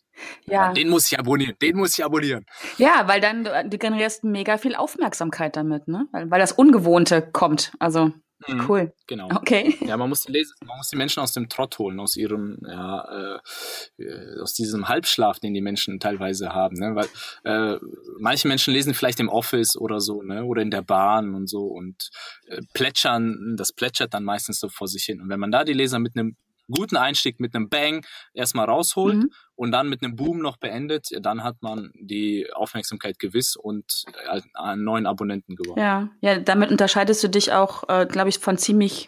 Ja. 0.46 0.72
Den 0.72 0.88
muss 0.88 1.10
ich 1.12 1.18
abonnieren, 1.18 1.54
den 1.60 1.76
muss 1.76 1.98
ich 1.98 2.04
abonnieren. 2.04 2.46
Ja, 2.78 3.06
weil 3.06 3.20
dann 3.20 3.44
du, 3.44 3.68
du 3.68 3.78
generierst 3.78 4.24
mega 4.24 4.56
viel 4.56 4.74
Aufmerksamkeit 4.74 5.56
damit, 5.56 5.86
ne? 5.86 6.06
Weil, 6.12 6.30
weil 6.30 6.40
das 6.40 6.52
Ungewohnte 6.52 7.22
kommt. 7.22 7.72
Also 7.78 8.12
Mhm, 8.46 8.68
cool. 8.68 8.92
Genau. 9.06 9.28
Okay. 9.34 9.76
Ja, 9.80 9.96
man 9.96 10.08
muss 10.08 10.22
die 10.22 10.32
Leser, 10.32 10.54
man 10.64 10.76
muss 10.76 10.88
die 10.88 10.96
Menschen 10.96 11.20
aus 11.20 11.32
dem 11.32 11.48
Trott 11.48 11.78
holen, 11.78 11.98
aus 11.98 12.16
ihrem, 12.16 12.58
ja, 12.66 13.36
äh, 13.36 14.02
äh, 14.02 14.40
aus 14.40 14.54
diesem 14.54 14.88
Halbschlaf, 14.88 15.40
den 15.40 15.54
die 15.54 15.60
Menschen 15.60 15.98
teilweise 15.98 16.54
haben, 16.54 16.76
ne? 16.76 16.94
Weil 16.94 17.08
äh, 17.44 17.78
manche 18.18 18.46
Menschen 18.46 18.72
lesen 18.72 18.94
vielleicht 18.94 19.18
im 19.18 19.28
Office 19.28 19.76
oder 19.76 20.00
so, 20.00 20.22
ne? 20.22 20.44
Oder 20.44 20.62
in 20.62 20.70
der 20.70 20.82
Bahn 20.82 21.34
und 21.34 21.48
so 21.48 21.64
und 21.66 22.10
äh, 22.46 22.60
plätschern, 22.74 23.56
das 23.56 23.72
plätschert 23.72 24.14
dann 24.14 24.24
meistens 24.24 24.60
so 24.60 24.68
vor 24.68 24.86
sich 24.86 25.04
hin. 25.04 25.20
Und 25.20 25.28
wenn 25.28 25.40
man 25.40 25.50
da 25.50 25.64
die 25.64 25.72
Leser 25.72 25.98
mit 25.98 26.16
einem 26.16 26.36
guten 26.70 26.96
Einstieg 26.96 27.40
mit 27.40 27.54
einem 27.54 27.68
Bang 27.68 28.04
erstmal 28.34 28.66
rausholt 28.66 29.16
mhm. 29.16 29.30
und 29.54 29.72
dann 29.72 29.88
mit 29.88 30.02
einem 30.02 30.16
Boom 30.16 30.38
noch 30.40 30.56
beendet, 30.56 31.08
dann 31.20 31.42
hat 31.42 31.56
man 31.60 31.90
die 31.94 32.48
Aufmerksamkeit 32.52 33.18
gewiss 33.18 33.56
und 33.56 34.04
äh, 34.30 34.40
einen 34.54 34.84
neuen 34.84 35.06
Abonnenten 35.06 35.56
gewonnen. 35.56 35.80
Ja, 35.80 36.10
ja, 36.20 36.38
damit 36.38 36.70
unterscheidest 36.70 37.22
du 37.24 37.28
dich 37.28 37.52
auch, 37.52 37.88
äh, 37.88 38.06
glaube 38.06 38.28
ich, 38.28 38.38
von 38.38 38.58
ziemlich 38.58 39.06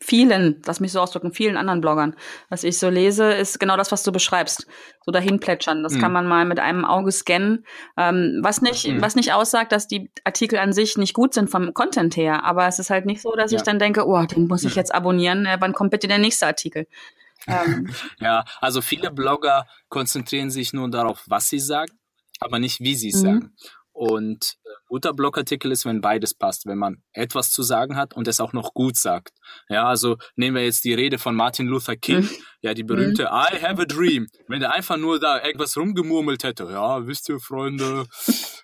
vielen, 0.00 0.62
lass 0.64 0.80
mich 0.80 0.92
so 0.92 1.00
ausdrücken, 1.00 1.32
vielen 1.32 1.56
anderen 1.56 1.80
Bloggern. 1.80 2.16
Was 2.48 2.64
ich 2.64 2.78
so 2.78 2.88
lese, 2.88 3.32
ist 3.32 3.60
genau 3.60 3.76
das, 3.76 3.92
was 3.92 4.02
du 4.02 4.10
beschreibst. 4.10 4.66
So 5.04 5.12
dahin 5.12 5.38
plätschern. 5.38 5.82
Das 5.82 5.94
mhm. 5.94 6.00
kann 6.00 6.12
man 6.12 6.26
mal 6.26 6.44
mit 6.46 6.58
einem 6.58 6.84
Auge 6.84 7.12
scannen. 7.12 7.64
Ähm, 7.96 8.40
was 8.42 8.62
nicht, 8.62 8.88
mhm. 8.88 9.02
was 9.02 9.14
nicht 9.14 9.32
aussagt, 9.32 9.72
dass 9.72 9.86
die 9.86 10.10
Artikel 10.24 10.58
an 10.58 10.72
sich 10.72 10.96
nicht 10.96 11.14
gut 11.14 11.34
sind 11.34 11.50
vom 11.50 11.74
Content 11.74 12.16
her. 12.16 12.44
Aber 12.44 12.66
es 12.66 12.78
ist 12.78 12.90
halt 12.90 13.06
nicht 13.06 13.20
so, 13.20 13.32
dass 13.36 13.52
ja. 13.52 13.58
ich 13.58 13.62
dann 13.62 13.78
denke, 13.78 14.06
oh, 14.06 14.24
den 14.24 14.48
muss 14.48 14.64
ich 14.64 14.74
jetzt 14.74 14.94
abonnieren. 14.94 15.46
Äh, 15.46 15.58
wann 15.60 15.74
kommt 15.74 15.90
bitte 15.90 16.08
der 16.08 16.18
nächste 16.18 16.46
Artikel? 16.46 16.86
Ähm. 17.46 17.90
ja, 18.20 18.44
also 18.60 18.80
viele 18.80 19.10
Blogger 19.10 19.66
konzentrieren 19.88 20.50
sich 20.50 20.72
nur 20.72 20.90
darauf, 20.90 21.24
was 21.26 21.48
sie 21.48 21.60
sagen, 21.60 21.92
aber 22.40 22.58
nicht, 22.58 22.80
wie 22.80 22.94
sie 22.94 23.10
es 23.10 23.22
mhm. 23.22 23.26
sagen. 23.26 23.52
Und 24.00 24.56
äh, 24.64 24.70
guter 24.86 25.12
Blogartikel 25.12 25.70
ist, 25.70 25.84
wenn 25.84 26.00
beides 26.00 26.32
passt, 26.32 26.64
wenn 26.64 26.78
man 26.78 27.02
etwas 27.12 27.50
zu 27.50 27.62
sagen 27.62 27.96
hat 27.96 28.14
und 28.14 28.26
es 28.28 28.40
auch 28.40 28.54
noch 28.54 28.72
gut 28.72 28.96
sagt. 28.96 29.34
Ja, 29.68 29.86
also 29.86 30.16
nehmen 30.36 30.56
wir 30.56 30.64
jetzt 30.64 30.84
die 30.84 30.94
Rede 30.94 31.18
von 31.18 31.36
Martin 31.36 31.66
Luther 31.66 31.96
King, 31.96 32.20
mhm. 32.22 32.30
ja, 32.62 32.72
die 32.72 32.82
berühmte 32.82 33.24
mhm. 33.24 33.28
I 33.28 33.62
have 33.62 33.82
a 33.82 33.84
dream. 33.84 34.26
Wenn 34.48 34.62
er 34.62 34.74
einfach 34.74 34.96
nur 34.96 35.20
da 35.20 35.44
irgendwas 35.44 35.76
rumgemurmelt 35.76 36.44
hätte, 36.44 36.64
ja, 36.72 37.06
wisst 37.06 37.28
ihr, 37.28 37.40
Freunde, 37.40 38.06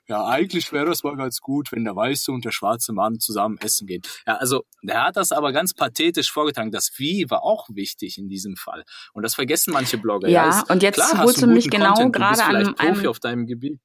ja, 0.09 0.24
eigentlich 0.24 0.72
wäre 0.72 0.87
das 0.87 1.03
mal 1.05 1.16
ganz 1.16 1.41
gut, 1.41 1.70
wenn 1.70 1.84
der 1.84 1.95
weiße 1.95 2.32
und 2.32 2.47
der 2.47 2.53
schwarze 2.53 2.95
Mann 2.95 3.20
zusammen 3.20 3.59
essen 3.59 3.87
gehen. 3.87 4.01
Ja, 4.26 4.37
also 4.37 4.64
der 4.82 5.05
hat 5.05 5.18
das 5.18 5.32
aber 5.32 5.53
ganz 5.53 5.74
pathetisch 5.74 6.32
vorgetragen. 6.32 6.70
Das 6.70 6.93
Wie 6.97 7.28
war 7.28 7.43
auch 7.43 7.68
wichtig 7.68 8.16
in 8.16 8.30
diesem 8.30 8.57
Fall. 8.57 8.84
Und 9.12 9.22
das 9.22 9.34
vergessen 9.34 9.74
manche 9.74 9.99
Blogger. 9.99 10.28
Ja, 10.30 10.49
ja 10.49 10.61
ist, 10.61 10.70
und 10.70 10.82
jetzt 10.82 10.95
klar, 10.95 11.22
holst 11.22 11.43
du 11.43 11.47
mich 11.47 11.68
genau 11.68 11.93
Content, 11.93 12.14
gerade 12.14 12.43
an 12.43 12.74
einem 12.78 13.07
auf 13.07 13.20
deinem 13.20 13.47
Gebiet. 13.47 13.78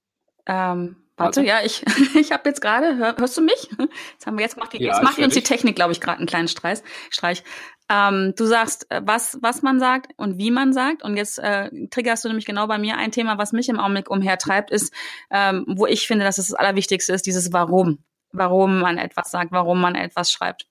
Ähm, 0.46 0.96
Warte, 1.18 1.44
ja, 1.44 1.62
ich, 1.64 1.84
ich 2.16 2.32
habe 2.32 2.50
jetzt 2.50 2.62
gerade, 2.62 2.98
hör, 2.98 3.16
hörst 3.18 3.38
du 3.38 3.42
mich? 3.42 3.70
Jetzt 4.14 4.26
haben 4.26 4.38
wir 4.38 4.44
jetzt 4.44 4.58
macht, 4.58 4.74
die, 4.74 4.82
ja, 4.82 4.94
jetzt 4.94 5.04
macht 5.04 5.20
uns 5.20 5.34
die 5.34 5.44
Technik, 5.44 5.76
glaube 5.76 5.92
ich, 5.92 6.02
gerade 6.02 6.18
einen 6.18 6.28
kleinen 6.28 6.48
Streich. 6.48 6.80
Streich. 7.10 7.44
Ähm, 7.90 8.34
du 8.38 8.46
sagst, 8.46 8.90
äh, 8.90 9.02
was, 9.04 9.38
was 9.42 9.62
man 9.62 9.80
sagt 9.80 10.14
und 10.18 10.38
wie 10.38 10.52
man 10.52 10.74
sagt. 10.74 11.04
Und 11.04 11.18
jetzt 11.18 11.40
äh, 11.40 11.70
triggerst 11.90 12.24
du 12.24 12.30
nämlich 12.30 12.46
genau 12.46 12.68
bei 12.68 12.78
mir 12.78 12.98
ein 12.98 13.12
Thema, 13.12 13.38
was 13.38 13.52
mich 13.52 13.68
im 13.70 13.80
Augenblick 13.80 14.10
umhertreibt, 14.10 14.72
ist, 14.72 14.94
ähm, 15.30 15.66
wo 15.68 15.86
ich 15.86 16.08
finde, 16.08 16.24
dass 16.24 16.38
es 16.38 16.48
das 16.48 16.56
Allerwichtigste 16.56 17.14
ist, 17.14 17.26
dieses 17.26 17.52
Warum. 17.52 18.00
Warum 18.32 18.80
man 18.80 18.98
etwas 18.98 19.30
sagt, 19.30 19.52
warum 19.52 19.82
man 19.82 19.96
etwas 19.96 20.32
schreibt. 20.32 20.68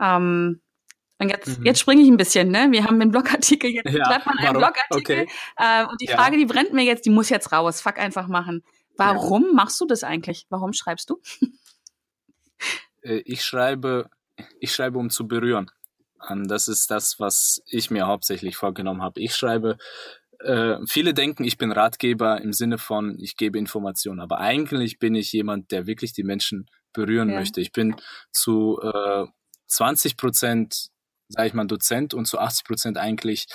Ähm, 0.00 0.60
und 1.18 1.30
jetzt, 1.30 1.58
mhm. 1.58 1.64
jetzt 1.64 1.80
springe 1.80 2.02
ich 2.02 2.08
ein 2.08 2.16
bisschen, 2.16 2.50
ne? 2.50 2.68
Wir 2.72 2.84
haben 2.84 3.00
den 3.00 3.10
Blogartikel, 3.10 3.70
jetzt 3.70 3.94
ja, 3.94 4.04
schreibt 4.04 4.26
man 4.26 4.36
einen 4.38 4.48
warum? 4.48 4.58
Blogartikel. 4.58 5.22
Okay. 5.22 5.30
Äh, 5.56 5.86
und 5.86 6.00
die 6.00 6.06
ja. 6.06 6.16
Frage, 6.16 6.36
die 6.36 6.44
brennt 6.44 6.72
mir 6.72 6.84
jetzt, 6.84 7.06
die 7.06 7.10
muss 7.10 7.30
jetzt 7.30 7.52
raus. 7.52 7.80
Fuck 7.80 7.98
einfach 7.98 8.26
machen. 8.26 8.64
Warum 8.96 9.44
ja. 9.44 9.52
machst 9.52 9.80
du 9.80 9.86
das 9.86 10.04
eigentlich? 10.04 10.46
Warum 10.48 10.72
schreibst 10.72 11.10
du? 11.10 11.20
Äh, 13.02 13.22
ich 13.24 13.44
schreibe, 13.44 14.10
ich 14.58 14.72
schreibe, 14.72 14.98
um 14.98 15.10
zu 15.10 15.28
berühren. 15.28 15.70
Das 16.46 16.66
ist 16.66 16.90
das, 16.90 17.20
was 17.20 17.62
ich 17.66 17.90
mir 17.90 18.06
hauptsächlich 18.06 18.56
vorgenommen 18.56 19.02
habe. 19.02 19.20
Ich 19.20 19.36
schreibe, 19.36 19.78
äh, 20.40 20.78
viele 20.86 21.14
denken, 21.14 21.44
ich 21.44 21.58
bin 21.58 21.72
Ratgeber 21.72 22.40
im 22.40 22.52
Sinne 22.52 22.78
von, 22.78 23.18
ich 23.20 23.36
gebe 23.36 23.58
Informationen, 23.58 24.20
aber 24.20 24.38
eigentlich 24.40 24.98
bin 24.98 25.14
ich 25.14 25.32
jemand, 25.32 25.70
der 25.70 25.86
wirklich 25.86 26.12
die 26.12 26.24
Menschen 26.24 26.68
berühren 26.92 27.30
ja. 27.30 27.38
möchte. 27.38 27.60
Ich 27.60 27.72
bin 27.72 27.96
zu 28.32 28.80
äh, 28.82 29.26
20 29.68 30.16
Prozent 30.16 30.90
sage 31.28 31.48
ich 31.48 31.54
mal, 31.54 31.66
Dozent 31.66 32.14
und 32.14 32.26
zu 32.26 32.38
80 32.38 32.64
Prozent 32.64 32.98
eigentlich 32.98 33.46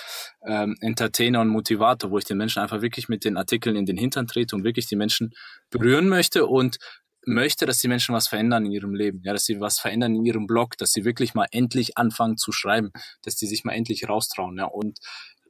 ähm, 0.45 0.75
Entertainer 0.81 1.41
und 1.41 1.49
Motivator, 1.49 2.11
wo 2.11 2.17
ich 2.17 2.25
den 2.25 2.37
Menschen 2.37 2.61
einfach 2.61 2.81
wirklich 2.81 3.09
mit 3.09 3.25
den 3.25 3.37
Artikeln 3.37 3.75
in 3.75 3.85
den 3.85 3.97
Hintern 3.97 4.27
trete 4.27 4.55
und 4.55 4.63
wirklich 4.63 4.87
die 4.87 4.95
Menschen 4.95 5.31
berühren 5.69 6.09
möchte 6.09 6.45
und 6.45 6.77
möchte, 7.25 7.65
dass 7.65 7.79
die 7.79 7.87
Menschen 7.87 8.15
was 8.15 8.27
verändern 8.27 8.65
in 8.65 8.71
ihrem 8.71 8.95
Leben, 8.95 9.21
ja, 9.23 9.33
dass 9.33 9.45
sie 9.45 9.59
was 9.59 9.79
verändern 9.79 10.15
in 10.15 10.25
ihrem 10.25 10.47
Blog, 10.47 10.77
dass 10.77 10.91
sie 10.91 11.05
wirklich 11.05 11.33
mal 11.33 11.47
endlich 11.51 11.97
anfangen 11.97 12.37
zu 12.37 12.51
schreiben, 12.51 12.91
dass 13.23 13.35
die 13.35 13.45
sich 13.45 13.63
mal 13.63 13.73
endlich 13.73 14.09
raustrauen, 14.09 14.57
ja, 14.57 14.65
und 14.65 14.97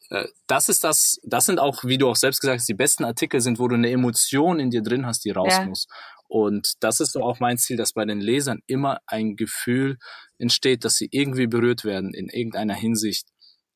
äh, 0.10 0.28
das 0.48 0.70
ist 0.70 0.84
das, 0.84 1.20
das 1.24 1.46
sind 1.46 1.60
auch, 1.60 1.84
wie 1.84 1.98
du 1.98 2.10
auch 2.10 2.16
selbst 2.16 2.42
gesagt 2.42 2.60
hast, 2.60 2.70
die 2.70 2.74
besten 2.74 3.06
Artikel 3.06 3.40
sind, 3.42 3.60
wo 3.60 3.68
du 3.68 3.76
eine 3.76 3.90
Emotion 3.90 4.60
in 4.60 4.70
dir 4.70 4.84
drin 4.84 5.06
hast, 5.06 5.24
die 5.24 5.32
raus 5.32 5.54
ja. 5.54 5.66
muss. 5.66 5.88
Und 6.32 6.76
das 6.80 7.02
ist 7.02 7.12
so 7.12 7.24
auch 7.24 7.42
mein 7.42 7.58
Ziel, 7.58 7.76
dass 7.76 7.92
bei 7.92 8.06
den 8.06 8.22
Lesern 8.22 8.62
immer 8.66 9.00
ein 9.06 9.36
Gefühl 9.36 9.98
entsteht, 10.38 10.86
dass 10.86 10.96
sie 10.96 11.10
irgendwie 11.12 11.46
berührt 11.46 11.84
werden 11.84 12.14
in 12.14 12.30
irgendeiner 12.30 12.74
Hinsicht. 12.74 13.28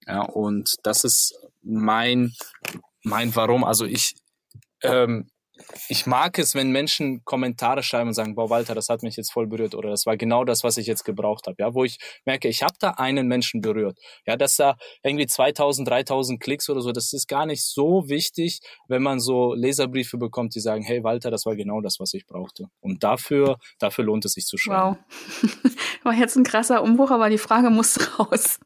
Ja, 0.07 0.21
und 0.21 0.75
das 0.83 1.03
ist 1.03 1.37
mein, 1.61 2.31
mein 3.03 3.35
Warum. 3.35 3.65
Also 3.65 3.83
ich, 3.83 4.15
ähm, 4.83 5.29
ich 5.87 6.05
mag 6.05 6.37
es, 6.39 6.55
wenn 6.55 6.71
Menschen 6.71 7.23
Kommentare 7.23 7.83
schreiben 7.83 8.09
und 8.09 8.13
sagen, 8.13 8.35
boah, 8.35 8.49
Walter, 8.49 8.75
das 8.75 8.89
hat 8.89 9.03
mich 9.03 9.15
jetzt 9.15 9.31
voll 9.31 9.47
berührt 9.47 9.75
oder 9.75 9.89
das 9.89 10.05
war 10.05 10.17
genau 10.17 10.43
das, 10.43 10.63
was 10.63 10.77
ich 10.77 10.87
jetzt 10.87 11.03
gebraucht 11.03 11.47
habe, 11.47 11.55
ja, 11.59 11.73
wo 11.73 11.83
ich 11.83 11.97
merke, 12.25 12.47
ich 12.47 12.63
habe 12.63 12.73
da 12.79 12.91
einen 12.91 13.27
Menschen 13.27 13.61
berührt. 13.61 13.97
Ja, 14.25 14.35
dass 14.35 14.55
da 14.57 14.75
irgendwie 15.03 15.27
2000, 15.27 15.87
3000 15.87 16.39
Klicks 16.39 16.69
oder 16.69 16.81
so, 16.81 16.91
das 16.91 17.13
ist 17.13 17.27
gar 17.27 17.45
nicht 17.45 17.63
so 17.63 18.09
wichtig, 18.09 18.59
wenn 18.87 19.01
man 19.01 19.19
so 19.19 19.53
Leserbriefe 19.53 20.17
bekommt, 20.17 20.55
die 20.55 20.59
sagen, 20.59 20.83
hey 20.83 21.03
Walter, 21.03 21.31
das 21.31 21.45
war 21.45 21.55
genau 21.55 21.81
das, 21.81 21.99
was 21.99 22.13
ich 22.13 22.25
brauchte. 22.25 22.65
Und 22.81 23.03
dafür, 23.03 23.57
dafür 23.79 24.05
lohnt 24.05 24.25
es 24.25 24.33
sich 24.33 24.45
zu 24.45 24.57
schreiben. 24.57 24.97
Wow. 25.41 25.71
war 26.03 26.13
jetzt 26.13 26.35
ein 26.35 26.43
krasser 26.43 26.83
Umbruch, 26.83 27.11
aber 27.11 27.29
die 27.29 27.37
Frage 27.37 27.69
muss 27.69 28.19
raus. 28.19 28.59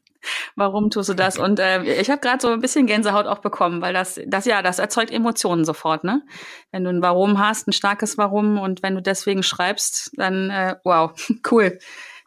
Warum 0.56 0.90
tust 0.90 1.08
du 1.08 1.14
das? 1.14 1.38
Und 1.38 1.58
äh, 1.58 1.82
ich 2.00 2.10
habe 2.10 2.20
gerade 2.20 2.40
so 2.40 2.48
ein 2.48 2.60
bisschen 2.60 2.86
Gänsehaut 2.86 3.26
auch 3.26 3.38
bekommen, 3.38 3.80
weil 3.80 3.94
das, 3.94 4.20
das 4.26 4.44
ja, 4.44 4.62
das 4.62 4.78
erzeugt 4.78 5.10
Emotionen 5.10 5.64
sofort, 5.64 6.04
ne? 6.04 6.22
Wenn 6.70 6.84
du 6.84 6.90
ein 6.90 7.02
Warum 7.02 7.38
hast, 7.38 7.68
ein 7.68 7.72
starkes 7.72 8.18
Warum 8.18 8.58
und 8.58 8.82
wenn 8.82 8.94
du 8.94 9.02
deswegen 9.02 9.42
schreibst, 9.42 10.10
dann 10.16 10.50
äh, 10.50 10.76
wow, 10.84 11.12
cool. 11.50 11.78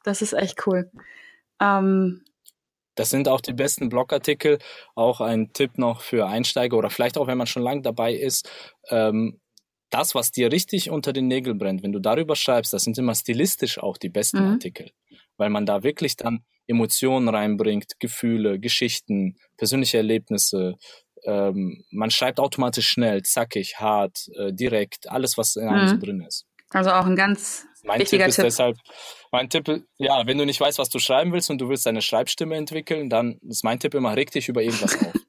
Das 0.03 0.21
ist 0.21 0.33
echt 0.33 0.65
cool. 0.67 0.91
Ähm, 1.61 2.23
das 2.95 3.09
sind 3.09 3.27
auch 3.27 3.41
die 3.41 3.53
besten 3.53 3.89
Blogartikel. 3.89 4.59
Auch 4.95 5.21
ein 5.21 5.51
Tipp 5.53 5.77
noch 5.77 6.01
für 6.01 6.27
Einsteiger 6.27 6.77
oder 6.77 6.89
vielleicht 6.89 7.17
auch, 7.17 7.27
wenn 7.27 7.37
man 7.37 7.47
schon 7.47 7.63
lange 7.63 7.81
dabei 7.81 8.13
ist. 8.13 8.49
Ähm, 8.89 9.39
das, 9.89 10.15
was 10.15 10.31
dir 10.31 10.51
richtig 10.51 10.89
unter 10.89 11.13
den 11.13 11.27
Nägeln 11.27 11.57
brennt, 11.57 11.83
wenn 11.83 11.91
du 11.91 11.99
darüber 11.99 12.35
schreibst, 12.35 12.73
das 12.73 12.83
sind 12.83 12.97
immer 12.97 13.13
stilistisch 13.13 13.77
auch 13.77 13.97
die 13.97 14.09
besten 14.09 14.39
mhm. 14.39 14.53
Artikel, 14.53 14.91
weil 15.37 15.49
man 15.49 15.65
da 15.65 15.83
wirklich 15.83 16.17
dann 16.17 16.43
Emotionen 16.67 17.29
reinbringt, 17.29 17.99
Gefühle, 17.99 18.59
Geschichten, 18.59 19.37
persönliche 19.57 19.97
Erlebnisse. 19.97 20.75
Ähm, 21.25 21.83
man 21.91 22.11
schreibt 22.11 22.39
automatisch 22.39 22.87
schnell, 22.87 23.23
zackig, 23.23 23.79
hart, 23.79 24.29
äh, 24.35 24.53
direkt, 24.53 25.09
alles, 25.09 25.37
was 25.37 25.55
in 25.55 25.67
einem 25.67 25.85
mhm. 25.85 25.89
so 25.89 25.97
drin 25.97 26.21
ist. 26.21 26.45
Also 26.69 26.91
auch 26.91 27.05
ein 27.05 27.15
ganz 27.15 27.65
mein 27.83 27.99
wichtiger 27.99 28.23
Tipp 28.23 28.29
ist 28.29 28.35
Tipp. 28.37 28.45
deshalb, 28.45 28.77
mein 29.31 29.49
Tipp, 29.49 29.85
ja, 29.97 30.25
wenn 30.25 30.37
du 30.37 30.45
nicht 30.45 30.59
weißt, 30.59 30.79
was 30.79 30.89
du 30.89 30.99
schreiben 30.99 31.33
willst 31.33 31.49
und 31.49 31.59
du 31.59 31.69
willst 31.69 31.85
deine 31.85 32.01
Schreibstimme 32.01 32.55
entwickeln, 32.55 33.09
dann 33.09 33.39
ist 33.47 33.63
mein 33.63 33.79
Tipp 33.79 33.93
immer, 33.93 34.15
reg 34.15 34.31
dich 34.31 34.49
über 34.49 34.61
irgendwas 34.61 34.95
auf. 34.99 35.13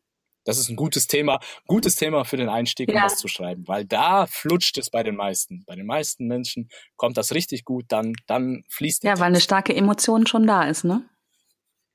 Das 0.46 0.58
ist 0.58 0.68
ein 0.68 0.76
gutes 0.76 1.06
Thema, 1.06 1.40
gutes 1.66 1.96
Thema 1.96 2.24
für 2.24 2.36
den 2.36 2.50
Einstieg, 2.50 2.90
um 2.90 2.96
ja. 2.96 3.04
was 3.04 3.16
zu 3.16 3.28
schreiben, 3.28 3.66
weil 3.66 3.86
da 3.86 4.26
flutscht 4.26 4.76
es 4.76 4.90
bei 4.90 5.02
den 5.02 5.16
meisten. 5.16 5.64
Bei 5.66 5.74
den 5.74 5.86
meisten 5.86 6.26
Menschen 6.26 6.68
kommt 6.96 7.16
das 7.16 7.32
richtig 7.32 7.64
gut, 7.64 7.86
dann, 7.88 8.12
dann 8.26 8.62
fließt 8.68 9.04
Ja, 9.04 9.12
Text. 9.12 9.22
weil 9.22 9.28
eine 9.28 9.40
starke 9.40 9.74
Emotion 9.74 10.26
schon 10.26 10.46
da 10.46 10.64
ist, 10.64 10.84
ne? 10.84 11.08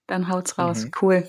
Dann 0.10 0.28
haut's 0.28 0.58
raus. 0.58 0.86
Mhm. 0.86 0.92
Cool. 1.00 1.28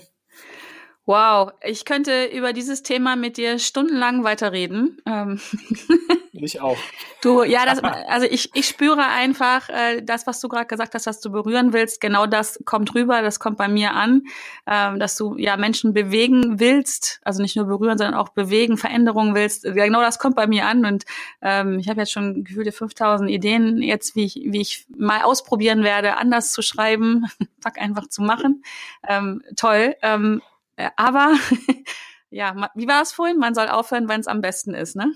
Wow, 1.11 1.51
ich 1.61 1.83
könnte 1.83 2.23
über 2.27 2.53
dieses 2.53 2.83
Thema 2.83 3.17
mit 3.17 3.35
dir 3.35 3.59
stundenlang 3.59 4.23
weiterreden. 4.23 5.01
Ähm. 5.05 5.41
Ich 6.33 6.61
auch. 6.61 6.77
Du, 7.21 7.43
ja, 7.43 7.65
das, 7.65 7.83
also 7.83 8.25
ich, 8.25 8.49
ich 8.55 8.65
spüre 8.65 9.05
einfach, 9.05 9.69
äh, 9.69 10.01
das, 10.01 10.25
was 10.25 10.39
du 10.39 10.47
gerade 10.47 10.65
gesagt 10.65 10.95
hast, 10.95 11.05
was 11.05 11.19
du 11.19 11.29
berühren 11.29 11.73
willst, 11.73 11.99
genau 11.99 12.25
das 12.25 12.59
kommt 12.65 12.95
rüber, 12.95 13.21
das 13.21 13.39
kommt 13.39 13.57
bei 13.57 13.67
mir 13.67 13.93
an, 13.93 14.23
ähm, 14.65 14.97
dass 14.97 15.17
du 15.17 15.35
ja 15.37 15.57
Menschen 15.57 15.93
bewegen 15.93 16.59
willst, 16.59 17.19
also 17.23 17.41
nicht 17.41 17.57
nur 17.57 17.65
berühren, 17.65 17.97
sondern 17.97 18.15
auch 18.15 18.29
bewegen, 18.29 18.77
Veränderungen 18.77 19.35
willst. 19.35 19.63
Genau 19.63 20.01
das 20.01 20.19
kommt 20.19 20.35
bei 20.37 20.47
mir 20.47 20.65
an 20.65 20.85
und 20.85 21.03
ähm, 21.41 21.79
ich 21.79 21.89
habe 21.89 21.99
jetzt 21.99 22.13
schon 22.13 22.45
gefühlte 22.45 22.71
5000 22.71 23.29
Ideen 23.29 23.81
jetzt, 23.83 24.15
wie 24.15 24.23
ich, 24.23 24.41
wie 24.43 24.61
ich 24.61 24.85
mal 24.97 25.23
ausprobieren 25.23 25.83
werde, 25.83 26.17
anders 26.17 26.51
zu 26.53 26.61
schreiben, 26.61 27.25
fuck 27.61 27.77
einfach 27.77 28.07
zu 28.07 28.21
machen. 28.23 28.63
Ähm, 29.07 29.43
toll. 29.57 29.95
Ähm, 30.01 30.41
äh, 30.41 30.50
aber 30.95 31.35
ja, 32.29 32.69
wie 32.75 32.87
war 32.87 33.01
es 33.01 33.11
vorhin? 33.11 33.37
Man 33.37 33.55
soll 33.55 33.67
aufhören, 33.67 34.07
wenn 34.07 34.21
es 34.21 34.27
am 34.27 34.41
besten 34.41 34.73
ist, 34.73 34.95
ne? 34.95 35.13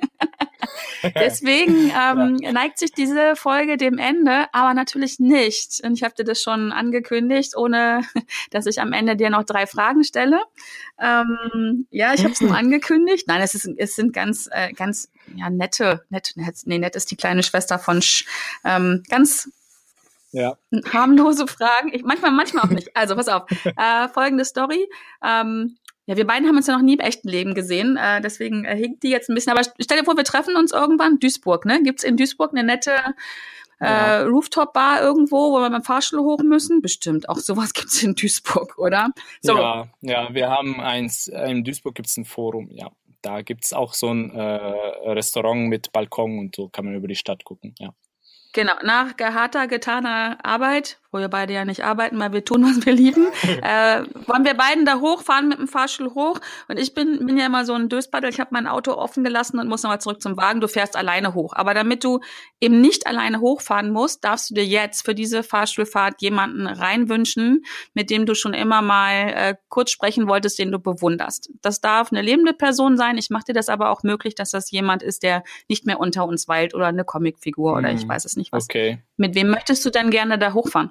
Deswegen 1.14 1.90
ähm, 1.90 2.38
ja. 2.40 2.52
neigt 2.52 2.78
sich 2.78 2.92
diese 2.92 3.36
Folge 3.36 3.76
dem 3.76 3.98
Ende, 3.98 4.46
aber 4.52 4.74
natürlich 4.74 5.18
nicht. 5.18 5.80
Und 5.84 5.94
ich 5.94 6.02
habe 6.02 6.14
dir 6.14 6.24
das 6.24 6.40
schon 6.40 6.72
angekündigt, 6.72 7.56
ohne 7.56 8.00
dass 8.50 8.66
ich 8.66 8.80
am 8.80 8.92
Ende 8.92 9.16
dir 9.16 9.30
noch 9.30 9.44
drei 9.44 9.66
Fragen 9.66 10.04
stelle. 10.04 10.40
Ähm, 10.98 11.86
ja, 11.90 12.14
ich 12.14 12.24
habe 12.24 12.32
es 12.32 12.40
nur 12.40 12.56
angekündigt. 12.56 13.26
Nein, 13.28 13.42
es, 13.42 13.54
ist, 13.54 13.68
es 13.76 13.96
sind 13.96 14.12
ganz, 14.12 14.48
äh, 14.50 14.72
ganz 14.72 15.10
ja, 15.34 15.50
nette, 15.50 16.04
nett, 16.08 16.32
nee, 16.64 16.78
nett 16.78 16.96
ist 16.96 17.10
die 17.10 17.16
kleine 17.16 17.42
Schwester 17.42 17.78
von 17.78 18.00
Sch, 18.00 18.24
ähm, 18.64 19.02
ganz 19.08 19.50
ja. 20.34 20.56
harmlose 20.92 21.46
Fragen. 21.46 21.90
Ich, 21.92 22.02
manchmal, 22.02 22.32
manchmal 22.32 22.64
auch 22.64 22.70
nicht. 22.70 22.94
Also 22.94 23.16
pass 23.16 23.28
auf. 23.28 23.44
Äh, 23.76 24.08
folgende 24.08 24.44
Story. 24.44 24.88
Ähm, 25.24 25.76
ja, 26.06 26.16
wir 26.16 26.26
beiden 26.26 26.46
haben 26.46 26.56
uns 26.56 26.66
ja 26.66 26.76
noch 26.76 26.82
nie 26.82 26.94
im 26.94 27.00
echten 27.00 27.28
Leben 27.28 27.54
gesehen, 27.54 27.96
äh, 27.96 28.20
deswegen 28.20 28.64
äh, 28.64 28.76
hinkt 28.76 29.02
die 29.02 29.10
jetzt 29.10 29.30
ein 29.30 29.34
bisschen. 29.34 29.52
Aber 29.52 29.62
stell 29.80 29.98
dir 29.98 30.04
vor, 30.04 30.16
wir 30.16 30.24
treffen 30.24 30.56
uns 30.56 30.72
irgendwann. 30.72 31.18
Duisburg, 31.18 31.64
ne? 31.64 31.82
Gibt's 31.82 32.04
in 32.04 32.16
Duisburg 32.16 32.52
eine 32.52 32.62
nette 32.62 32.92
äh, 33.80 33.86
ja. 33.86 34.22
Rooftop-Bar 34.22 35.02
irgendwo, 35.02 35.52
wo 35.52 35.60
wir 35.60 35.70
beim 35.70 35.82
Fahrstuhl 35.82 36.20
hoch 36.20 36.42
müssen? 36.42 36.82
Bestimmt. 36.82 37.28
Auch 37.28 37.38
sowas 37.38 37.72
gibt's 37.72 38.02
in 38.02 38.14
Duisburg, 38.14 38.78
oder? 38.78 39.10
So. 39.40 39.56
Ja, 39.56 39.88
ja, 40.02 40.34
wir 40.34 40.50
haben 40.50 40.80
eins, 40.80 41.28
in 41.28 41.64
Duisburg 41.64 41.94
gibt's 41.94 42.16
ein 42.16 42.24
Forum, 42.24 42.68
ja. 42.70 42.90
Da 43.22 43.40
gibt's 43.40 43.72
auch 43.72 43.94
so 43.94 44.12
ein 44.12 44.30
äh, 44.32 44.42
Restaurant 45.08 45.68
mit 45.68 45.92
Balkon 45.92 46.38
und 46.38 46.56
so 46.56 46.68
kann 46.68 46.84
man 46.84 46.94
über 46.94 47.08
die 47.08 47.14
Stadt 47.14 47.44
gucken, 47.44 47.74
ja. 47.78 47.94
Genau, 48.54 48.74
nach 48.84 49.14
harter, 49.18 49.66
getaner 49.66 50.38
Arbeit, 50.44 50.98
wo 51.14 51.18
wir 51.18 51.28
beide 51.28 51.52
ja 51.52 51.64
nicht 51.64 51.84
arbeiten, 51.84 52.18
weil 52.20 52.32
wir 52.32 52.44
tun, 52.44 52.62
was 52.64 52.84
wir 52.84 52.92
lieben, 52.92 53.26
äh, 53.42 54.04
wollen 54.28 54.44
wir 54.44 54.54
beiden 54.54 54.84
da 54.84 55.00
hochfahren 55.00 55.48
mit 55.48 55.58
dem 55.58 55.68
Fahrstuhl 55.68 56.14
hoch. 56.14 56.38
Und 56.68 56.78
ich 56.78 56.94
bin, 56.94 57.26
bin 57.26 57.36
ja 57.36 57.46
immer 57.46 57.64
so 57.64 57.74
ein 57.74 57.88
Döspaddel, 57.88 58.30
ich 58.30 58.40
habe 58.40 58.50
mein 58.52 58.66
Auto 58.66 58.92
offen 58.92 59.24
gelassen 59.24 59.58
und 59.58 59.68
muss 59.68 59.82
nochmal 59.82 60.00
zurück 60.00 60.22
zum 60.22 60.36
Wagen. 60.36 60.60
Du 60.60 60.68
fährst 60.68 60.96
alleine 60.96 61.34
hoch. 61.34 61.52
Aber 61.56 61.74
damit 61.74 62.04
du 62.04 62.20
eben 62.60 62.80
nicht 62.80 63.06
alleine 63.06 63.40
hochfahren 63.40 63.90
musst, 63.90 64.24
darfst 64.24 64.50
du 64.50 64.54
dir 64.54 64.64
jetzt 64.64 65.04
für 65.04 65.14
diese 65.14 65.42
Fahrstuhlfahrt 65.42 66.22
jemanden 66.22 66.66
reinwünschen, 66.68 67.64
mit 67.94 68.10
dem 68.10 68.26
du 68.26 68.34
schon 68.34 68.54
immer 68.54 68.82
mal 68.82 69.32
äh, 69.34 69.54
kurz 69.68 69.90
sprechen 69.90 70.28
wolltest, 70.28 70.58
den 70.58 70.70
du 70.70 70.78
bewunderst. 70.78 71.50
Das 71.60 71.80
darf 71.80 72.12
eine 72.12 72.22
lebende 72.22 72.52
Person 72.52 72.96
sein. 72.96 73.18
Ich 73.18 73.30
mache 73.30 73.44
dir 73.48 73.54
das 73.54 73.68
aber 73.68 73.90
auch 73.90 74.02
möglich, 74.02 74.34
dass 74.34 74.50
das 74.50 74.70
jemand 74.70 75.02
ist, 75.02 75.22
der 75.22 75.42
nicht 75.68 75.86
mehr 75.86 75.98
unter 75.98 76.24
uns 76.26 76.46
weilt 76.46 76.74
oder 76.74 76.86
eine 76.86 77.04
Comicfigur 77.04 77.72
hm. 77.72 77.78
oder 77.78 77.92
ich 77.92 78.02
hm. 78.02 78.08
weiß 78.08 78.24
es 78.24 78.36
nicht 78.36 78.44
nicht 78.44 78.52
was. 78.52 78.64
Okay. 78.64 78.98
Mit 79.16 79.34
wem 79.34 79.48
möchtest 79.48 79.84
du 79.84 79.90
denn 79.90 80.10
gerne 80.10 80.38
da 80.38 80.52
hochfahren? 80.52 80.90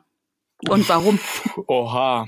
Und 0.70 0.88
warum? 0.89 1.20
Oha, 1.68 2.28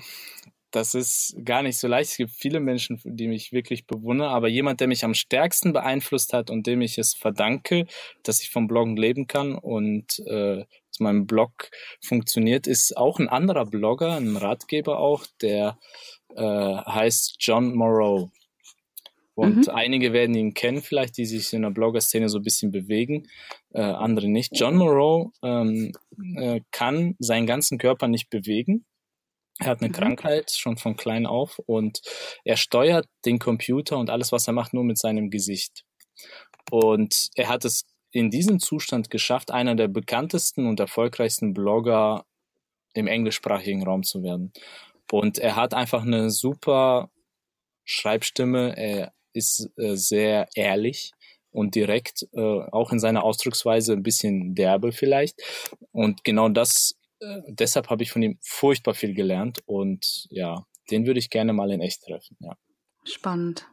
das 0.72 0.94
ist 0.94 1.36
gar 1.44 1.64
nicht 1.64 1.78
so 1.78 1.88
leicht. 1.88 2.12
Es 2.12 2.18
gibt 2.18 2.32
viele 2.32 2.60
Menschen, 2.60 3.00
die 3.04 3.28
mich 3.28 3.54
wirklich 3.54 3.88
bewundere, 3.88 4.30
aber 4.30 4.50
jemand, 4.50 4.82
der 4.82 4.88
mich 4.88 5.06
am 5.06 5.14
stärksten 5.14 5.74
beeinflusst 5.74 6.34
hat 6.34 6.50
und 6.50 6.68
dem 6.68 6.82
ich 6.82 6.98
es 6.98 7.14
verdanke, 7.14 7.86
dass 8.24 8.42
ich 8.42 8.52
vom 8.52 8.68
Bloggen 8.68 8.98
leben 8.98 9.28
kann 9.28 9.56
und 9.56 10.20
äh, 10.28 10.66
zu 10.92 11.04
meinem 11.04 11.28
Blog 11.28 11.70
funktioniert, 12.02 12.68
ist 12.68 12.98
auch 12.98 13.20
ein 13.20 13.30
anderer 13.30 13.66
Blogger, 13.66 14.16
ein 14.16 14.36
Ratgeber 14.36 15.00
auch, 15.00 15.26
der 15.42 15.78
äh, 16.36 16.42
heißt 16.42 17.38
John 17.40 17.74
Moreau. 17.74 18.32
Und 19.36 19.68
mhm. 19.68 19.74
einige 19.74 20.14
werden 20.14 20.34
ihn 20.34 20.54
kennen, 20.54 20.82
vielleicht, 20.82 21.18
die 21.18 21.26
sich 21.26 21.52
in 21.54 21.64
der 21.64 21.70
Blogger-Szene 21.70 22.30
so 22.30 22.40
ein 22.40 22.44
bisschen 22.44 22.72
bewegen, 22.72 23.28
äh, 23.74 23.82
andere 23.82 24.30
nicht. 24.30 24.52
John 24.58 24.78
Moreau 24.78 25.34
ähm, 25.44 25.92
äh, 26.38 26.62
kann 26.72 27.16
seinen 27.20 27.46
ganzen 27.46 27.78
Körper 27.78 28.08
nicht 28.08 28.30
bewegen. 28.30 28.86
Er 29.60 29.68
hat 29.68 29.82
eine 29.82 29.90
mhm. 29.90 29.94
Krankheit 29.94 30.52
schon 30.52 30.78
von 30.78 30.96
klein 30.96 31.26
auf 31.26 31.60
und 31.66 32.02
er 32.44 32.58
steuert 32.58 33.08
den 33.26 33.40
Computer 33.40 33.98
und 33.98 34.10
alles, 34.10 34.32
was 34.32 34.48
er 34.48 34.54
macht, 34.54 34.74
nur 34.74 34.86
mit 34.86 34.98
seinem 34.98 35.30
Gesicht. 35.30 35.84
Und 36.72 37.30
er 37.36 37.50
hat 37.50 37.66
es 37.66 37.86
in 38.12 38.30
diesem 38.30 38.60
Zustand 38.60 39.10
geschafft, 39.10 39.52
einer 39.52 39.76
der 39.76 39.90
bekanntesten 39.90 40.66
und 40.68 40.80
erfolgreichsten 40.80 41.54
Blogger 41.54 42.26
im 42.94 43.08
englischsprachigen 43.08 43.84
Raum 43.84 44.04
zu 44.04 44.24
werden. 44.24 44.54
Und 45.12 45.38
er 45.38 45.58
hat 45.58 45.74
einfach 45.74 46.04
eine 46.04 46.32
super 46.32 47.10
Schreibstimme. 47.84 48.76
Er 48.78 49.14
ist 49.36 49.70
äh, 49.78 49.96
sehr 49.96 50.48
ehrlich 50.56 51.12
und 51.52 51.76
direkt, 51.76 52.28
äh, 52.34 52.42
auch 52.72 52.92
in 52.92 53.00
seiner 53.00 53.24
Ausdrucksweise 53.24 53.94
ein 53.94 54.04
bisschen 54.04 54.56
derbe 54.56 54.92
vielleicht. 54.92 55.42
Und 55.92 56.24
genau 56.24 56.50
das, 56.50 56.96
äh, 57.20 57.42
deshalb 57.48 57.90
habe 57.90 58.04
ich 58.04 58.12
von 58.12 58.22
ihm 58.22 58.38
furchtbar 58.42 58.94
viel 58.94 59.14
gelernt 59.14 59.60
und 59.66 60.28
ja, 60.30 60.66
den 60.92 61.06
würde 61.06 61.20
ich 61.20 61.30
gerne 61.30 61.54
mal 61.54 61.72
in 61.72 61.82
echt 61.82 62.04
treffen. 62.04 62.38
Ja. 62.40 62.58
Spannend. 63.06 63.68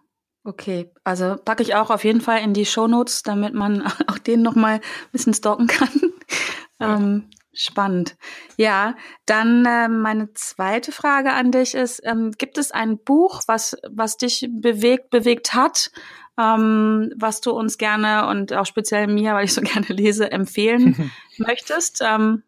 Okay, 0.45 0.91
also 1.05 1.37
packe 1.37 1.63
ich 1.63 1.75
auch 1.75 1.91
auf 1.91 2.05
jeden 2.05 2.21
Fall 2.21 2.43
in 2.43 2.53
die 2.53 2.67
Shownotes, 2.67 3.23
damit 3.23 3.55
man 3.55 3.83
auch 4.09 4.19
den 4.19 4.43
nochmal 4.43 4.77
ein 4.77 5.13
bisschen 5.13 5.35
stalken 5.35 5.67
kann. 5.67 6.13
Ja. 6.81 6.97
Ähm, 6.97 7.31
spannend. 7.53 8.17
Ja, 8.57 8.97
dann 9.27 9.65
äh, 9.67 9.89
meine 9.89 10.33
zweite 10.35 10.93
Frage 10.93 11.33
an 11.33 11.53
dich 11.53 11.75
ist, 11.75 12.01
ähm, 12.05 12.33
gibt 12.33 12.59
es 12.59 12.73
ein 12.73 12.99
Buch, 12.99 13.43
was, 13.47 13.77
was 13.91 14.17
dich 14.17 14.49
bewegt, 14.51 15.11
bewegt 15.11 15.55
hat, 15.55 15.91
ähm, 16.39 17.13
was 17.17 17.41
du 17.41 17.53
uns 17.53 17.79
gerne 17.79 18.27
und 18.29 18.53
auch 18.53 18.67
speziell 18.67 19.07
mir, 19.07 19.35
weil 19.35 19.45
ich 19.45 19.55
so 19.55 19.61
gerne 19.63 19.89
lese, 19.89 20.31
empfehlen 20.31 21.13
möchtest? 21.37 22.01
Ähm, 22.03 22.43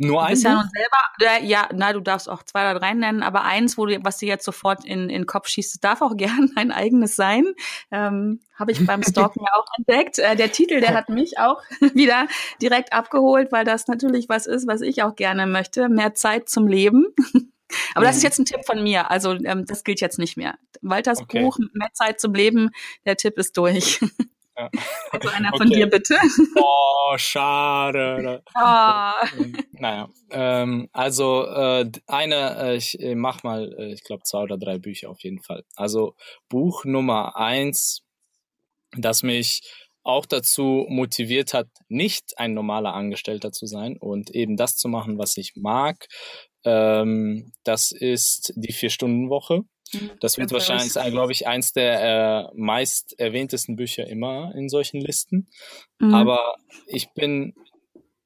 nur 0.00 0.24
eins? 0.24 0.42
Ja, 0.42 0.68
selber, 0.74 1.40
äh, 1.40 1.44
ja, 1.44 1.68
na, 1.72 1.92
du 1.92 2.00
darfst 2.00 2.28
auch 2.28 2.42
zwei 2.42 2.70
oder 2.70 2.80
drei 2.80 2.94
nennen, 2.94 3.22
aber 3.22 3.44
eins, 3.44 3.76
wo 3.76 3.86
du, 3.86 3.98
was 4.02 4.18
dir 4.18 4.28
jetzt 4.28 4.44
sofort 4.44 4.84
in, 4.84 5.02
in 5.02 5.22
den 5.22 5.26
Kopf 5.26 5.48
schießt, 5.48 5.82
darf 5.84 6.02
auch 6.02 6.16
gern 6.16 6.50
ein 6.56 6.72
eigenes 6.72 7.16
sein. 7.16 7.44
Ähm, 7.90 8.40
Habe 8.54 8.72
ich 8.72 8.84
beim 8.84 9.02
Stalken 9.02 9.40
ja 9.40 9.52
auch 9.54 9.66
entdeckt. 9.78 10.18
Äh, 10.18 10.36
der 10.36 10.52
Titel, 10.52 10.80
der 10.80 10.94
hat 10.94 11.08
mich 11.08 11.38
auch 11.38 11.62
wieder 11.94 12.26
direkt 12.60 12.92
abgeholt, 12.92 13.52
weil 13.52 13.64
das 13.64 13.86
natürlich 13.86 14.28
was 14.28 14.46
ist, 14.46 14.66
was 14.66 14.80
ich 14.80 15.02
auch 15.02 15.14
gerne 15.14 15.46
möchte. 15.46 15.88
Mehr 15.88 16.14
Zeit 16.14 16.48
zum 16.48 16.66
Leben. 16.66 17.14
Aber 17.94 18.06
das 18.06 18.16
ist 18.16 18.22
jetzt 18.22 18.38
ein 18.38 18.46
Tipp 18.46 18.64
von 18.64 18.82
mir. 18.82 19.10
Also 19.10 19.32
ähm, 19.32 19.64
das 19.66 19.84
gilt 19.84 20.00
jetzt 20.00 20.18
nicht 20.18 20.36
mehr. 20.36 20.54
Walters 20.82 21.20
okay. 21.20 21.42
Buch 21.42 21.58
Mehr 21.72 21.92
Zeit 21.92 22.20
zum 22.20 22.34
Leben, 22.34 22.70
der 23.04 23.16
Tipp 23.16 23.38
ist 23.38 23.56
durch. 23.56 24.00
Ja. 24.60 24.70
Also 25.10 25.28
einer 25.30 25.50
von 25.56 25.70
dir 25.70 25.86
bitte. 25.88 26.16
Oh, 26.56 27.16
schade. 27.16 28.42
Oh. 28.54 29.10
Naja, 29.72 30.10
ähm, 30.30 30.90
also 30.92 31.46
äh, 31.46 31.90
eine, 32.06 32.56
äh, 32.58 32.76
ich 32.76 33.00
äh, 33.00 33.14
mach 33.14 33.42
mal, 33.42 33.74
äh, 33.78 33.94
ich 33.94 34.04
glaube 34.04 34.24
zwei 34.24 34.42
oder 34.42 34.58
drei 34.58 34.78
Bücher 34.78 35.08
auf 35.08 35.20
jeden 35.22 35.40
Fall. 35.40 35.64
Also 35.74 36.14
Buch 36.50 36.84
Nummer 36.84 37.36
eins, 37.36 38.02
das 38.92 39.22
mich 39.22 39.62
auch 40.02 40.26
dazu 40.26 40.84
motiviert 40.90 41.54
hat, 41.54 41.68
nicht 41.88 42.38
ein 42.38 42.52
normaler 42.52 42.92
Angestellter 42.92 43.52
zu 43.52 43.64
sein 43.64 43.96
und 43.98 44.30
eben 44.30 44.58
das 44.58 44.76
zu 44.76 44.88
machen, 44.88 45.16
was 45.16 45.38
ich 45.38 45.52
mag. 45.56 46.06
Ähm, 46.64 47.52
das 47.64 47.90
ist 47.92 48.52
die 48.56 48.72
Vier-Stunden-Woche. 48.72 49.62
Das 50.20 50.38
wird 50.38 50.52
wahrscheinlich, 50.52 50.92
glaube 50.92 51.32
ich, 51.32 51.46
eins 51.46 51.72
der 51.72 52.50
äh, 52.50 52.54
meist 52.54 53.18
erwähntesten 53.18 53.76
Bücher 53.76 54.06
immer 54.06 54.52
in 54.54 54.68
solchen 54.68 55.00
Listen. 55.00 55.48
Mhm. 55.98 56.14
Aber 56.14 56.56
ich 56.86 57.12
bin, 57.14 57.54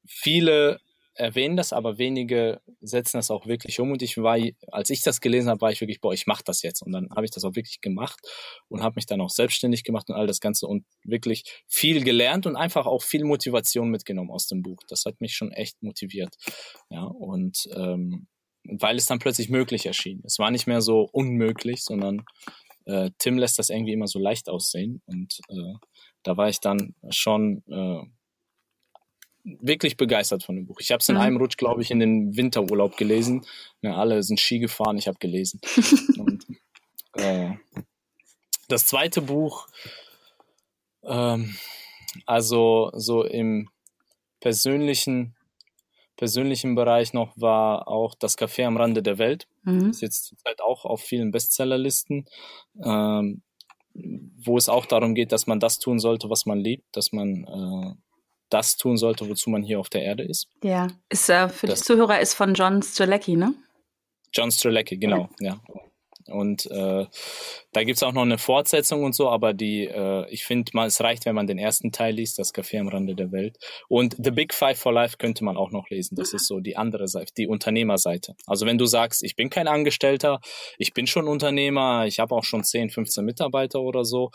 viele 0.07 0.81
erwähnen 1.15 1.57
das, 1.57 1.73
aber 1.73 1.99
wenige 1.99 2.61
setzen 2.81 3.19
das 3.19 3.31
auch 3.31 3.47
wirklich 3.47 3.79
um. 3.81 3.93
Und 3.93 4.03
ich 4.03 4.17
war, 4.19 4.39
als 4.69 4.91
ich 4.91 5.03
das 5.03 5.21
gelesen 5.21 5.49
habe, 5.49 5.61
war 5.61 5.71
ich 5.71 5.81
wirklich, 5.81 6.01
boah, 6.01 6.13
ich 6.13 6.27
mache 6.27 6.43
das 6.45 6.63
jetzt. 6.63 6.83
Und 6.83 6.93
dann 6.93 7.09
habe 7.11 7.25
ich 7.25 7.31
das 7.31 7.45
auch 7.45 7.55
wirklich 7.55 7.81
gemacht 7.81 8.21
und 8.69 8.83
habe 8.83 8.97
mich 8.97 9.07
dann 9.07 9.21
auch 9.21 9.31
selbstständig 9.31 9.85
gemacht 9.85 10.09
und 10.09 10.17
all 10.17 10.27
das 10.27 10.41
Ganze 10.41 10.67
und 10.67 10.85
wirklich 11.05 11.45
viel 11.69 12.03
gelernt 12.03 12.47
und 12.47 12.57
einfach 12.57 12.87
auch 12.87 13.03
viel 13.03 13.25
Motivation 13.25 13.91
mitgenommen 13.91 14.31
aus 14.31 14.47
dem 14.47 14.63
Buch. 14.63 14.81
Das 14.89 15.05
hat 15.05 15.21
mich 15.21 15.37
schon 15.37 15.53
echt 15.53 15.83
motiviert. 15.83 16.35
Ja, 16.91 17.05
und 17.05 17.69
ähm, 17.77 18.27
weil 18.65 18.97
es 18.97 19.07
dann 19.07 19.19
plötzlich 19.19 19.49
möglich 19.49 19.87
erschien. 19.87 20.23
Es 20.25 20.39
war 20.39 20.51
nicht 20.51 20.67
mehr 20.67 20.81
so 20.81 21.09
unmöglich, 21.13 21.83
sondern 21.83 22.25
äh, 22.87 23.11
Tim 23.19 23.39
lässt 23.39 23.59
das 23.59 23.71
irgendwie 23.71 23.93
immer 23.93 24.07
so 24.07 24.19
leicht 24.19 24.49
aussehen. 24.49 25.03
Und 25.07 25.41
äh, 25.49 25.75
da 26.23 26.37
war 26.37 26.49
ich 26.49 26.61
dann 26.61 26.95
schon 27.11 27.63
äh, 27.69 28.03
wirklich 29.45 29.97
begeistert 29.97 30.43
von 30.43 30.57
dem 30.57 30.67
Buch. 30.67 30.81
Ich 30.81 30.91
habe 30.91 31.01
es 31.01 31.09
in 31.09 31.17
mhm. 31.17 31.21
einem 31.21 31.37
Rutsch, 31.37 31.57
glaube 31.57 31.83
ich, 31.83 31.91
in 31.91 32.01
den 32.01 32.37
Winterurlaub 32.37 32.97
gelesen. 32.97 33.45
Ja, 33.83 33.97
alle 33.97 34.23
sind 34.23 34.41
Ski 34.41 34.59
gefahren, 34.59 34.99
ich 34.99 35.07
habe 35.07 35.19
gelesen. 35.19 35.61
Und, 36.19 36.45
äh, 37.15 37.53
das 38.69 38.87
zweite 38.87 39.21
Buch, 39.23 39.69
ähm, 41.05 41.55
also 42.27 42.91
so 42.95 43.25
im 43.25 43.69
persönlichen 44.41 45.37
persönlichen 46.17 46.75
Bereich 46.75 47.13
noch 47.13 47.33
war 47.37 47.89
auch 47.89 48.15
das 48.15 48.39
Café 48.39 48.65
am 48.65 48.77
Rande 48.77 49.03
der 49.03 49.19
Welt. 49.19 49.47
Mhm. 49.63 49.91
Ist 49.91 50.03
jetzt 50.03 50.35
halt 50.47 50.61
auch 50.61 50.85
auf 50.85 51.01
vielen 51.01 51.31
Bestsellerlisten, 51.31 52.27
ähm, 52.83 53.43
wo 53.95 54.57
es 54.57 54.69
auch 54.69 54.87
darum 54.87 55.15
geht, 55.15 55.33
dass 55.33 55.47
man 55.47 55.61
das 55.61 55.79
tun 55.79 55.99
sollte, 55.99 56.31
was 56.31 56.47
man 56.47 56.59
liebt, 56.59 56.85
dass 56.97 57.13
man 57.13 57.45
äh, 57.45 57.95
das 58.51 58.77
tun 58.77 58.97
sollte, 58.97 59.29
wozu 59.29 59.51
man 59.51 59.63
hier 59.63 59.81
auf 59.81 59.89
der 59.89 60.03
Erde 60.03 60.25
ist. 60.25 60.49
Ja, 60.63 60.89
ist 61.09 61.29
äh, 61.29 61.49
für 61.49 61.67
das, 61.67 61.81
die 61.81 61.87
Zuhörer 61.87 62.21
ist 62.21 62.35
von 62.35 62.55
John 62.55 62.83
Strelecki, 62.83 63.37
ne? 63.37 63.55
John 64.33 64.51
Strelecki, 64.51 64.97
genau, 64.97 65.29
ja. 65.41 65.55
ja. 65.55 65.81
Und 66.27 66.67
äh, 66.71 67.07
da 67.73 67.85
gibt's 67.85 68.03
auch 68.03 68.13
noch 68.13 68.23
eine 68.23 68.39
Fortsetzung 68.39 69.05
und 69.05 69.15
so, 69.15 69.29
aber 69.29 69.53
die, 69.53 69.87
äh, 69.87 70.29
ich 70.31 70.45
finde 70.45 70.73
es 70.87 71.01
reicht, 71.01 71.27
wenn 71.27 71.35
man 71.35 71.47
den 71.47 71.59
ersten 71.59 71.93
Teil 71.93 72.15
liest, 72.15 72.39
das 72.39 72.55
Café 72.55 72.81
am 72.81 72.89
Rande 72.89 73.15
der 73.15 73.31
Welt. 73.33 73.59
Und 73.89 74.17
The 74.23 74.31
Big 74.31 74.55
Five 74.55 74.79
for 74.79 74.93
Life 74.93 75.17
könnte 75.19 75.45
man 75.45 75.57
auch 75.57 75.71
noch 75.71 75.89
lesen. 75.91 76.17
Das 76.17 76.33
ist 76.33 76.47
so 76.47 76.61
die 76.61 76.77
andere 76.77 77.09
Seite, 77.09 77.33
die 77.37 77.47
Unternehmerseite. 77.47 78.35
Also 78.47 78.67
wenn 78.67 78.79
du 78.79 78.87
sagst, 78.87 79.23
ich 79.23 79.37
bin 79.37 79.51
kein 79.51 79.69
Angestellter, 79.69 80.41
ich 80.79 80.95
bin 80.95 81.07
schon 81.07 81.29
Unternehmer, 81.29 82.07
ich 82.07 82.19
habe 82.19 82.35
auch 82.35 82.45
schon 82.45 82.65
10, 82.65 82.91
15 82.91 83.25
Mitarbeiter 83.25 83.81
oder 83.81 84.05
so, 84.05 84.31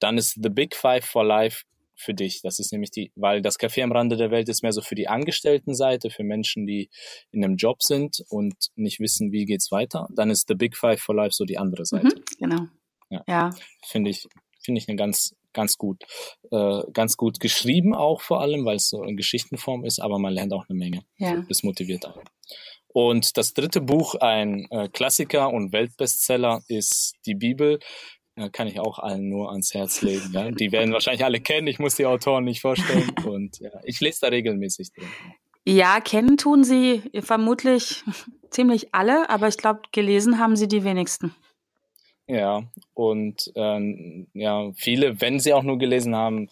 dann 0.00 0.18
ist 0.18 0.38
The 0.42 0.48
Big 0.48 0.74
Five 0.74 1.04
for 1.04 1.24
Life 1.24 1.64
für 2.00 2.14
dich. 2.14 2.40
Das 2.42 2.58
ist 2.58 2.72
nämlich 2.72 2.90
die, 2.90 3.12
weil 3.14 3.42
das 3.42 3.58
Café 3.58 3.82
am 3.82 3.92
Rande 3.92 4.16
der 4.16 4.30
Welt 4.30 4.48
ist 4.48 4.62
mehr 4.62 4.72
so 4.72 4.80
für 4.80 4.94
die 4.94 5.08
Angestelltenseite, 5.08 6.10
für 6.10 6.24
Menschen, 6.24 6.66
die 6.66 6.90
in 7.30 7.44
einem 7.44 7.56
Job 7.56 7.82
sind 7.82 8.24
und 8.28 8.54
nicht 8.74 9.00
wissen, 9.00 9.32
wie 9.32 9.44
geht's 9.44 9.70
weiter. 9.70 10.08
Dann 10.14 10.30
ist 10.30 10.48
The 10.48 10.54
Big 10.54 10.76
Five 10.76 11.00
for 11.00 11.14
Life 11.14 11.34
so 11.34 11.44
die 11.44 11.58
andere 11.58 11.84
Seite. 11.84 12.06
Mhm, 12.06 12.24
genau. 12.38 12.66
Ja. 13.10 13.24
ja. 13.28 13.50
Finde 13.86 14.10
ich, 14.10 14.26
finde 14.62 14.80
ich 14.80 14.88
eine 14.88 14.96
ganz, 14.96 15.34
ganz 15.52 15.76
gut, 15.76 16.04
äh, 16.50 16.82
ganz 16.92 17.16
gut 17.16 17.40
geschrieben 17.40 17.94
auch 17.94 18.20
vor 18.20 18.40
allem, 18.40 18.64
weil 18.64 18.76
es 18.76 18.88
so 18.88 19.02
in 19.02 19.16
Geschichtenform 19.16 19.84
ist, 19.84 20.00
aber 20.00 20.18
man 20.18 20.32
lernt 20.32 20.52
auch 20.52 20.64
eine 20.68 20.78
Menge. 20.78 21.02
Ja. 21.18 21.44
Das 21.48 21.62
motiviert 21.62 22.06
auch. 22.06 22.22
Und 22.92 23.36
das 23.36 23.54
dritte 23.54 23.80
Buch, 23.80 24.16
ein 24.16 24.66
äh, 24.70 24.88
Klassiker 24.88 25.52
und 25.52 25.72
Weltbestseller, 25.72 26.62
ist 26.66 27.14
die 27.24 27.36
Bibel 27.36 27.78
kann 28.48 28.66
ich 28.68 28.80
auch 28.80 28.98
allen 28.98 29.28
nur 29.28 29.50
ans 29.50 29.74
Herz 29.74 30.02
legen. 30.02 30.30
Ja. 30.32 30.50
Die 30.50 30.72
werden 30.72 30.92
wahrscheinlich 30.92 31.24
alle 31.24 31.40
kennen, 31.40 31.66
ich 31.66 31.78
muss 31.78 31.96
die 31.96 32.06
Autoren 32.06 32.44
nicht 32.44 32.60
vorstellen. 32.60 33.10
Und 33.26 33.58
ja, 33.60 33.70
ich 33.84 34.00
lese 34.00 34.20
da 34.22 34.28
regelmäßig 34.28 34.92
drin. 34.92 35.08
Ja, 35.66 36.00
kennen 36.00 36.36
tun 36.36 36.64
sie 36.64 37.02
vermutlich 37.20 38.02
ziemlich 38.50 38.94
alle, 38.94 39.28
aber 39.28 39.48
ich 39.48 39.56
glaube, 39.56 39.82
gelesen 39.92 40.38
haben 40.38 40.56
sie 40.56 40.68
die 40.68 40.84
wenigsten. 40.84 41.34
Ja, 42.26 42.62
und 42.94 43.50
ähm, 43.56 44.28
ja, 44.34 44.70
viele, 44.74 45.20
wenn 45.20 45.40
sie 45.40 45.52
auch 45.52 45.64
nur 45.64 45.78
gelesen 45.78 46.14
haben, 46.14 46.48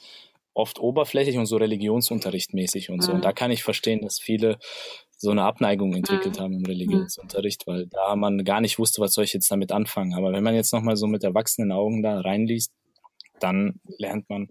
oft 0.53 0.81
oberflächlich 0.81 1.39
und 1.39 1.47
so 1.47 1.57
religionsunterrichtmäßig 1.57 2.91
und 2.91 3.01
so. 3.03 3.13
Und 3.13 3.19
mhm. 3.19 3.23
da 3.23 3.33
kann 3.33 3.53
ich 3.53 3.63
verstehen, 3.63 4.03
dass 4.03 4.19
viele 4.19 4.59
so 5.19 5.33
eine 5.33 5.43
Abneigung 5.43 5.95
entwickelt 5.95 6.39
mhm. 6.39 6.43
haben 6.43 6.53
im 6.55 6.65
Religionsunterricht, 6.65 7.67
weil 7.67 7.87
da 7.87 8.15
man 8.15 8.45
gar 8.45 8.61
nicht 8.61 8.79
wusste, 8.79 9.03
was 9.03 9.13
soll 9.13 9.25
ich 9.25 9.33
jetzt 9.33 9.51
damit 9.51 9.73
anfangen. 9.73 10.15
Aber 10.15 10.33
wenn 10.33 10.45
man 10.45 10.55
jetzt 10.55 10.73
nochmal 10.73 10.97
so 10.97 11.07
mit 11.09 11.25
erwachsenen 11.25 11.73
Augen 11.73 12.03
da 12.03 12.21
reinliest, 12.21 12.73
dann 13.41 13.81
lernt 13.99 14.31
man 14.31 14.49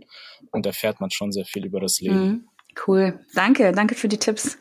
und 0.51 0.65
erfährt 0.65 0.99
man 0.99 1.09
schon 1.09 1.31
sehr 1.31 1.45
viel 1.45 1.65
über 1.65 1.79
das 1.79 1.99
Leben. 2.01 2.25
Mhm. 2.25 2.47
Cool. 2.85 3.25
Danke, 3.33 3.71
danke 3.71 3.95
für 3.95 4.07
die 4.09 4.19
Tipps. 4.19 4.57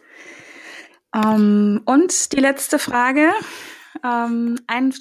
Ähm, 1.15 1.83
und 1.85 2.33
die 2.33 2.41
letzte 2.41 2.79
Frage. 2.79 3.31
Ähm, 4.05 4.59
ein, 4.67 4.95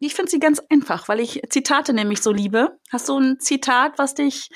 ich 0.00 0.14
finde 0.14 0.30
sie 0.30 0.38
ganz 0.38 0.60
einfach, 0.70 1.08
weil 1.08 1.20
ich 1.20 1.42
Zitate 1.50 1.92
nämlich 1.92 2.22
so 2.22 2.32
liebe. 2.32 2.78
Hast 2.90 3.08
du 3.08 3.18
ein 3.18 3.40
Zitat, 3.40 3.98
was 3.98 4.14
dich 4.14 4.48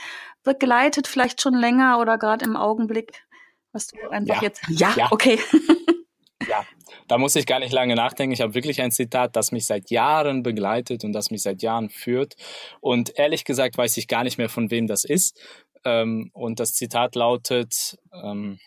begleitet, 0.45 1.07
vielleicht 1.07 1.43
schon 1.43 1.55
länger 1.55 1.99
oder 1.99 2.17
gerade 2.17 2.45
im 2.45 2.57
Augenblick? 2.57 3.25
Was 3.73 3.87
du 3.89 3.97
einfach 4.11 4.37
ja. 4.37 4.43
jetzt. 4.43 4.63
Ja, 4.69 4.95
ja. 4.97 5.09
okay. 5.13 5.39
ja, 6.49 6.65
da 7.09 7.19
muss 7.19 7.37
ich 7.37 7.47
gar 7.47 7.61
nicht 7.61 7.73
lange 7.73 7.95
nachdenken. 7.95 8.33
Ich 8.33 8.41
habe 8.41 8.55
wirklich 8.55 8.81
ein 8.81 8.91
Zitat, 8.91 9.37
das 9.37 9.53
mich 9.53 9.67
seit 9.67 9.91
Jahren 9.91 10.43
begleitet 10.43 11.05
und 11.05 11.13
das 11.13 11.31
mich 11.31 11.43
seit 11.43 11.63
Jahren 11.63 11.91
führt. 11.91 12.35
Und 12.81 13.19
ehrlich 13.19 13.45
gesagt 13.45 13.79
weiß 13.79 13.97
ich 13.97 14.09
gar 14.09 14.25
nicht 14.25 14.39
mehr, 14.39 14.49
von 14.49 14.71
wem 14.71 14.87
das 14.87 15.05
ist. 15.05 15.41
Ähm, 15.85 16.31
und 16.33 16.61
das 16.61 16.73
Zitat 16.73 17.15
lautet, 17.15 17.99
ähm, 18.13 18.59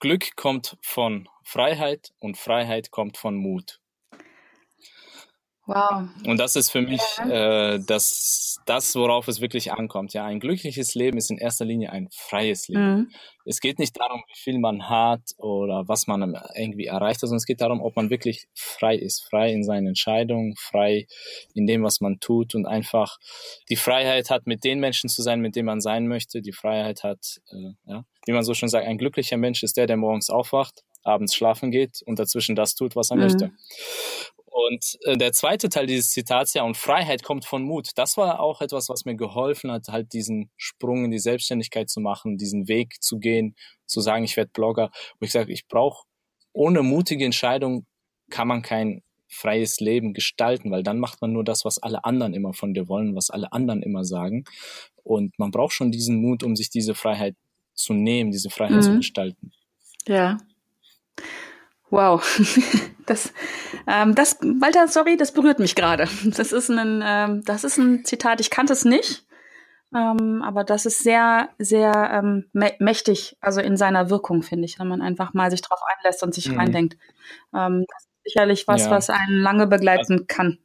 Glück 0.00 0.34
kommt 0.36 0.76
von 0.82 1.28
Freiheit 1.44 2.12
und 2.18 2.36
Freiheit 2.36 2.90
kommt 2.90 3.16
von 3.16 3.36
Mut. 3.36 3.81
Wow. 5.66 6.08
Und 6.26 6.38
das 6.38 6.56
ist 6.56 6.70
für 6.70 6.82
mich 6.82 7.00
ja. 7.18 7.74
äh, 7.74 7.80
das, 7.86 8.58
das, 8.66 8.96
worauf 8.96 9.28
es 9.28 9.40
wirklich 9.40 9.72
ankommt. 9.72 10.12
Ja, 10.12 10.24
ein 10.24 10.40
glückliches 10.40 10.96
Leben 10.96 11.18
ist 11.18 11.30
in 11.30 11.38
erster 11.38 11.64
Linie 11.64 11.92
ein 11.92 12.08
freies 12.10 12.66
Leben. 12.66 12.94
Mhm. 12.94 13.10
Es 13.44 13.60
geht 13.60 13.78
nicht 13.78 13.98
darum, 13.98 14.22
wie 14.26 14.38
viel 14.38 14.58
man 14.58 14.88
hat 14.88 15.22
oder 15.36 15.84
was 15.86 16.08
man 16.08 16.36
irgendwie 16.56 16.86
erreicht 16.86 17.22
hat, 17.22 17.28
sondern 17.28 17.36
es 17.36 17.46
geht 17.46 17.60
darum, 17.60 17.80
ob 17.80 17.94
man 17.94 18.10
wirklich 18.10 18.48
frei 18.54 18.96
ist, 18.96 19.24
frei 19.24 19.52
in 19.52 19.62
seinen 19.62 19.88
Entscheidungen, 19.88 20.56
frei 20.56 21.06
in 21.54 21.66
dem, 21.66 21.84
was 21.84 22.00
man 22.00 22.18
tut 22.18 22.56
und 22.56 22.66
einfach 22.66 23.18
die 23.68 23.76
Freiheit 23.76 24.30
hat, 24.30 24.46
mit 24.46 24.64
den 24.64 24.80
Menschen 24.80 25.08
zu 25.08 25.22
sein, 25.22 25.40
mit 25.40 25.54
denen 25.54 25.66
man 25.66 25.80
sein 25.80 26.08
möchte. 26.08 26.42
Die 26.42 26.52
Freiheit 26.52 27.04
hat, 27.04 27.40
äh, 27.52 27.74
ja, 27.86 28.04
wie 28.26 28.32
man 28.32 28.42
so 28.42 28.54
schon 28.54 28.68
sagt, 28.68 28.86
ein 28.86 28.98
glücklicher 28.98 29.36
Mensch 29.36 29.62
ist 29.62 29.76
der, 29.76 29.86
der 29.86 29.96
morgens 29.96 30.28
aufwacht, 30.28 30.82
abends 31.04 31.34
schlafen 31.34 31.70
geht 31.70 32.02
und 32.04 32.18
dazwischen 32.18 32.56
das 32.56 32.74
tut, 32.74 32.96
was 32.96 33.10
er 33.10 33.16
mhm. 33.16 33.22
möchte. 33.22 33.52
Und 34.52 34.98
äh, 35.04 35.16
der 35.16 35.32
zweite 35.32 35.70
Teil 35.70 35.86
dieses 35.86 36.10
Zitats, 36.10 36.52
ja, 36.52 36.62
und 36.62 36.76
Freiheit 36.76 37.22
kommt 37.22 37.46
von 37.46 37.62
Mut. 37.62 37.88
Das 37.96 38.18
war 38.18 38.38
auch 38.40 38.60
etwas, 38.60 38.90
was 38.90 39.06
mir 39.06 39.16
geholfen 39.16 39.72
hat, 39.72 39.88
halt 39.88 40.12
diesen 40.12 40.50
Sprung 40.58 41.06
in 41.06 41.10
die 41.10 41.18
Selbstständigkeit 41.18 41.88
zu 41.88 42.00
machen, 42.00 42.36
diesen 42.36 42.68
Weg 42.68 43.02
zu 43.02 43.18
gehen, 43.18 43.56
zu 43.86 44.02
sagen, 44.02 44.24
ich 44.24 44.36
werde 44.36 44.50
Blogger. 44.52 44.90
Wo 45.18 45.24
ich 45.24 45.32
sage, 45.32 45.52
ich 45.52 45.68
brauche 45.68 46.04
ohne 46.52 46.82
mutige 46.82 47.24
Entscheidung 47.24 47.86
kann 48.28 48.46
man 48.46 48.60
kein 48.60 49.02
freies 49.26 49.80
Leben 49.80 50.12
gestalten, 50.12 50.70
weil 50.70 50.82
dann 50.82 50.98
macht 50.98 51.22
man 51.22 51.32
nur 51.32 51.44
das, 51.44 51.64
was 51.64 51.78
alle 51.78 52.04
anderen 52.04 52.34
immer 52.34 52.52
von 52.52 52.74
dir 52.74 52.88
wollen, 52.88 53.16
was 53.16 53.30
alle 53.30 53.52
anderen 53.52 53.82
immer 53.82 54.04
sagen. 54.04 54.44
Und 55.02 55.38
man 55.38 55.50
braucht 55.50 55.72
schon 55.72 55.90
diesen 55.90 56.20
Mut, 56.20 56.42
um 56.42 56.56
sich 56.56 56.68
diese 56.68 56.94
Freiheit 56.94 57.36
zu 57.72 57.94
nehmen, 57.94 58.30
diese 58.30 58.50
Freiheit 58.50 58.76
mhm. 58.76 58.82
zu 58.82 58.96
gestalten. 58.96 59.52
Ja. 60.06 60.36
Wow. 61.92 62.22
Das, 63.04 63.32
ähm, 63.88 64.14
das, 64.14 64.38
Walter, 64.40 64.86
sorry, 64.86 65.16
das 65.16 65.32
berührt 65.32 65.58
mich 65.58 65.74
gerade. 65.74 66.06
Das 66.24 66.52
ist 66.52 66.70
ein, 66.70 67.02
ähm, 67.04 67.42
das 67.44 67.64
ist 67.64 67.76
ein 67.76 68.04
Zitat, 68.04 68.40
ich 68.40 68.48
kannte 68.48 68.72
es 68.72 68.84
nicht, 68.84 69.26
ähm, 69.92 70.40
aber 70.40 70.62
das 70.62 70.86
ist 70.86 71.02
sehr, 71.02 71.48
sehr 71.58 71.92
ähm, 72.12 72.48
mächtig, 72.52 73.36
also 73.40 73.60
in 73.60 73.76
seiner 73.76 74.08
Wirkung, 74.08 74.44
finde 74.44 74.66
ich, 74.66 74.78
wenn 74.78 74.86
man 74.86 75.02
einfach 75.02 75.34
mal 75.34 75.50
sich 75.50 75.62
drauf 75.62 75.80
einlässt 75.96 76.22
und 76.22 76.32
sich 76.32 76.48
mhm. 76.48 76.60
reindenkt. 76.60 76.96
Ähm, 77.52 77.84
das 77.92 78.04
ist 78.04 78.32
sicherlich 78.32 78.68
was, 78.68 78.84
ja. 78.84 78.90
was 78.92 79.10
einen 79.10 79.42
lange 79.42 79.66
begleiten 79.66 80.28
kann. 80.28 80.58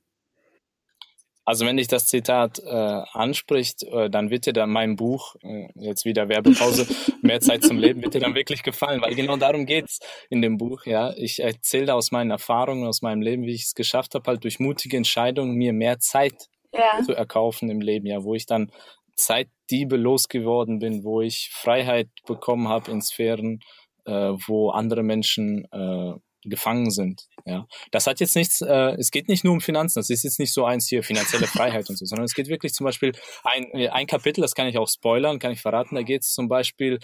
Also 1.48 1.66
wenn 1.66 1.78
dich 1.78 1.88
das 1.88 2.08
Zitat 2.08 2.60
äh, 2.60 2.68
anspricht, 2.68 3.84
äh, 3.84 4.10
dann 4.10 4.30
wird 4.30 4.48
dir 4.48 4.52
dann 4.52 4.70
mein 4.70 4.98
Buch, 4.98 5.38
äh, 5.44 5.70
jetzt 5.76 6.04
wieder 6.04 6.28
Werbepause, 6.28 6.86
mehr 7.22 7.40
Zeit 7.40 7.64
zum 7.64 7.78
Leben, 7.78 8.02
wird 8.04 8.16
dir 8.16 8.20
dann 8.20 8.36
wirklich 8.36 8.64
gefallen, 8.64 9.02
weil 9.02 9.16
genau 9.16 9.38
darum 9.38 9.66
geht's 9.66 10.00
in 10.30 10.42
dem 10.42 10.58
Buch. 10.58 10.86
Ja, 10.86 11.14
Ich 11.16 11.42
erzähle 11.42 11.94
aus 11.94 12.12
meinen 12.12 12.32
Erfahrungen, 12.32 12.86
aus 12.86 13.02
meinem 13.02 13.22
Leben, 13.22 13.44
wie 13.44 13.54
ich 13.54 13.64
es 13.64 13.76
geschafft 13.76 14.14
habe, 14.14 14.30
halt 14.30 14.44
durch 14.44 14.60
mutige 14.60 14.98
Entscheidungen 14.98 15.56
mir 15.56 15.72
mehr 15.72 16.00
Zeit 16.00 16.50
ja. 16.74 17.02
zu 17.06 17.14
erkaufen 17.14 17.70
im 17.70 17.80
Leben, 17.80 18.08
ja, 18.08 18.26
wo 18.26 18.36
ich 18.36 18.46
dann 18.46 18.70
Zeitdiebe 19.16 19.96
losgeworden 19.96 20.80
bin, 20.80 21.06
wo 21.06 21.22
ich 21.22 21.50
Freiheit 21.54 22.10
bekommen 22.26 22.68
habe 22.68 22.92
in 22.92 23.02
Sphären, 23.02 23.62
äh, 24.04 24.34
wo 24.48 24.72
andere 24.72 25.02
Menschen 25.02 25.64
äh, 25.72 26.14
gefangen 26.50 26.92
sind. 26.92 27.28
Ja, 27.46 27.68
das 27.92 28.08
hat 28.08 28.20
jetzt 28.20 28.36
nichts. 28.36 28.62
Äh, 28.62 28.96
es 28.98 29.12
geht 29.12 29.28
nicht 29.28 29.44
nur 29.44 29.54
um 29.54 29.62
Finanzen. 29.62 30.00
Das 30.00 30.10
ist 30.10 30.24
jetzt 30.24 30.40
nicht 30.40 30.54
so 30.54 30.66
eins 30.66 30.88
hier 30.88 31.04
finanzielle 31.04 31.48
Freiheit 31.48 31.90
und 31.90 31.98
so, 31.98 32.06
sondern 32.06 32.26
es 32.26 32.34
geht 32.34 32.48
wirklich 32.48 32.74
zum 32.74 32.86
Beispiel 32.86 33.14
ein 33.44 33.68
ein 33.92 34.08
Kapitel. 34.08 34.42
Das 34.42 34.54
kann 34.54 34.68
ich 34.68 34.78
auch 34.78 34.88
spoilern, 34.88 35.40
kann 35.40 35.52
ich 35.52 35.62
verraten. 35.62 35.96
Da 35.96 36.02
geht 36.02 36.24
es 36.24 36.32
zum 36.32 36.48
Beispiel 36.48 37.00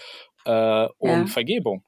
äh, 0.45 0.87
um 0.97 1.09
ja. 1.09 1.25
Vergebung. 1.27 1.83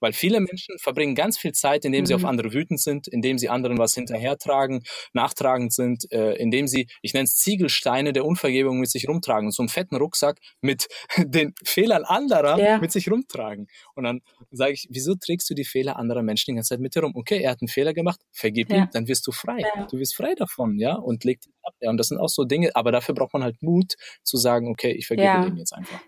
Weil 0.00 0.12
viele 0.12 0.40
Menschen 0.40 0.78
verbringen 0.78 1.14
ganz 1.14 1.38
viel 1.38 1.52
Zeit, 1.52 1.84
indem 1.84 2.02
mhm. 2.02 2.06
sie 2.06 2.14
auf 2.14 2.22
mhm. 2.22 2.28
andere 2.28 2.52
wütend 2.52 2.80
sind, 2.80 3.08
indem 3.08 3.38
sie 3.38 3.48
anderen 3.48 3.78
was 3.78 3.94
hinterhertragen, 3.94 4.82
nachtragend 5.12 5.72
sind, 5.72 6.10
äh, 6.12 6.34
indem 6.34 6.66
sie, 6.66 6.88
ich 7.02 7.14
nenne 7.14 7.24
es 7.24 7.36
Ziegelsteine 7.36 8.12
der 8.12 8.24
Unvergebung 8.24 8.80
mit 8.80 8.90
sich 8.90 9.08
rumtragen, 9.08 9.50
so 9.50 9.62
einen 9.62 9.68
fetten 9.68 9.96
Rucksack 9.96 10.38
mit 10.60 10.86
den 11.16 11.54
Fehlern 11.64 12.04
anderer 12.04 12.58
ja. 12.58 12.78
mit 12.78 12.92
sich 12.92 13.10
rumtragen. 13.10 13.66
Und 13.94 14.04
dann 14.04 14.20
sage 14.50 14.72
ich, 14.72 14.86
wieso 14.90 15.14
trägst 15.14 15.48
du 15.50 15.54
die 15.54 15.64
Fehler 15.64 15.96
anderer 15.96 16.22
Menschen 16.22 16.52
die 16.52 16.54
ganze 16.56 16.70
Zeit 16.70 16.80
mit 16.80 16.94
dir 16.94 17.02
rum? 17.02 17.12
Okay, 17.14 17.40
er 17.42 17.52
hat 17.52 17.60
einen 17.60 17.68
Fehler 17.68 17.94
gemacht, 17.94 18.20
vergib 18.32 18.70
ja. 18.70 18.78
ihm, 18.78 18.88
dann 18.92 19.08
wirst 19.08 19.26
du 19.26 19.32
frei. 19.32 19.58
Ja. 19.60 19.86
Du 19.90 19.98
wirst 19.98 20.14
frei 20.14 20.34
davon, 20.34 20.78
ja, 20.78 20.94
und 20.94 21.24
leg 21.24 21.40
ihn 21.46 21.52
ab. 21.62 21.74
Ja, 21.80 21.90
und 21.90 21.96
das 21.96 22.08
sind 22.08 22.18
auch 22.18 22.28
so 22.28 22.44
Dinge, 22.44 22.70
aber 22.74 22.92
dafür 22.92 23.14
braucht 23.14 23.32
man 23.32 23.42
halt 23.42 23.62
Mut 23.62 23.94
zu 24.22 24.36
sagen, 24.36 24.68
okay, 24.68 24.92
ich 24.92 25.06
vergebe 25.06 25.42
dem 25.44 25.56
jetzt 25.56 25.72
einfach. 25.72 26.00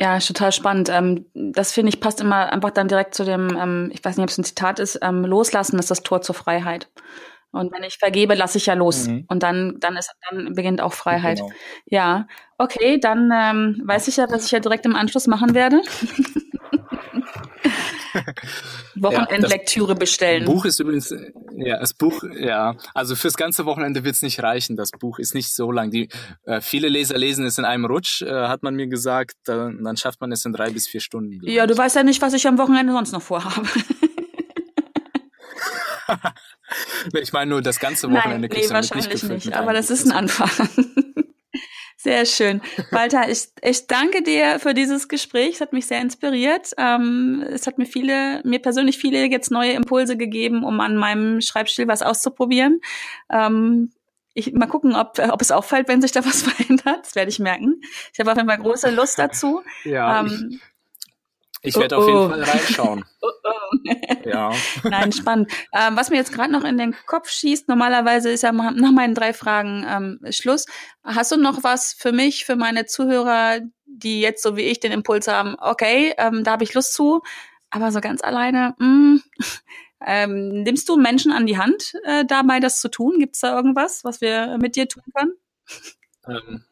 Ja, 0.00 0.16
ist 0.16 0.28
total 0.28 0.50
spannend. 0.50 0.88
Ähm, 0.88 1.26
das 1.34 1.72
finde 1.72 1.90
ich 1.90 2.00
passt 2.00 2.22
immer 2.22 2.50
einfach 2.50 2.70
dann 2.70 2.88
direkt 2.88 3.14
zu 3.14 3.22
dem, 3.24 3.54
ähm, 3.60 3.90
ich 3.92 4.02
weiß 4.02 4.16
nicht, 4.16 4.24
ob 4.24 4.30
es 4.30 4.38
ein 4.38 4.44
Zitat 4.44 4.78
ist, 4.78 4.98
ähm, 5.02 5.26
loslassen 5.26 5.78
ist 5.78 5.90
das 5.90 6.02
Tor 6.02 6.22
zur 6.22 6.34
Freiheit. 6.34 6.88
Und 7.52 7.70
wenn 7.72 7.82
ich 7.82 7.98
vergebe, 7.98 8.34
lasse 8.34 8.56
ich 8.58 8.66
ja 8.66 8.74
los. 8.74 9.08
Mhm. 9.08 9.24
Und 9.28 9.42
dann, 9.42 9.76
dann 9.78 9.96
ist, 9.96 10.10
dann 10.30 10.54
beginnt 10.54 10.80
auch 10.80 10.94
Freiheit. 10.94 11.38
Genau. 11.38 11.50
Ja, 11.86 12.28
okay, 12.56 12.98
dann 12.98 13.30
ähm, 13.34 13.82
weiß 13.84 14.08
ich 14.08 14.16
ja, 14.16 14.26
was 14.30 14.46
ich 14.46 14.52
ja 14.52 14.60
direkt 14.60 14.86
im 14.86 14.96
Anschluss 14.96 15.26
machen 15.26 15.52
werde. 15.52 15.82
Wochenendlektüre 18.94 19.92
ja, 19.92 19.98
bestellen. 19.98 20.44
Buch 20.46 20.64
ist 20.64 20.80
übrigens, 20.80 21.14
ja, 21.60 21.78
das 21.78 21.94
Buch, 21.94 22.22
ja, 22.38 22.76
also 22.94 23.14
fürs 23.14 23.34
ganze 23.34 23.66
Wochenende 23.66 24.04
wird 24.04 24.14
es 24.14 24.22
nicht 24.22 24.42
reichen. 24.42 24.76
Das 24.76 24.90
Buch 24.90 25.18
ist 25.18 25.34
nicht 25.34 25.54
so 25.54 25.70
lang. 25.70 25.90
Die, 25.90 26.08
äh, 26.44 26.60
viele 26.60 26.88
Leser 26.88 27.18
lesen 27.18 27.44
es 27.44 27.58
in 27.58 27.64
einem 27.64 27.84
Rutsch, 27.84 28.22
äh, 28.22 28.48
hat 28.48 28.62
man 28.62 28.74
mir 28.74 28.86
gesagt. 28.86 29.34
Dann, 29.44 29.82
dann 29.84 29.96
schafft 29.96 30.20
man 30.20 30.32
es 30.32 30.44
in 30.44 30.52
drei 30.52 30.70
bis 30.70 30.86
vier 30.86 31.00
Stunden. 31.00 31.40
Ja, 31.42 31.66
du 31.66 31.76
weißt 31.76 31.96
ja 31.96 32.02
nicht, 32.02 32.22
was 32.22 32.34
ich 32.34 32.46
am 32.46 32.58
Wochenende 32.58 32.92
sonst 32.92 33.12
noch 33.12 33.22
vorhabe. 33.22 33.68
ich 37.20 37.32
meine 37.32 37.50
nur 37.50 37.62
das 37.62 37.78
ganze 37.78 38.10
Wochenende 38.10 38.48
Nein, 38.48 38.60
nee, 38.62 38.70
wahrscheinlich 38.70 39.22
nicht, 39.22 39.46
nicht 39.46 39.52
aber 39.54 39.72
das 39.72 39.90
ist 39.90 40.06
ein 40.06 40.12
Anfang. 40.12 40.50
Sehr 42.02 42.24
schön. 42.24 42.62
Walter, 42.92 43.28
ich, 43.28 43.48
ich 43.60 43.86
danke 43.86 44.22
dir 44.22 44.58
für 44.58 44.72
dieses 44.72 45.06
Gespräch. 45.06 45.56
Es 45.56 45.60
hat 45.60 45.74
mich 45.74 45.84
sehr 45.84 46.00
inspiriert. 46.00 46.70
Ähm, 46.78 47.44
es 47.46 47.66
hat 47.66 47.76
mir 47.76 47.84
viele, 47.84 48.40
mir 48.42 48.58
persönlich 48.58 48.96
viele 48.96 49.26
jetzt 49.26 49.50
neue 49.50 49.72
Impulse 49.72 50.16
gegeben, 50.16 50.64
um 50.64 50.80
an 50.80 50.96
meinem 50.96 51.42
Schreibstil 51.42 51.88
was 51.88 52.00
auszuprobieren. 52.00 52.80
Ähm, 53.30 53.92
ich 54.32 54.50
mal 54.54 54.66
gucken, 54.66 54.96
ob, 54.96 55.18
ob 55.18 55.42
es 55.42 55.50
auffällt, 55.50 55.88
wenn 55.88 56.00
sich 56.00 56.12
da 56.12 56.24
was 56.24 56.40
verändert. 56.50 57.00
Das 57.02 57.16
werde 57.16 57.28
ich 57.28 57.38
merken. 57.38 57.82
Ich 58.14 58.18
habe 58.18 58.30
auf 58.30 58.36
jeden 58.38 58.48
Fall 58.48 58.56
große 58.56 58.88
Lust 58.88 59.18
dazu. 59.18 59.60
Ja. 59.84 60.20
Ähm, 60.20 60.58
ich 61.62 61.76
werde 61.76 61.96
oh, 61.96 62.00
auf 62.00 62.06
jeden 62.06 62.18
oh. 62.18 62.28
Fall 62.28 62.42
reinschauen. 62.42 63.04
Oh, 63.22 63.28
oh. 63.44 64.28
ja. 64.28 64.50
Nein, 64.84 65.12
spannend. 65.12 65.52
Ähm, 65.74 65.94
was 65.94 66.08
mir 66.08 66.16
jetzt 66.16 66.32
gerade 66.32 66.50
noch 66.50 66.64
in 66.64 66.78
den 66.78 66.96
Kopf 67.06 67.28
schießt, 67.28 67.68
normalerweise 67.68 68.30
ist 68.30 68.42
ja 68.42 68.50
nach 68.50 68.92
meinen 68.92 69.14
drei 69.14 69.34
Fragen 69.34 69.84
ähm, 69.86 70.32
Schluss. 70.32 70.64
Hast 71.04 71.32
du 71.32 71.36
noch 71.36 71.62
was 71.62 71.92
für 71.92 72.12
mich, 72.12 72.46
für 72.46 72.56
meine 72.56 72.86
Zuhörer, 72.86 73.60
die 73.84 74.22
jetzt 74.22 74.42
so 74.42 74.56
wie 74.56 74.62
ich 74.62 74.80
den 74.80 74.92
Impuls 74.92 75.28
haben, 75.28 75.54
okay, 75.58 76.14
ähm, 76.16 76.44
da 76.44 76.52
habe 76.52 76.64
ich 76.64 76.72
Lust 76.72 76.94
zu, 76.94 77.20
aber 77.68 77.92
so 77.92 78.00
ganz 78.00 78.22
alleine, 78.22 78.74
mh, 78.78 78.86
mm, 78.86 79.22
ähm, 80.06 80.62
nimmst 80.62 80.88
du 80.88 80.96
Menschen 80.96 81.30
an 81.30 81.46
die 81.46 81.58
Hand 81.58 81.92
äh, 82.04 82.24
dabei, 82.24 82.60
das 82.60 82.80
zu 82.80 82.88
tun? 82.88 83.18
Gibt 83.18 83.34
es 83.34 83.40
da 83.40 83.54
irgendwas, 83.54 84.02
was 84.02 84.22
wir 84.22 84.56
mit 84.58 84.76
dir 84.76 84.88
tun 84.88 85.02
können? 85.14 85.34
Ähm, 86.26 86.64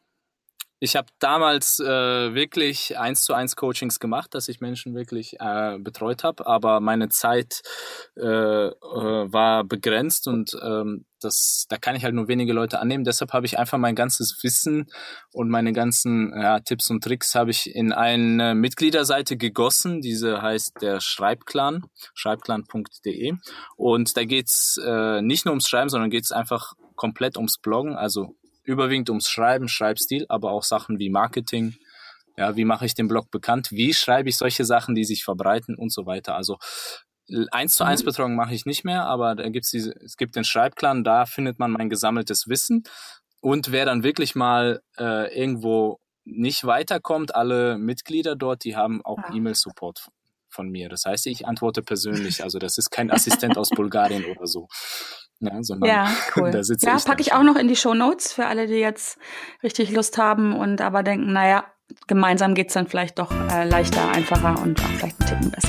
ich 0.80 0.96
habe 0.96 1.08
damals 1.18 1.80
äh, 1.80 2.34
wirklich 2.34 2.98
eins 2.98 3.24
zu 3.24 3.34
eins 3.34 3.56
Coachings 3.56 3.98
gemacht, 3.98 4.34
dass 4.34 4.48
ich 4.48 4.60
Menschen 4.60 4.94
wirklich 4.94 5.36
äh, 5.40 5.78
betreut 5.78 6.24
habe, 6.24 6.46
aber 6.46 6.80
meine 6.80 7.08
Zeit 7.08 7.62
äh, 8.16 8.22
äh, 8.22 8.72
war 8.72 9.64
begrenzt 9.64 10.28
und 10.28 10.52
ähm, 10.62 11.04
das, 11.20 11.66
da 11.68 11.78
kann 11.78 11.96
ich 11.96 12.04
halt 12.04 12.14
nur 12.14 12.28
wenige 12.28 12.52
Leute 12.52 12.78
annehmen. 12.78 13.02
Deshalb 13.02 13.32
habe 13.32 13.44
ich 13.44 13.58
einfach 13.58 13.78
mein 13.78 13.96
ganzes 13.96 14.38
Wissen 14.42 14.86
und 15.32 15.48
meine 15.48 15.72
ganzen 15.72 16.32
ja, 16.32 16.60
Tipps 16.60 16.90
und 16.90 17.02
Tricks 17.02 17.34
habe 17.34 17.50
ich 17.50 17.74
in 17.74 17.92
eine 17.92 18.54
Mitgliederseite 18.54 19.36
gegossen. 19.36 20.00
Diese 20.00 20.42
heißt 20.42 20.80
der 20.80 21.00
Schreibclan, 21.00 21.86
schreibclan.de. 22.14 23.34
Und 23.76 24.16
da 24.16 24.24
geht's 24.24 24.78
äh, 24.84 25.20
nicht 25.22 25.44
nur 25.44 25.52
ums 25.52 25.68
Schreiben, 25.68 25.88
sondern 25.88 26.10
geht's 26.10 26.30
einfach 26.30 26.74
komplett 26.94 27.36
ums 27.36 27.58
Bloggen, 27.58 27.96
also 27.96 28.36
überwiegend 28.68 29.08
ums 29.08 29.28
Schreiben, 29.28 29.68
Schreibstil, 29.68 30.26
aber 30.28 30.52
auch 30.52 30.62
Sachen 30.62 30.98
wie 30.98 31.08
Marketing. 31.08 31.74
Ja, 32.36 32.54
wie 32.54 32.64
mache 32.64 32.86
ich 32.86 32.94
den 32.94 33.08
Blog 33.08 33.30
bekannt? 33.30 33.72
Wie 33.72 33.92
schreibe 33.94 34.28
ich 34.28 34.36
solche 34.36 34.64
Sachen, 34.64 34.94
die 34.94 35.04
sich 35.04 35.24
verbreiten 35.24 35.74
und 35.74 35.92
so 35.92 36.06
weiter? 36.06 36.36
Also 36.36 36.58
eins 37.50 37.74
zu 37.74 37.84
eins 37.84 38.02
mhm. 38.02 38.06
Betreuung 38.06 38.36
mache 38.36 38.54
ich 38.54 38.66
nicht 38.66 38.84
mehr, 38.84 39.06
aber 39.06 39.34
da 39.34 39.48
gibt's 39.48 39.70
diese, 39.70 39.92
es 40.04 40.16
gibt 40.16 40.36
den 40.36 40.44
Schreibclan, 40.44 41.02
da 41.02 41.26
findet 41.26 41.58
man 41.58 41.72
mein 41.72 41.88
gesammeltes 41.88 42.48
Wissen. 42.48 42.84
Und 43.40 43.72
wer 43.72 43.86
dann 43.86 44.02
wirklich 44.02 44.34
mal 44.34 44.82
äh, 44.98 45.34
irgendwo 45.36 45.98
nicht 46.24 46.64
weiterkommt, 46.64 47.34
alle 47.34 47.78
Mitglieder 47.78 48.36
dort, 48.36 48.64
die 48.64 48.76
haben 48.76 49.04
auch 49.04 49.18
ah. 49.18 49.34
E-Mail-Support 49.34 50.08
von 50.50 50.68
mir. 50.70 50.88
Das 50.88 51.04
heißt, 51.04 51.26
ich 51.26 51.46
antworte 51.46 51.82
persönlich. 51.82 52.42
Also 52.42 52.58
das 52.58 52.78
ist 52.78 52.90
kein 52.90 53.10
Assistent 53.10 53.58
aus 53.58 53.70
Bulgarien 53.70 54.24
oder 54.24 54.46
so. 54.46 54.68
Ja, 55.40 55.62
sondern 55.62 55.88
ja, 55.88 56.10
cool. 56.36 56.50
da 56.50 56.64
sitze 56.64 56.86
ja, 56.86 56.96
ich. 56.96 57.04
Ja, 57.04 57.08
packe 57.10 57.22
ich 57.22 57.32
auch 57.32 57.42
noch 57.42 57.56
in 57.56 57.68
die 57.68 57.76
Show 57.76 57.94
Notes 57.94 58.32
für 58.32 58.46
alle, 58.46 58.66
die 58.66 58.74
jetzt 58.74 59.18
richtig 59.62 59.92
Lust 59.92 60.18
haben 60.18 60.56
und 60.56 60.80
aber 60.80 61.02
denken, 61.02 61.32
naja, 61.32 61.64
gemeinsam 62.06 62.54
geht's 62.54 62.74
dann 62.74 62.86
vielleicht 62.86 63.18
doch 63.18 63.30
äh, 63.50 63.64
leichter, 63.64 64.10
einfacher 64.10 64.60
und 64.60 64.80
auch 64.80 64.88
vielleicht 64.98 65.20
ein 65.20 65.26
Ticken 65.26 65.50
besser. 65.50 65.68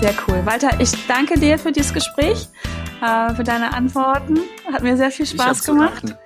Sehr 0.00 0.14
cool. 0.26 0.44
Walter, 0.44 0.80
ich 0.80 0.92
danke 1.06 1.38
dir 1.38 1.58
für 1.58 1.72
dieses 1.72 1.92
Gespräch, 1.92 2.48
äh, 3.02 3.34
für 3.34 3.44
deine 3.44 3.72
Antworten. 3.74 4.40
Hat 4.72 4.82
mir 4.82 4.96
sehr 4.96 5.10
viel 5.10 5.26
Spaß 5.26 5.64
gemacht. 5.64 6.16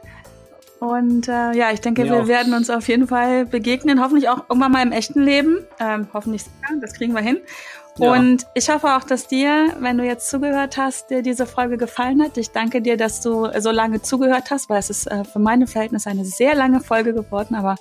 Und 0.80 1.28
äh, 1.28 1.52
ja, 1.52 1.72
ich 1.72 1.80
denke, 1.82 2.04
mir 2.04 2.10
wir 2.10 2.22
auch. 2.22 2.26
werden 2.26 2.54
uns 2.54 2.70
auf 2.70 2.88
jeden 2.88 3.06
Fall 3.06 3.44
begegnen, 3.44 4.02
hoffentlich 4.02 4.30
auch 4.30 4.44
irgendwann 4.48 4.72
mal 4.72 4.82
im 4.82 4.92
echten 4.92 5.22
Leben. 5.22 5.58
Ähm, 5.78 6.08
hoffentlich, 6.14 6.44
das 6.80 6.94
kriegen 6.94 7.14
wir 7.14 7.20
hin. 7.20 7.38
Und 7.98 8.46
ich 8.54 8.70
hoffe 8.70 8.96
auch, 8.96 9.04
dass 9.04 9.26
dir, 9.26 9.74
wenn 9.80 9.98
du 9.98 10.04
jetzt 10.04 10.30
zugehört 10.30 10.78
hast, 10.78 11.10
dir 11.10 11.20
diese 11.20 11.44
Folge 11.44 11.76
gefallen 11.76 12.22
hat. 12.22 12.38
Ich 12.38 12.50
danke 12.50 12.80
dir, 12.80 12.96
dass 12.96 13.20
du 13.20 13.48
so 13.58 13.70
lange 13.70 14.00
zugehört 14.00 14.50
hast, 14.50 14.70
weil 14.70 14.78
es 14.78 14.88
ist 14.88 15.06
äh, 15.06 15.24
für 15.24 15.38
meine 15.38 15.66
Verhältnisse 15.66 16.08
eine 16.08 16.24
sehr 16.24 16.54
lange 16.54 16.80
Folge 16.80 17.12
geworden. 17.12 17.54
Aber 17.54 17.76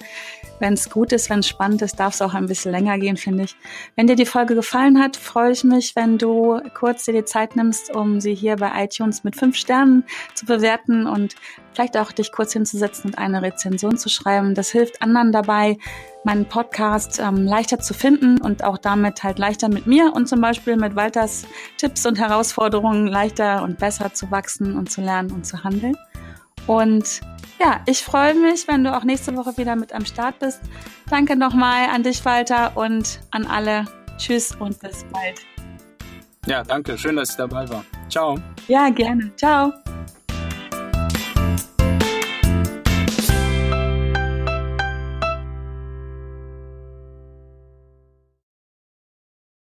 wenn 0.59 0.73
es 0.73 0.89
gut 0.89 1.13
ist, 1.13 1.29
wenn 1.29 1.39
es 1.39 1.47
spannend 1.47 1.81
ist, 1.83 1.99
darf 2.01 2.15
es 2.15 2.21
auch 2.21 2.33
ein 2.33 2.47
bisschen 2.47 2.71
länger 2.71 2.97
gehen, 2.97 3.15
finde 3.15 3.45
ich. 3.45 3.55
Wenn 3.95 4.07
dir 4.07 4.17
die 4.17 4.25
Folge 4.25 4.55
gefallen 4.55 5.01
hat, 5.01 5.15
freue 5.15 5.51
ich 5.51 5.63
mich, 5.63 5.95
wenn 5.95 6.17
du 6.17 6.59
kurz 6.73 7.05
dir 7.05 7.13
die 7.13 7.25
Zeit 7.25 7.55
nimmst, 7.55 7.95
um 7.95 8.19
sie 8.19 8.35
hier 8.35 8.57
bei 8.57 8.71
iTunes 8.83 9.23
mit 9.23 9.37
fünf 9.37 9.55
Sternen 9.55 10.03
zu 10.33 10.45
bewerten 10.45 11.07
und 11.07 11.35
vielleicht 11.79 11.95
auch 11.95 12.11
dich 12.11 12.33
kurz 12.33 12.51
hinzusetzen 12.51 13.11
und 13.11 13.17
eine 13.17 13.41
Rezension 13.41 13.97
zu 13.97 14.09
schreiben. 14.09 14.53
Das 14.53 14.69
hilft 14.69 15.01
anderen 15.01 15.31
dabei, 15.31 15.77
meinen 16.25 16.45
Podcast 16.45 17.19
ähm, 17.19 17.45
leichter 17.45 17.79
zu 17.79 17.93
finden 17.93 18.41
und 18.41 18.65
auch 18.65 18.77
damit 18.77 19.23
halt 19.23 19.39
leichter 19.39 19.69
mit 19.69 19.87
mir 19.87 20.11
und 20.13 20.27
zum 20.27 20.41
Beispiel 20.41 20.75
mit 20.75 20.97
Walters 20.97 21.45
Tipps 21.77 22.05
und 22.05 22.19
Herausforderungen 22.19 23.07
leichter 23.07 23.63
und 23.63 23.79
besser 23.79 24.13
zu 24.13 24.29
wachsen 24.29 24.75
und 24.75 24.91
zu 24.91 24.99
lernen 24.99 25.31
und 25.31 25.45
zu 25.45 25.63
handeln. 25.63 25.95
Und 26.67 27.21
ja, 27.61 27.79
ich 27.85 28.03
freue 28.03 28.35
mich, 28.35 28.67
wenn 28.67 28.83
du 28.83 28.93
auch 28.93 29.05
nächste 29.05 29.37
Woche 29.37 29.55
wieder 29.55 29.77
mit 29.77 29.93
am 29.93 30.05
Start 30.05 30.37
bist. 30.39 30.59
Danke 31.09 31.37
nochmal 31.37 31.87
an 31.93 32.03
dich, 32.03 32.25
Walter, 32.25 32.75
und 32.75 33.21
an 33.31 33.45
alle. 33.45 33.85
Tschüss 34.17 34.53
und 34.53 34.77
bis 34.81 35.05
bald. 35.13 35.39
Ja, 36.45 36.61
danke. 36.61 36.97
Schön, 36.97 37.15
dass 37.15 37.29
ich 37.29 37.37
dabei 37.37 37.69
war. 37.69 37.85
Ciao. 38.09 38.37
Ja, 38.67 38.89
gerne. 38.89 39.33
Ciao. 39.37 39.71